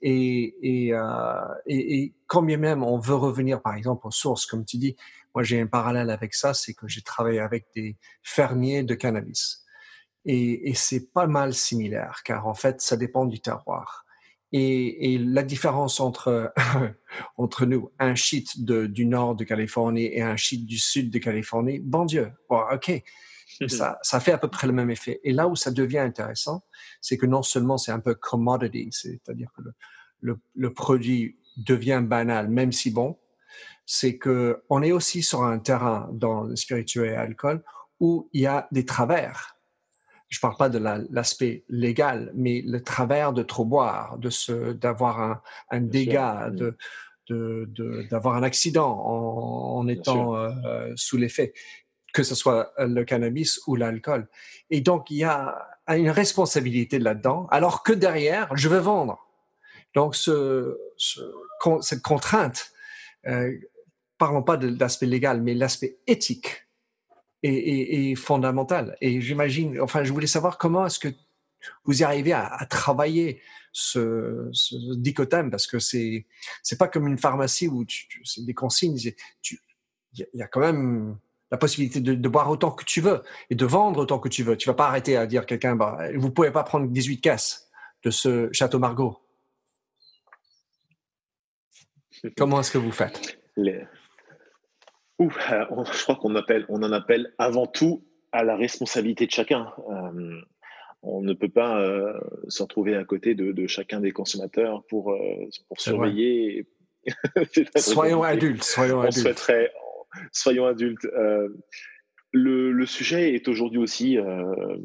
Et, 0.00 0.54
et, 0.62 0.94
euh, 0.94 1.54
et, 1.66 1.98
et 1.98 2.14
quand 2.26 2.42
bien 2.42 2.58
même 2.58 2.84
on 2.84 2.98
veut 2.98 3.16
revenir, 3.16 3.60
par 3.62 3.74
exemple, 3.74 4.06
aux 4.06 4.12
sources, 4.12 4.46
comme 4.46 4.64
tu 4.64 4.76
dis, 4.76 4.94
moi 5.34 5.42
j'ai 5.42 5.60
un 5.60 5.66
parallèle 5.66 6.10
avec 6.10 6.34
ça, 6.34 6.54
c'est 6.54 6.72
que 6.74 6.86
j'ai 6.86 7.02
travaillé 7.02 7.40
avec 7.40 7.66
des 7.74 7.96
fermiers 8.22 8.84
de 8.84 8.94
cannabis. 8.94 9.64
Et, 10.24 10.68
et 10.68 10.74
c'est 10.74 11.12
pas 11.12 11.26
mal 11.26 11.54
similaire, 11.54 12.20
car 12.24 12.46
en 12.46 12.54
fait, 12.54 12.80
ça 12.80 12.96
dépend 12.96 13.24
du 13.24 13.40
terroir. 13.40 14.04
Et, 14.52 15.12
et 15.12 15.18
la 15.18 15.42
différence 15.42 16.00
entre, 16.00 16.52
entre 17.36 17.66
nous, 17.66 17.90
un 17.98 18.14
shit 18.14 18.64
de, 18.64 18.86
du 18.86 19.04
nord 19.04 19.34
de 19.34 19.44
Californie 19.44 20.06
et 20.06 20.22
un 20.22 20.36
shit 20.36 20.64
du 20.64 20.78
sud 20.78 21.10
de 21.10 21.18
Californie, 21.18 21.80
bon 21.80 22.06
Dieu, 22.06 22.32
bon, 22.48 22.62
ok, 22.72 23.02
ça, 23.66 23.98
ça 24.02 24.20
fait 24.20 24.32
à 24.32 24.38
peu 24.38 24.48
près 24.48 24.66
le 24.66 24.72
même 24.72 24.90
effet. 24.90 25.20
Et 25.24 25.32
là 25.32 25.48
où 25.48 25.56
ça 25.56 25.70
devient 25.70 25.98
intéressant, 25.98 26.64
c'est 27.00 27.18
que 27.18 27.26
non 27.26 27.42
seulement 27.42 27.76
c'est 27.76 27.92
un 27.92 28.00
peu 28.00 28.14
commodity, 28.14 28.88
c'est-à-dire 28.90 29.50
que 29.56 29.62
le, 29.62 29.74
le, 30.20 30.40
le, 30.54 30.72
produit 30.72 31.38
devient 31.56 32.02
banal, 32.02 32.48
même 32.48 32.72
si 32.72 32.90
bon, 32.90 33.18
c'est 33.84 34.18
que 34.18 34.62
on 34.68 34.82
est 34.82 34.92
aussi 34.92 35.22
sur 35.22 35.42
un 35.42 35.58
terrain 35.58 36.08
dans 36.12 36.42
le 36.42 36.56
spirituel 36.56 37.10
et 37.10 37.16
l'alcool 37.16 37.62
où 38.00 38.28
il 38.32 38.42
y 38.42 38.46
a 38.46 38.68
des 38.70 38.84
travers. 38.84 39.57
Je 40.28 40.40
parle 40.40 40.56
pas 40.56 40.68
de 40.68 40.78
l'aspect 41.10 41.64
légal, 41.68 42.30
mais 42.34 42.62
le 42.66 42.82
travers 42.82 43.32
de 43.32 43.42
trop 43.42 43.64
boire, 43.64 44.18
de 44.18 44.30
se, 44.30 44.72
d'avoir 44.72 45.20
un, 45.20 45.40
un 45.70 45.80
dégât, 45.80 46.50
de, 46.50 46.76
de, 47.28 48.06
d'avoir 48.10 48.36
un 48.36 48.42
accident 48.42 48.90
en, 48.90 49.78
en 49.78 49.88
étant 49.88 50.36
euh, 50.36 50.92
sous 50.96 51.16
l'effet 51.16 51.52
que 52.12 52.22
ce 52.22 52.34
soit 52.34 52.72
euh, 52.78 52.86
le 52.86 53.04
cannabis 53.04 53.60
ou 53.66 53.76
l'alcool. 53.76 54.28
Et 54.70 54.80
donc, 54.80 55.10
il 55.10 55.18
y 55.18 55.24
a 55.24 55.68
une 55.88 56.10
responsabilité 56.10 56.98
là-dedans, 56.98 57.46
alors 57.50 57.82
que 57.82 57.92
derrière, 57.92 58.54
je 58.56 58.68
veux 58.68 58.78
vendre. 58.78 59.26
Donc, 59.94 60.14
ce, 60.14 60.78
cette 61.80 62.02
contrainte, 62.02 62.72
euh, 63.26 63.52
parlons 64.18 64.42
pas 64.42 64.56
de 64.56 64.76
l'aspect 64.78 65.06
légal, 65.06 65.42
mais 65.42 65.54
l'aspect 65.54 65.98
éthique 66.06 66.67
est, 67.42 68.14
fondamental. 68.14 68.96
Et 69.00 69.20
j'imagine, 69.20 69.80
enfin, 69.80 70.04
je 70.04 70.12
voulais 70.12 70.26
savoir 70.26 70.58
comment 70.58 70.86
est-ce 70.86 70.98
que 70.98 71.08
vous 71.84 72.00
y 72.00 72.04
arrivez 72.04 72.32
à, 72.32 72.66
travailler 72.68 73.40
ce, 73.72 74.48
ce, 74.52 75.48
parce 75.50 75.66
que 75.66 75.78
c'est 75.78 76.26
c'est 76.62 76.78
pas 76.78 76.88
comme 76.88 77.06
une 77.06 77.18
pharmacie 77.18 77.68
où 77.68 77.84
tu, 77.84 78.06
c'est 78.24 78.44
des 78.44 78.54
consignes. 78.54 78.96
Il 78.96 80.26
y 80.34 80.42
a 80.42 80.46
quand 80.46 80.60
même 80.60 81.18
la 81.50 81.58
possibilité 81.58 82.00
de, 82.00 82.28
boire 82.28 82.50
autant 82.50 82.70
que 82.70 82.84
tu 82.84 83.00
veux 83.00 83.22
et 83.50 83.54
de 83.54 83.66
vendre 83.66 84.00
autant 84.00 84.18
que 84.18 84.28
tu 84.28 84.42
veux. 84.42 84.56
Tu 84.56 84.68
vas 84.68 84.74
pas 84.74 84.88
arrêter 84.88 85.16
à 85.16 85.26
dire 85.26 85.42
à 85.42 85.44
quelqu'un, 85.44 85.76
bah, 85.76 85.98
vous 86.16 86.30
pouvez 86.30 86.50
pas 86.50 86.62
prendre 86.62 86.88
18 86.88 87.20
caisses 87.20 87.68
de 88.04 88.10
ce 88.10 88.48
Château 88.52 88.78
Margaux. 88.78 89.18
Comment 92.36 92.60
est-ce 92.60 92.70
que 92.70 92.78
vous 92.78 92.92
faites? 92.92 93.38
Les... 93.56 93.86
Ouh, 95.18 95.32
euh, 95.50 95.64
je 95.92 96.02
crois 96.02 96.16
qu'on 96.16 96.34
appelle, 96.36 96.64
on 96.68 96.82
en 96.82 96.92
appelle 96.92 97.34
avant 97.38 97.66
tout 97.66 98.04
à 98.32 98.44
la 98.44 98.56
responsabilité 98.56 99.26
de 99.26 99.30
chacun. 99.30 99.72
Euh, 99.90 100.40
on 101.02 101.22
ne 101.22 101.32
peut 101.32 101.48
pas 101.48 101.80
euh, 101.80 102.12
se 102.48 102.62
retrouver 102.62 102.96
à 102.96 103.04
côté 103.04 103.34
de, 103.34 103.66
chacun 103.66 104.00
des 104.00 104.12
consommateurs 104.12 104.84
pour, 104.88 105.16
pour 105.68 105.80
surveiller. 105.80 106.66
soyons 107.76 108.22
adultes, 108.22 108.64
soyons 108.64 109.00
adultes. 109.00 109.18
Souhaiterait, 109.18 109.72
soyons 110.32 110.66
adultes. 110.66 111.04
Euh, 111.04 111.48
le, 112.32 112.86
sujet 112.86 113.34
est 113.34 113.48
aujourd'hui 113.48 113.78
aussi 113.78 114.18
euh, 114.18 114.76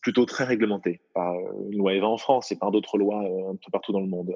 plutôt 0.00 0.24
très 0.24 0.44
réglementé 0.44 1.02
par 1.12 1.34
une 1.70 1.78
loi 1.78 1.94
EVA 1.94 2.06
en 2.06 2.16
France 2.16 2.52
et 2.52 2.58
par 2.58 2.70
d'autres 2.70 2.98
lois 2.98 3.22
euh, 3.22 3.52
un 3.52 3.56
peu 3.56 3.70
partout 3.70 3.92
dans 3.92 4.00
le 4.00 4.06
monde. 4.06 4.34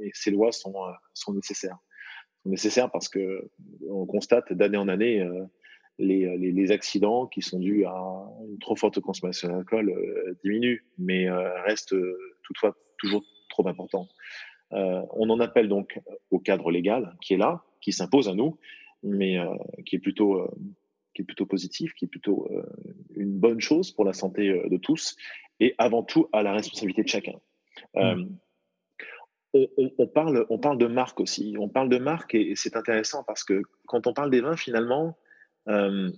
et 0.00 0.10
ces 0.14 0.30
lois 0.30 0.52
sont, 0.52 0.74
sont 1.14 1.34
nécessaires. 1.34 1.78
Nécessaires 2.44 2.90
parce 2.90 3.08
que 3.08 3.50
on 3.88 4.06
constate 4.06 4.52
d'année 4.52 4.76
en 4.76 4.88
année 4.88 5.26
les, 5.98 6.36
les, 6.36 6.72
accidents 6.72 7.26
qui 7.26 7.40
sont 7.42 7.60
dus 7.60 7.84
à 7.84 7.94
une 8.48 8.58
trop 8.58 8.74
forte 8.74 8.98
consommation 9.00 9.48
d'alcool 9.48 9.94
diminuent, 10.42 10.84
mais 10.98 11.30
restent 11.30 11.94
toutefois 12.42 12.76
toujours 12.98 13.22
trop 13.48 13.68
important. 13.68 14.08
on 14.70 15.30
en 15.30 15.38
appelle 15.38 15.68
donc 15.68 16.00
au 16.30 16.40
cadre 16.40 16.72
légal 16.72 17.16
qui 17.20 17.34
est 17.34 17.36
là, 17.36 17.62
qui 17.80 17.92
s'impose 17.92 18.28
à 18.28 18.34
nous, 18.34 18.58
mais 19.04 19.36
qui 19.86 19.96
est 19.96 20.00
plutôt 20.00 20.50
qui 21.14 21.22
est 21.22 21.26
plutôt 21.26 21.46
positif, 21.46 21.92
qui 21.94 22.06
est 22.06 22.08
plutôt 22.08 22.50
une 23.14 23.38
bonne 23.38 23.60
chose 23.60 23.92
pour 23.92 24.04
la 24.04 24.14
santé 24.14 24.48
de 24.68 24.76
tous, 24.78 25.14
et 25.60 25.76
avant 25.78 26.02
tout 26.02 26.28
à 26.32 26.42
la 26.42 26.54
responsabilité 26.54 27.04
de 27.04 27.08
chacun. 27.08 27.38
Mmh 27.94 28.26
on, 29.54 30.06
parle, 30.06 30.46
on 30.48 30.58
parle 30.58 30.78
de 30.78 30.86
marque 30.86 31.20
aussi. 31.20 31.56
On 31.58 31.68
parle 31.68 31.88
de 31.88 31.98
marque 31.98 32.34
et, 32.34 32.54
c'est 32.56 32.76
intéressant 32.76 33.22
parce 33.24 33.44
que 33.44 33.62
quand 33.86 34.06
on 34.06 34.14
parle 34.14 34.30
des 34.30 34.40
vins, 34.40 34.56
finalement, 34.56 35.16
euh, 35.68 36.10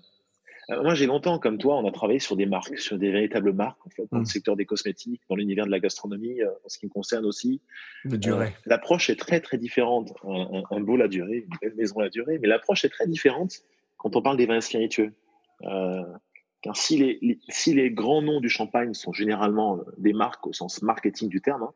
moi 0.68 0.94
j'ai 0.94 1.06
longtemps, 1.06 1.38
comme 1.38 1.58
toi, 1.58 1.76
on 1.76 1.86
a 1.86 1.92
travaillé 1.92 2.20
sur 2.20 2.36
des 2.36 2.46
marques, 2.46 2.78
sur 2.78 2.96
des 2.96 3.10
véritables 3.10 3.52
marques, 3.52 3.84
en 3.86 3.90
fait, 3.90 4.06
dans 4.10 4.18
le 4.18 4.22
mmh. 4.22 4.26
secteur 4.26 4.56
des 4.56 4.66
cosmétiques, 4.66 5.22
dans 5.28 5.36
l'univers 5.36 5.66
de 5.66 5.70
la 5.70 5.80
gastronomie, 5.80 6.40
euh, 6.40 6.50
en 6.64 6.68
ce 6.68 6.78
qui 6.78 6.86
me 6.86 6.90
concerne 6.90 7.24
aussi. 7.24 7.60
De 8.04 8.16
durée. 8.16 8.46
Euh, 8.46 8.62
l'approche 8.66 9.10
est 9.10 9.16
très 9.18 9.40
très 9.40 9.58
différente. 9.58 10.12
Un, 10.24 10.62
un, 10.70 10.80
beau 10.80 10.96
la 10.96 11.08
durée, 11.08 11.46
une 11.50 11.56
belle 11.60 11.74
maison 11.74 12.00
la 12.00 12.10
durée, 12.10 12.38
mais 12.38 12.48
l'approche 12.48 12.84
est 12.84 12.90
très 12.90 13.06
différente 13.06 13.62
quand 13.96 14.16
on 14.16 14.22
parle 14.22 14.36
des 14.36 14.46
vins 14.46 14.60
spiritueux. 14.60 15.12
car 15.60 16.76
si 16.76 16.98
les, 16.98 17.38
si 17.48 17.74
les 17.74 17.90
grands 17.90 18.22
noms 18.22 18.40
du 18.40 18.48
champagne 18.48 18.94
sont 18.94 19.12
généralement 19.12 19.80
des 19.98 20.12
marques 20.12 20.46
au 20.46 20.52
sens 20.52 20.82
marketing 20.82 21.28
du 21.28 21.40
terme, 21.40 21.62
hein, 21.64 21.72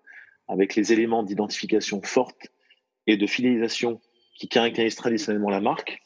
avec 0.48 0.74
les 0.74 0.92
éléments 0.92 1.22
d'identification 1.22 2.00
forte 2.02 2.48
et 3.06 3.16
de 3.16 3.26
fidélisation 3.26 4.00
qui 4.38 4.48
caractérisent 4.48 4.96
traditionnellement 4.96 5.50
la 5.50 5.60
marque. 5.60 6.00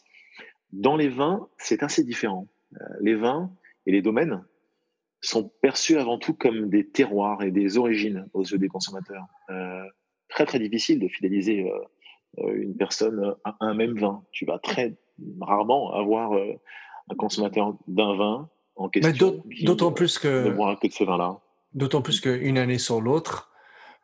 Dans 0.73 0.97
les 0.97 1.09
vins, 1.09 1.49
c'est 1.59 1.83
assez 1.83 2.03
différent. 2.03 2.49
Euh, 2.75 2.85
les 3.01 3.15
vins 3.15 3.53
et 3.87 3.93
les 3.93 4.03
domaines 4.03 4.45
sont 5.21 5.53
perçus 5.61 5.99
avant 5.99 6.19
tout 6.19 6.35
comme 6.35 6.69
des 6.71 6.89
terroirs 6.89 7.43
et 7.43 7.51
des 7.51 7.77
origines 7.79 8.27
aux 8.33 8.43
yeux 8.43 8.59
des 8.59 8.69
consommateurs. 8.69 9.25
Euh, 9.51 9.85
très 10.29 10.47
très 10.47 10.59
difficile 10.59 10.99
de 10.99 11.09
fidéliser 11.09 11.71
euh, 12.39 12.55
une 12.55 12.77
personne 12.77 13.35
à 13.45 13.57
un 13.61 13.75
même 13.75 13.99
vin. 13.99 14.25
Tu 14.33 14.47
vas 14.47 14.59
très 14.59 14.97
rarement 15.41 15.93
avoir 15.93 16.33
un 16.33 17.15
consommateur 17.15 17.77
d'un 17.87 18.17
vin 18.17 18.51
en 18.77 18.89
question. 18.89 19.43
D'autant 19.65 19.93
plus 19.93 20.19
que. 20.19 20.49
Boira 20.51 20.77
que 20.77 20.87
de 20.87 20.93
ce 20.93 21.05
vin-là. 21.05 21.39
D'autant 21.75 22.01
plus 22.01 22.21
qu'une 22.21 22.57
année 22.59 22.79
sur 22.79 23.01
l'autre, 23.01 23.52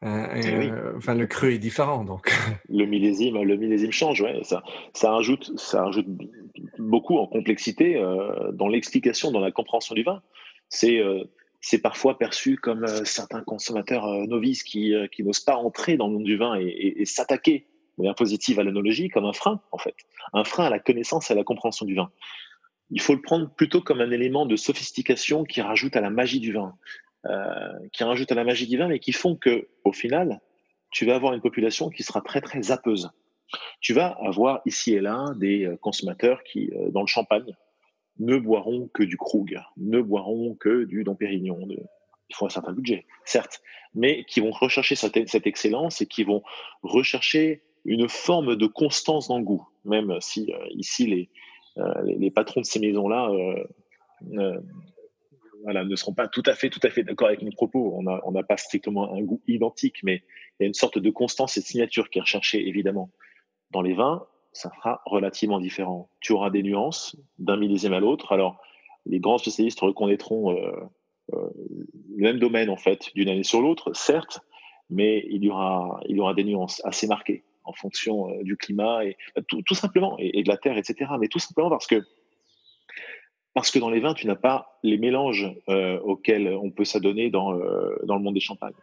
euh, 0.05 0.27
eh 0.37 0.71
euh, 0.71 0.93
enfin, 0.97 1.15
le 1.15 1.27
cru 1.27 1.55
est 1.55 1.59
différent, 1.59 2.05
donc. 2.05 2.33
Le 2.69 2.85
millésime, 2.85 3.43
le 3.43 3.57
millésime 3.57 3.91
change, 3.91 4.21
ouais. 4.21 4.41
Ça, 4.45 4.63
ça 4.95 5.11
rajoute, 5.11 5.59
ça 5.59 5.85
rajoute 5.85 6.07
beaucoup 6.79 7.19
en 7.19 7.27
complexité 7.27 7.97
euh, 7.97 8.53
dans 8.53 8.69
l'explication, 8.69 9.33
dans 9.33 9.41
la 9.41 9.51
compréhension 9.51 9.95
du 9.95 10.05
vin. 10.05 10.23
C'est, 10.69 11.01
c'est 11.63 11.81
parfois 11.81 12.19
perçu 12.19 12.57
comme 12.57 12.87
certains 13.07 13.43
consommateurs 13.43 14.07
novices 14.27 14.63
qui, 14.63 14.95
qui 15.13 15.25
n'osent 15.25 15.41
pas 15.41 15.57
entrer 15.57 15.97
dans 15.97 16.07
le 16.09 16.13
monde 16.13 16.25
du 16.25 16.37
vin 16.37 16.57
et, 16.61 16.95
et, 16.99 17.05
s'attaquer 17.07 17.67
de 17.97 18.03
manière 18.03 18.15
positive 18.15 18.61
à 18.61 18.65
l'analogie 18.65 19.09
comme 19.09 19.25
un 19.25 19.33
frein, 19.33 19.63
en 19.73 19.79
fait, 19.79 19.95
un 20.35 20.45
frein 20.45 20.67
à 20.67 20.71
la 20.71 20.79
connaissance 20.79 21.31
et 21.31 21.33
à 21.33 21.37
la 21.37 21.45
compréhension 21.45 21.87
du 21.87 21.95
vin. 21.95 22.11
Il 22.91 23.01
faut 23.01 23.15
le 23.15 23.23
prendre 23.23 23.49
plutôt 23.49 23.81
comme 23.81 24.03
un 24.03 24.11
élément 24.11 24.45
de 24.45 24.57
sophistication 24.57 25.45
qui 25.45 25.63
rajoute 25.63 25.97
à 25.97 26.03
la 26.03 26.11
magie 26.11 26.41
du 26.41 26.53
vin. 26.53 26.75
Euh, 27.27 27.73
qui 27.93 28.05
rajoutent 28.05 28.31
à 28.31 28.37
la 28.37 28.45
magie 28.45 28.69
divine, 28.69 28.87
mais 28.87 29.01
qui 29.01 29.11
font 29.11 29.35
que, 29.35 29.67
au 29.85 29.91
final, 29.93 30.41
tu 30.93 31.05
vas 31.05 31.17
avoir 31.17 31.35
une 31.35 31.41
population 31.41 31.91
qui 31.91 32.05
sera 32.05 32.21
très 32.21 32.41
très 32.41 32.63
zappeuse. 32.63 33.11
Tu 33.81 33.93
vas 33.93 34.17
avoir 34.25 34.61
ici 34.67 34.95
et 34.95 35.01
là 35.01 35.33
des 35.35 35.65
euh, 35.65 35.77
consommateurs 35.77 36.45
qui, 36.45 36.71
euh, 36.71 36.91
dans 36.91 37.01
le 37.01 37.09
champagne, 37.09 37.57
ne 38.21 38.37
boiront 38.37 38.89
que 38.95 39.03
du 39.03 39.17
Krug, 39.17 39.61
ne 39.77 40.01
boiront 40.01 40.55
que 40.55 40.85
du 40.85 41.03
Dom 41.03 41.17
Pérignon. 41.17 41.67
De... 41.67 41.77
Il 42.31 42.37
faut 42.37 42.47
un 42.47 42.51
certain 42.51 42.73
budget, 42.73 43.05
certes, 43.25 43.63
mais 43.95 44.23
qui 44.25 44.39
vont 44.39 44.53
rechercher 44.53 44.95
cette, 44.95 45.17
excellence 45.17 46.01
et 46.01 46.07
qui 46.07 46.23
vont 46.23 46.45
rechercher 46.83 47.65
une 47.85 48.09
forme 48.09 48.55
de 48.55 48.67
constance 48.67 49.27
dans 49.27 49.39
le 49.39 49.45
goût, 49.45 49.67
même 49.85 50.17
si 50.21 50.53
ici 50.71 51.07
les, 51.07 51.31
les, 52.05 52.31
patrons 52.31 52.61
de 52.61 52.67
ces 52.67 52.81
maisons-là 52.81 53.31
ne 55.67 55.97
seront 55.97 56.15
pas 56.15 56.29
tout 56.29 56.43
à 56.47 56.55
fait, 56.55 56.71
tout 56.71 56.81
à 56.83 56.91
fait 56.91 57.03
d'accord 57.03 57.29
avec 57.29 57.43
mes 57.43 57.51
propos. 57.51 57.95
On 57.97 58.33
n'a 58.33 58.43
pas 58.43 58.57
strictement 58.57 59.13
un 59.15 59.23
goût 59.23 59.41
identique, 59.47 60.03
mais 60.03 60.23
il 60.59 60.63
y 60.63 60.65
a 60.65 60.67
une 60.67 60.75
sorte 60.75 60.99
de 60.99 61.11
constance 61.11 61.57
et 61.57 61.61
de 61.61 61.67
signature 61.67 62.11
qui 62.11 62.19
est 62.19 62.23
recherchée, 62.23 62.67
évidemment. 62.67 63.11
Dans 63.71 63.83
les 63.83 63.95
vins, 63.95 64.27
ça 64.53 64.71
sera 64.75 65.03
relativement 65.07 65.61
différent. 65.61 66.11
Tu 66.21 66.33
auras 66.33 66.51
des 66.51 66.63
nuances 66.63 67.17
d'un 67.39 67.57
millésime 67.57 67.93
à 67.93 68.01
l'autre. 68.01 68.33
Alors, 68.33 68.61
les 69.07 69.21
grands 69.21 69.39
spécialistes 69.39 69.81
reconnaîtront 69.81 70.57
euh, 70.57 70.73
euh, 71.35 71.51
le 72.17 72.23
même 72.23 72.39
domaine, 72.39 72.71
en 72.71 72.77
fait, 72.77 73.11
d'une 73.15 73.29
année 73.29 73.45
sur 73.45 73.61
l'autre, 73.61 73.93
certes, 73.95 74.41
mais 74.91 75.27
il 75.31 75.45
y, 75.45 75.51
aura, 75.51 76.01
des 76.35 76.45
nuances 76.45 76.81
assez 76.85 77.07
marquées 77.07 77.45
en 77.65 77.73
fonction 77.73 78.31
euh, 78.31 78.43
du 78.43 78.57
climat 78.57 79.05
et 79.05 79.17
tout, 79.47 79.75
simplement, 79.75 80.17
et, 80.19 80.43
de 80.43 80.49
la 80.49 80.57
terre, 80.57 80.79
etc. 80.79 81.11
Mais 81.21 81.29
tout 81.29 81.39
simplement 81.39 81.71
parce 81.71 81.87
que 81.87 82.03
parce 83.59 83.73
que 83.73 83.81
dans 83.81 83.91
les 83.91 83.99
vins, 83.99 84.15
tu 84.15 84.29
n'as 84.29 84.37
pas 84.37 84.79
les 84.85 84.99
mélanges 84.99 85.53
euh, 85.69 85.99
auxquels 85.99 86.57
on 86.63 86.71
peut 86.71 86.85
s'adonner 86.85 87.29
dans, 87.29 87.59
euh, 87.59 87.97
dans 88.05 88.15
le 88.15 88.23
monde 88.23 88.35
des 88.35 88.41
champagnes. 88.41 88.77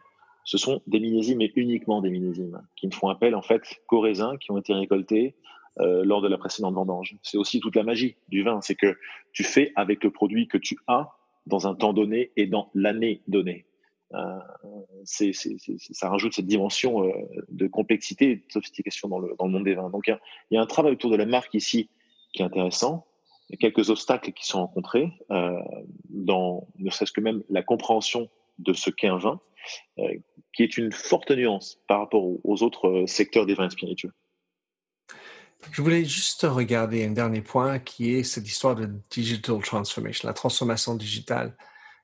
Ce 0.44 0.58
sont 0.58 0.82
des 0.86 1.00
millésimes 1.00 1.40
et 1.40 1.50
uniquement 1.56 2.02
des 2.02 2.10
millésimes 2.10 2.60
qui 2.76 2.86
ne 2.86 2.92
font 2.92 3.08
appel 3.08 3.34
en 3.34 3.40
fait 3.40 3.62
qu'aux 3.86 4.00
raisins 4.00 4.36
qui 4.38 4.50
ont 4.50 4.58
été 4.58 4.74
récoltés 4.74 5.34
euh, 5.80 6.04
lors 6.04 6.20
de 6.20 6.28
la 6.28 6.36
précédente 6.36 6.74
vendange. 6.74 7.16
C'est 7.22 7.38
aussi 7.38 7.58
toute 7.58 7.74
la 7.74 7.84
magie 7.84 8.16
du 8.28 8.42
vin, 8.42 8.60
c'est 8.60 8.74
que 8.74 8.98
tu 9.32 9.44
fais 9.44 9.72
avec 9.76 10.04
le 10.04 10.10
produit 10.10 10.46
que 10.46 10.58
tu 10.58 10.76
as 10.88 11.08
dans 11.46 11.66
un 11.66 11.74
temps 11.74 11.94
donné 11.94 12.32
et 12.36 12.46
dans 12.46 12.70
l'année 12.74 13.22
donnée. 13.28 13.64
ça 15.04 16.10
rajoute 16.10 16.34
cette 16.34 16.46
dimension 16.46 17.10
de 17.48 17.66
complexité 17.66 18.30
et 18.30 18.36
de 18.36 18.44
sophistication 18.50 19.08
dans 19.08 19.20
le, 19.20 19.34
dans 19.38 19.46
le 19.46 19.52
monde 19.52 19.64
des 19.64 19.74
vins. 19.74 19.88
Donc 19.88 20.08
il 20.08 20.18
y, 20.54 20.58
a 20.58 20.60
un 20.60 20.66
travail 20.66 20.92
autour 20.92 21.10
de 21.10 21.16
la 21.16 21.24
marque 21.24 21.54
ici 21.54 21.88
qui 22.34 22.42
est 22.42 22.44
intéressant, 22.44 23.06
quelques 23.60 23.90
obstacles 23.90 24.32
qui 24.32 24.46
sont 24.46 24.60
rencontrés 24.60 25.12
euh, 25.30 25.52
dans 26.08 26.66
ne 26.78 26.90
serait-ce 26.90 27.12
que 27.12 27.20
même 27.20 27.42
la 27.48 27.62
compréhension 27.62 28.28
de 28.58 28.72
ce 28.72 28.90
qu'est 28.90 29.08
un 29.08 29.18
vin, 29.18 29.40
euh, 29.98 30.14
qui 30.52 30.62
est 30.62 30.76
une 30.76 30.92
forte 30.92 31.30
nuance 31.30 31.78
par 31.86 32.00
rapport 32.00 32.24
aux, 32.24 32.62
autres 32.62 32.88
euh, 32.88 33.06
secteurs 33.06 33.46
des 33.46 33.54
vins 33.54 33.70
spiritueux. 33.70 34.12
Je 35.70 35.82
voulais 35.82 36.04
juste 36.04 36.42
regarder 36.42 37.04
un 37.04 37.10
dernier 37.10 37.40
point 37.40 37.78
qui 37.78 38.14
est 38.14 38.22
cette 38.22 38.46
histoire 38.46 38.74
de 38.74 38.88
digital 39.10 39.60
transformation, 39.62 40.28
la 40.28 40.34
transformation 40.34 40.94
digitale. 40.94 41.56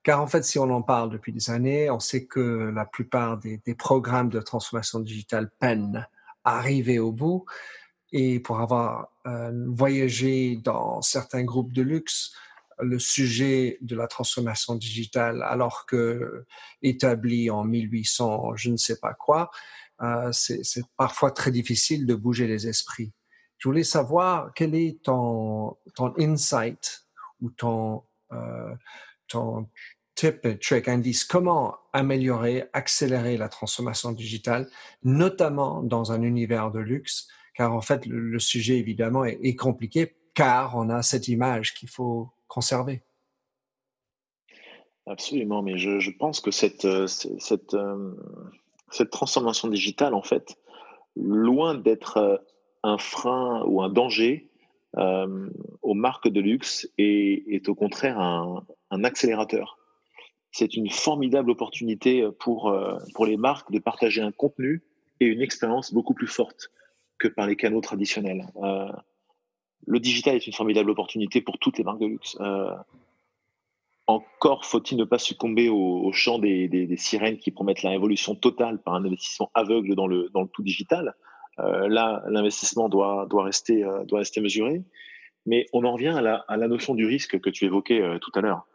Car 0.02 0.20
en 0.20 0.26
fait, 0.26 0.42
si 0.44 0.59
on 0.59 0.68
en 0.70 0.83
parle 0.83 1.11
depuis 1.11 1.33
des 1.33 1.50
années, 1.50 1.88
on 1.88 2.00
sait 2.00 2.26
que 2.26 2.72
la 2.74 2.85
plupart 2.85 3.38
des, 3.38 3.59
des 3.59 3.74
programmes 3.74 4.31
de 4.31 4.40
transformation 4.40 4.98
digitale 4.98 5.50
peinent 5.61 6.07
à 6.44 6.59
arriver 6.59 6.98
au 6.98 7.12
bout. 7.12 7.44
Et 8.12 8.40
pour 8.40 8.61
avoir 8.61 9.09
euh, 9.27 9.51
voyagé 9.68 10.57
dans 10.57 11.01
certains 11.03 11.44
groupes 11.44 11.72
de 11.72 11.83
luxe, 11.83 12.33
le 12.79 12.98
sujet 12.98 13.79
de 13.81 13.96
la 13.96 14.07
transformation 14.07 14.75
digitale, 14.75 15.42
alors 15.42 15.87
que 15.87 16.44
établi 16.83 17.51
en 17.51 17.64
1800, 17.64 18.57
je 18.57 18.70
ne 18.70 18.77
sais 18.77 18.98
pas 18.98 19.14
quoi, 19.14 19.51
euh, 20.03 20.31
c'est 20.33 20.62
parfois 20.96 21.31
très 21.31 21.51
difficile 21.51 22.07
de 22.07 22.14
bouger 22.14 22.46
les 22.46 22.66
esprits. 22.66 23.12
Je 23.59 23.68
voulais 23.68 23.85
savoir 23.85 24.53
quel 24.55 24.75
est 24.75 25.01
ton, 25.03 25.77
ton 25.94 26.12
insight 26.18 27.07
ou 27.40 27.51
ton, 27.51 28.03
euh, 28.33 28.75
ton 29.29 29.68
tip, 30.16 30.59
trick, 30.61 30.88
indice, 30.88 31.25
comment 31.25 31.77
améliorer, 31.92 32.64
accélérer 32.72 33.37
la 33.37 33.48
transformation 33.48 34.12
digitale, 34.12 34.68
notamment 35.05 35.83
dans 35.83 36.11
un 36.11 36.22
univers 36.22 36.72
de 36.72 36.81
luxe 36.81 37.29
car 37.55 37.75
en 37.75 37.81
fait, 37.81 38.07
le, 38.07 38.38
sujet, 38.38 38.79
évidemment, 38.79 39.25
est, 39.25 39.57
compliqué, 39.57 40.15
car 40.35 40.77
on 40.77 40.88
a 40.88 41.03
cette 41.03 41.29
image 41.29 41.75
qu'il 41.75 41.88
faut 41.88 42.31
conserver. 42.49 43.03
Absolument, 45.07 45.62
mais 45.62 45.79
je, 45.79 46.11
pense 46.11 46.41
que 46.41 46.51
cette, 46.51 46.85
euh, 46.85 47.07
euh, 47.75 48.15
cette, 48.91 49.11
transformation 49.11 49.69
digitale, 49.69 50.15
en 50.15 50.23
fait, 50.23 50.57
loin 51.17 51.75
d'être 51.75 52.17
euh, 52.19 52.37
un 52.83 52.98
frein 52.98 53.63
ou 53.67 53.83
un 53.83 53.88
danger 53.88 54.48
aux 54.94 55.94
marques 55.94 56.29
de 56.29 56.40
luxe, 56.40 56.87
est, 56.98 57.67
au 57.67 57.75
contraire 57.75 58.21
un, 58.21 58.63
un 58.90 59.05
accélérateur. 59.05 59.79
C'est 60.50 60.77
une 60.77 60.90
formidable 60.90 61.50
opportunité 61.50 62.29
pour, 62.38 62.77
pour 63.15 63.25
les 63.25 63.38
marques 63.38 63.73
de 63.73 63.79
partager 63.79 64.21
un 64.21 64.33
contenu 64.33 64.83
et 65.19 65.25
une 65.25 65.40
expérience 65.40 65.94
beaucoup 65.94 66.13
plus 66.13 66.27
forte 66.27 66.71
que 67.23 67.29
par 67.29 67.46
les 67.46 67.56
canaux 67.56 67.81
traditionnels. 67.81 68.48
Euh, 68.62 68.88
le 69.87 70.00
digital 70.00 70.35
est 70.35 70.46
une 70.46 70.52
formidable 70.52 70.90
opportunité 70.90 71.40
pour 71.40 71.58
toutes 71.58 71.79
les 71.79 71.85
marques 71.85 72.00
de 72.00 72.06
luxe. 72.06 72.37
Euh, 72.40 72.75
encore 74.08 74.64
faut-il 74.64 74.98
ne 74.98 75.04
pas 75.04 75.18
succomber 75.18 75.68
au, 75.68 76.10
champ 76.12 76.38
des, 76.40 76.96
sirènes 76.96 77.38
qui 77.38 77.52
promettent 77.52 77.85
la 77.85 77.90
révolution 77.90 78.35
totale 78.35 78.83
par 78.83 78.94
un 78.94 79.04
investissement 79.04 79.50
aveugle 79.54 79.94
dans 79.94 80.08
le, 80.08 80.29
tout 80.52 80.62
digital. 80.62 81.14
Euh, 81.60 81.88
là, 81.88 82.25
l'investissement 82.29 82.88
doit, 82.88 83.29
rester, 83.33 83.85
mesuré. 84.40 84.83
Mais 85.46 85.66
on 85.73 85.85
en 85.85 85.92
revient 85.92 86.14
à 86.48 86.56
la, 86.56 86.68
notion 86.68 86.94
du 86.94 87.06
risque 87.06 87.38
que 87.38 87.50
tu 87.50 87.64
évoquais 87.64 88.02
tout 88.20 88.33
à 88.35 88.40
l'heure. 88.40 88.66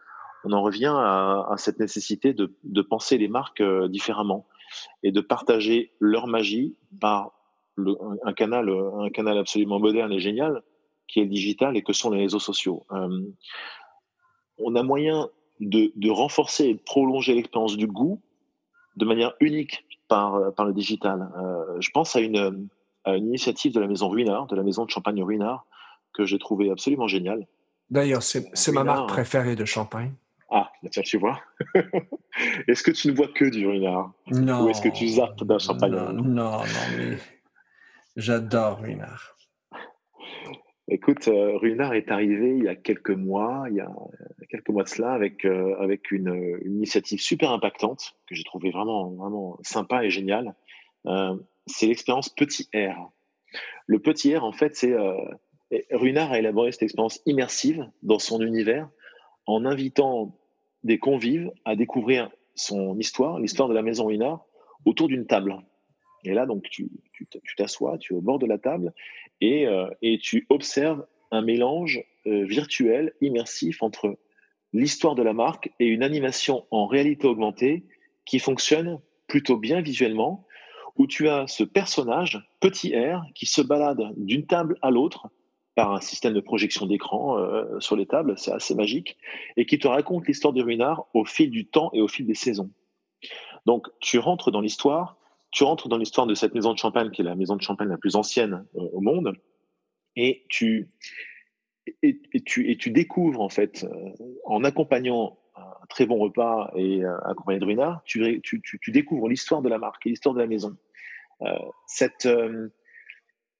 On 0.46 0.54
en 0.54 0.62
revient 0.62 0.96
à, 0.96 1.56
cette 1.58 1.80
nécessité 1.80 2.34
de, 2.34 2.82
penser 2.82 3.18
les 3.18 3.28
marques 3.28 3.64
différemment. 3.90 4.46
et 5.04 5.12
de 5.12 5.22
partager 5.22 5.92
leur 6.00 6.28
magie 6.28 6.76
par 7.02 7.37
un, 8.24 8.34
canal, 8.34 8.70
un 8.70 9.10
canal 9.10 9.38
absolument 9.38 9.80
moderne 9.80 10.12
et 10.12 10.20
génial 10.20 10.62
qui 11.08 11.20
est 11.20 11.24
le 11.24 11.30
digital 11.30 11.78
et 11.78 11.84
que 11.84 11.94
sont 11.94 12.10
les 12.10 12.20
réseaux 12.20 12.40
sociaux. 12.40 12.86
Euh, 12.92 13.22
on 14.58 14.76
a 14.76 14.84
moyen 14.84 15.30
de, 15.60 16.10
renforcer 16.10 16.66
et 16.66 16.74
de 16.74 16.80
prolonger 16.80 17.34
l'expérience 17.34 17.78
du 17.78 17.88
goût 17.88 18.22
de 18.96 19.06
manière 19.06 19.34
unique 19.40 19.86
par, 20.08 20.54
par 20.56 20.66
le 20.66 20.74
digital. 20.74 21.30
Euh, 21.38 21.80
je 21.80 21.90
pense 21.92 22.16
à 22.16 22.20
une, 22.20 22.68
une 23.06 23.28
initiative 23.28 23.74
de 23.74 23.80
la 23.80 23.88
maison 23.88 24.10
Ruinard, 24.10 24.48
de 24.48 24.56
la 24.56 24.64
maison 24.64 24.86
de 24.86 24.90
champagne 24.90 25.22
Ruinard, 25.24 25.66
que 26.14 26.26
j'ai 26.26 26.40
trouvé 26.40 26.72
absolument 26.72 27.08
géniale. 27.08 27.48
D'ailleurs, 27.90 28.24
c'est 28.24 28.72
ma 28.72 28.84
marque 28.84 29.10
préférée 29.10 29.56
de 29.56 29.66
champagne. 29.66 30.14
Ah, 30.50 30.72
tiens, 30.92 31.04
tu 31.04 31.18
vois. 31.18 31.40
est-ce 32.68 32.82
que 32.82 32.92
tu 32.92 33.10
ne 33.10 33.14
vois 33.14 33.28
que 33.28 33.46
du 33.46 33.68
Ruinard? 33.68 34.12
Non. 34.32 34.66
Ou 34.66 34.70
est-ce 34.70 34.82
que 34.82 34.90
tu 34.90 35.08
zappes 35.08 35.44
d'un 35.44 35.58
champagne? 35.58 35.92
Non, 35.92 36.14
non, 36.14 36.62
mais 36.98 37.18
j'adore 38.18 38.80
Ruinard. 38.80 39.38
Écoute, 40.90 41.28
euh, 41.28 41.58
Ruinard 41.58 41.94
est 41.94 42.12
arrivé 42.12 42.56
il 42.58 42.64
y 42.64 42.70
a 42.70 42.76
quelques 42.76 43.12
mois, 43.12 43.66
il 43.70 43.76
y 43.76 43.82
a 43.82 43.92
quelques 44.50 44.70
mois 44.70 44.84
de 44.84 44.90
cela, 44.90 45.12
avec, 45.12 45.44
euh, 45.46 45.76
avec 45.80 46.12
une, 46.12 46.60
initiative 46.66 47.20
super 47.20 47.52
impactante 47.52 48.16
que 48.26 48.36
j'ai 48.36 48.44
trouvé 48.44 48.72
vraiment, 48.72 49.12
vraiment 49.12 49.58
sympa 49.64 50.06
et 50.06 50.10
géniale. 50.10 50.56
Euh, 51.06 51.36
c'est 51.66 51.88
l'expérience 51.88 52.30
Petit 52.30 52.70
R. 52.74 53.12
Le 53.86 54.00
Petit 54.00 54.36
R, 54.36 54.44
en 54.44 54.54
fait, 54.54 54.76
c'est 54.76 54.96
Ruinard 55.92 56.32
a 56.32 56.40
élaboré 56.40 56.72
cette 56.72 56.84
expérience 56.84 57.22
immersive 57.26 57.90
dans 58.02 58.20
son 58.20 58.42
univers 58.42 58.90
en 59.46 59.66
invitant 59.66 60.38
des 60.84 60.98
convives 60.98 61.52
à 61.66 61.76
découvrir 61.76 62.30
son 62.56 62.98
histoire, 62.98 63.40
l'histoire 63.40 63.68
de 63.68 63.74
la 63.74 63.82
maison 63.82 64.06
Ruinard, 64.06 64.46
autour 64.86 65.10
d'une 65.10 65.28
table. 65.28 65.58
Et 66.24 66.34
là, 66.34 66.46
donc, 66.46 66.64
tu 66.70 66.90
t'assois, 67.58 67.98
tu, 67.98 68.14
es 68.14 68.16
au 68.18 68.22
bord 68.22 68.40
de 68.40 68.46
la 68.46 68.58
table 68.58 68.94
et, 69.42 69.68
euh, 69.68 69.90
tu 70.22 70.46
observes 70.50 71.06
un 71.32 71.42
mélange 71.42 72.04
euh, 72.26 72.46
virtuel, 72.46 73.14
immersif 73.22 73.84
entre 73.84 74.18
l'histoire 74.74 75.16
de 75.16 75.24
la 75.24 75.34
marque 75.34 75.72
et 75.80 75.86
une 75.86 76.04
animation 76.04 76.66
en 76.72 76.88
réalité 76.88 77.28
augmentée 77.28 77.86
qui 78.26 78.40
fonctionne 78.40 79.00
plutôt 79.28 79.58
bien 79.58 79.82
visuellement, 79.82 80.46
où 80.96 81.06
tu 81.06 81.30
as 81.30 81.48
ce 81.48 81.64
personnage, 81.64 82.42
petit 82.60 82.96
R, 82.96 83.24
qui 83.36 83.46
se 83.46 83.62
balade 83.62 84.02
d'une 84.18 84.46
table 84.46 84.78
à 84.82 84.90
l'autre 84.90 85.30
par 85.76 85.94
un 85.94 86.02
système 86.02 86.34
de 86.34 86.40
projection 86.40 86.88
d'écran 86.88 87.38
euh, 87.38 87.80
sur 87.80 87.96
les 87.96 88.08
tables, 88.08 88.34
c'est 88.38 88.52
assez 88.52 88.74
magique, 88.74 89.16
et 89.58 89.66
qui 89.68 89.78
te 89.78 89.88
raconte 89.88 90.28
l'histoire 90.28 90.54
de 90.54 90.64
Ruinard 90.64 91.06
au 91.14 91.24
fil 91.24 91.52
du 91.52 91.68
temps 91.68 91.92
et 91.94 92.02
au 92.02 92.08
fil 92.08 92.26
des 92.26 92.34
saisons. 92.34 92.72
Donc 93.68 93.88
tu 94.00 94.18
rentres 94.18 94.50
dans 94.50 94.62
l'histoire, 94.62 95.18
tu 95.58 95.64
rentres 95.64 95.90
dans 95.90 95.98
l'histoire 95.98 96.28
de 96.28 96.36
cette 96.36 96.54
maison 96.54 96.72
de 96.72 96.78
champagne, 96.78 97.10
qui 97.10 97.22
est 97.22 97.26
la 97.26 97.34
maison 97.34 97.56
de 97.56 97.64
champagne 97.64 97.90
la 97.90 97.98
plus 97.98 98.16
ancienne 98.16 98.64
euh, 98.76 98.90
au 98.94 99.02
monde, 99.02 99.34
et 100.16 100.46
tu, 100.50 100.92
et, 102.04 102.20
tu, 102.46 102.70
et 102.70 102.78
tu 102.78 102.92
découvres, 102.92 103.42
en 103.42 103.50
fait, 103.50 103.84
euh, 103.84 104.12
en 104.46 104.64
accompagnant 104.64 105.40
un 105.56 105.86
très 105.90 106.06
bon 106.06 106.20
repas 106.20 106.72
et 106.76 107.04
accompagné 107.26 107.58
de 107.58 107.66
Ruinard, 107.66 108.04
tu, 108.06 108.40
tu, 108.44 108.62
tu, 108.62 108.92
découvres 108.92 109.28
l'histoire 109.28 109.64
de 109.64 109.70
la 109.70 109.80
marque 109.80 110.06
et 110.06 110.10
l'histoire 110.10 110.36
de 110.36 110.40
la 110.40 110.46
maison. 110.46 110.78
cette 111.88 112.30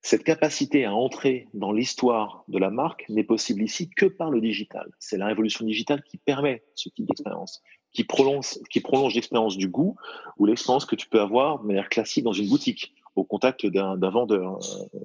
cette 0.08 0.24
capacité 0.24 0.86
à 0.86 0.96
entrer 0.96 1.50
dans 1.54 1.74
l'histoire 1.74 2.46
de 2.48 2.58
la 2.58 2.70
marque 2.70 3.04
n'est 3.10 3.26
possible 3.26 3.62
ici 3.62 3.90
que 3.90 4.06
par 4.06 4.32
le 4.32 4.40
digital. 4.40 4.90
C'est 5.00 5.18
la 5.18 5.26
révolution 5.26 5.66
digitale 5.66 6.02
qui 6.02 6.16
permet 6.16 6.64
ce 6.76 6.88
type 6.88 7.08
d'expérience, 7.08 7.62
qui 7.92 8.06
prolonge, 8.06 8.58
qui 8.70 8.80
prolonge 8.80 9.16
l'expérience 9.16 9.58
du 9.58 9.68
goût 9.68 9.98
ou 10.38 10.46
l'expérience 10.46 10.86
que 10.86 10.96
tu 10.96 11.10
peux 11.10 11.20
avoir 11.20 11.60
de 11.60 11.68
manière 11.68 11.90
classique 11.90 12.24
dans 12.24 12.32
une 12.32 12.48
boutique, 12.48 12.96
au 13.18 13.26
contact 13.26 13.66
d'un 13.66 13.98
vendeur. 14.10 14.56
Euh, 14.56 15.02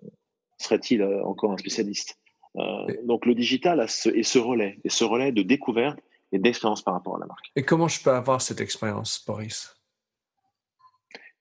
serait-il 0.59 1.03
euh, 1.03 1.25
encore 1.25 1.51
un 1.51 1.59
spécialiste 1.59 2.17
euh, 2.55 2.63
Donc 3.03 3.27
le 3.27 3.35
digital 3.35 3.81
a 3.81 3.89
ce, 3.89 4.09
et 4.09 4.23
ce 4.23 4.39
relais, 4.39 4.79
et 4.85 4.89
ce 4.89 5.03
relais 5.03 5.33
de 5.33 5.43
découverte 5.43 5.99
et 6.31 6.39
d'expérience 6.39 6.83
par 6.83 6.95
rapport 6.95 7.17
à 7.17 7.19
la 7.19 7.27
marque. 7.27 7.51
Et 7.57 7.65
comment 7.65 7.89
je 7.89 8.01
peux 8.01 8.13
avoir 8.13 8.41
cette 8.41 8.61
expérience, 8.61 9.25
Boris? 9.27 9.75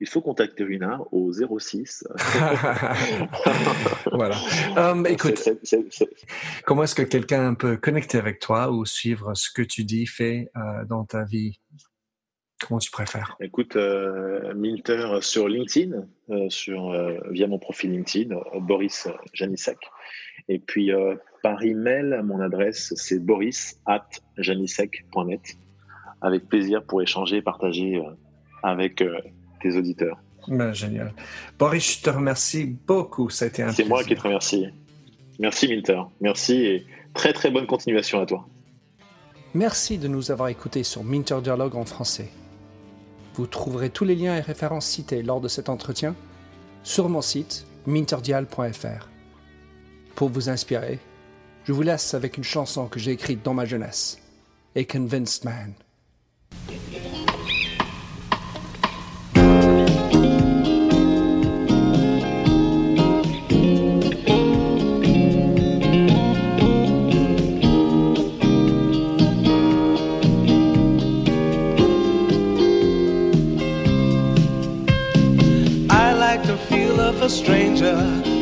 Il 0.02 0.08
faut 0.08 0.20
contacter 0.20 0.64
Ruinard 0.64 1.06
au 1.14 1.32
06. 1.32 2.08
voilà. 4.12 4.36
Um, 4.76 5.06
écoute, 5.06 5.48
comment 6.66 6.84
est-ce 6.84 6.96
que 6.96 7.04
quelqu'un 7.04 7.54
peut 7.54 7.78
connecter 7.78 8.18
avec 8.18 8.40
toi 8.40 8.72
ou 8.72 8.84
suivre 8.84 9.36
ce 9.36 9.52
que 9.52 9.62
tu 9.62 9.84
dis, 9.84 10.08
fais 10.08 10.50
euh, 10.58 10.86
dans 10.86 11.06
ta 11.06 11.24
vie? 11.24 11.60
Comment 12.68 12.80
tu 12.80 12.90
préfères? 12.90 13.38
Écoute, 13.42 13.76
euh, 13.76 14.56
Minter 14.56 15.20
sur 15.22 15.48
LinkedIn, 15.48 16.04
euh, 16.32 16.50
sur, 16.50 16.92
via 17.30 17.46
mon 17.46 17.60
profil 17.60 17.92
LinkedIn, 17.92 18.36
Boris 18.60 19.08
Janissac. 19.34 19.78
Et 20.50 20.58
puis 20.58 20.92
par 21.44 21.62
email, 21.64 22.22
mon 22.24 22.40
adresse, 22.42 22.92
c'est 22.96 23.20
boris 23.20 23.80
at 23.86 24.08
janissac.net. 24.38 25.58
Avec 26.22 26.50
plaisir 26.50 26.84
pour 26.84 27.04
échanger 27.04 27.38
et 27.38 27.42
partager 27.44 28.02
avec 28.64 29.04
tes 29.62 29.76
auditeurs. 29.76 30.18
Ben, 30.48 30.74
génial. 30.74 31.14
Boris, 31.58 31.98
je 31.98 32.04
te 32.04 32.10
remercie 32.10 32.66
beaucoup. 32.66 33.30
Ça 33.30 33.46
a 33.46 33.48
été 33.48 33.64
un 33.64 33.72
C'est 33.72 33.86
moi 33.86 34.04
qui 34.04 34.16
te 34.16 34.22
remercie. 34.22 34.68
Merci, 35.40 35.68
Minter. 35.68 36.02
Merci 36.20 36.54
et 36.66 36.86
très 37.14 37.34
très 37.34 37.52
bonne 37.52 37.68
continuation 37.68 38.20
à 38.22 38.26
toi. 38.26 38.48
Merci 39.54 39.98
de 39.98 40.08
nous 40.08 40.32
avoir 40.32 40.50
écoutés 40.50 40.84
sur 40.84 41.04
Minter 41.04 41.40
Dialogue 41.44 41.76
en 41.76 41.86
français. 41.86 42.30
Vous 43.36 43.48
trouverez 43.48 43.90
tous 43.90 44.06
les 44.06 44.16
liens 44.16 44.36
et 44.36 44.42
références 44.42 44.86
cités 44.86 45.24
lors 45.24 45.42
de 45.42 45.48
cet 45.48 45.70
entretien 45.70 46.16
sur 46.84 47.10
mon 47.10 47.22
site 47.22 47.66
minterdial.fr. 47.86 49.10
Pour 50.16 50.30
vous 50.30 50.50
inspirer, 50.50 51.00
je 51.64 51.74
vous 51.74 51.82
laisse 51.82 52.14
avec 52.14 52.38
une 52.38 52.44
chanson 52.44 52.88
que 52.88 53.00
j'ai 53.00 53.12
écrite 53.12 53.44
dans 53.44 53.54
ma 53.54 53.66
jeunesse, 53.66 54.20
A 54.76 54.84
Convinced 54.84 55.46
Man. 55.46 55.74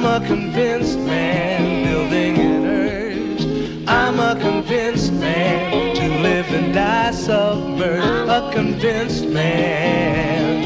I'm 0.00 0.22
a 0.22 0.24
convinced 0.24 0.96
man 1.00 1.82
building 1.82 2.38
an 2.38 2.66
urge. 2.66 3.42
I'm 3.88 4.20
a 4.20 4.40
convinced 4.40 5.12
man 5.14 5.96
to 5.96 6.22
live 6.22 6.46
and 6.52 6.72
die 6.72 7.10
submerged. 7.10 8.30
A 8.30 8.48
convinced 8.52 9.26
man 9.26 10.62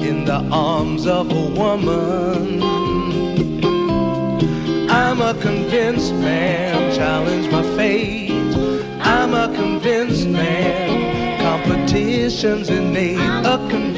in 0.00 0.24
the 0.24 0.40
arms 0.50 1.06
of 1.06 1.30
a 1.30 1.50
woman. 1.54 2.60
I'm 4.90 5.22
a 5.22 5.34
convinced 5.40 6.14
man, 6.14 6.92
challenge 6.96 7.48
my 7.52 7.62
fate. 7.76 8.32
I'm 9.02 9.34
a 9.34 9.54
convinced 9.54 10.26
man, 10.26 11.38
competition's 11.40 12.70
innate. 12.70 13.18
A 13.18 13.56
convinced 13.70 13.97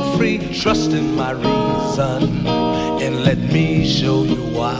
Trust 0.61 0.91
in 0.91 1.15
my 1.15 1.31
reason 1.31 2.47
and 2.47 3.23
let 3.23 3.39
me 3.39 3.87
show 3.87 4.23
you 4.23 4.43
why. 4.55 4.77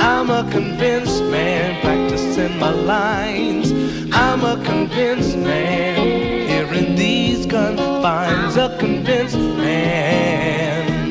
I'm 0.00 0.30
a 0.30 0.48
convinced 0.50 1.22
man 1.24 1.80
practicing 1.80 2.58
my 2.58 2.70
lines. 2.70 3.72
I'm 4.12 4.44
a 4.44 4.62
convinced 4.64 5.36
man 5.36 6.48
here 6.48 6.72
in 6.72 6.94
these 6.94 7.44
confines. 7.46 8.56
A 8.56 8.76
convinced 8.78 9.36
man 9.36 11.10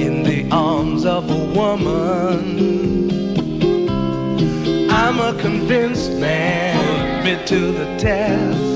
in 0.00 0.22
the 0.22 0.48
arms 0.50 1.04
of 1.04 1.30
a 1.30 1.44
woman. 1.54 3.10
I'm 4.90 5.20
a 5.20 5.38
convinced 5.40 6.12
man, 6.12 7.24
been 7.24 7.46
to 7.46 7.72
the 7.72 7.98
test. 7.98 8.75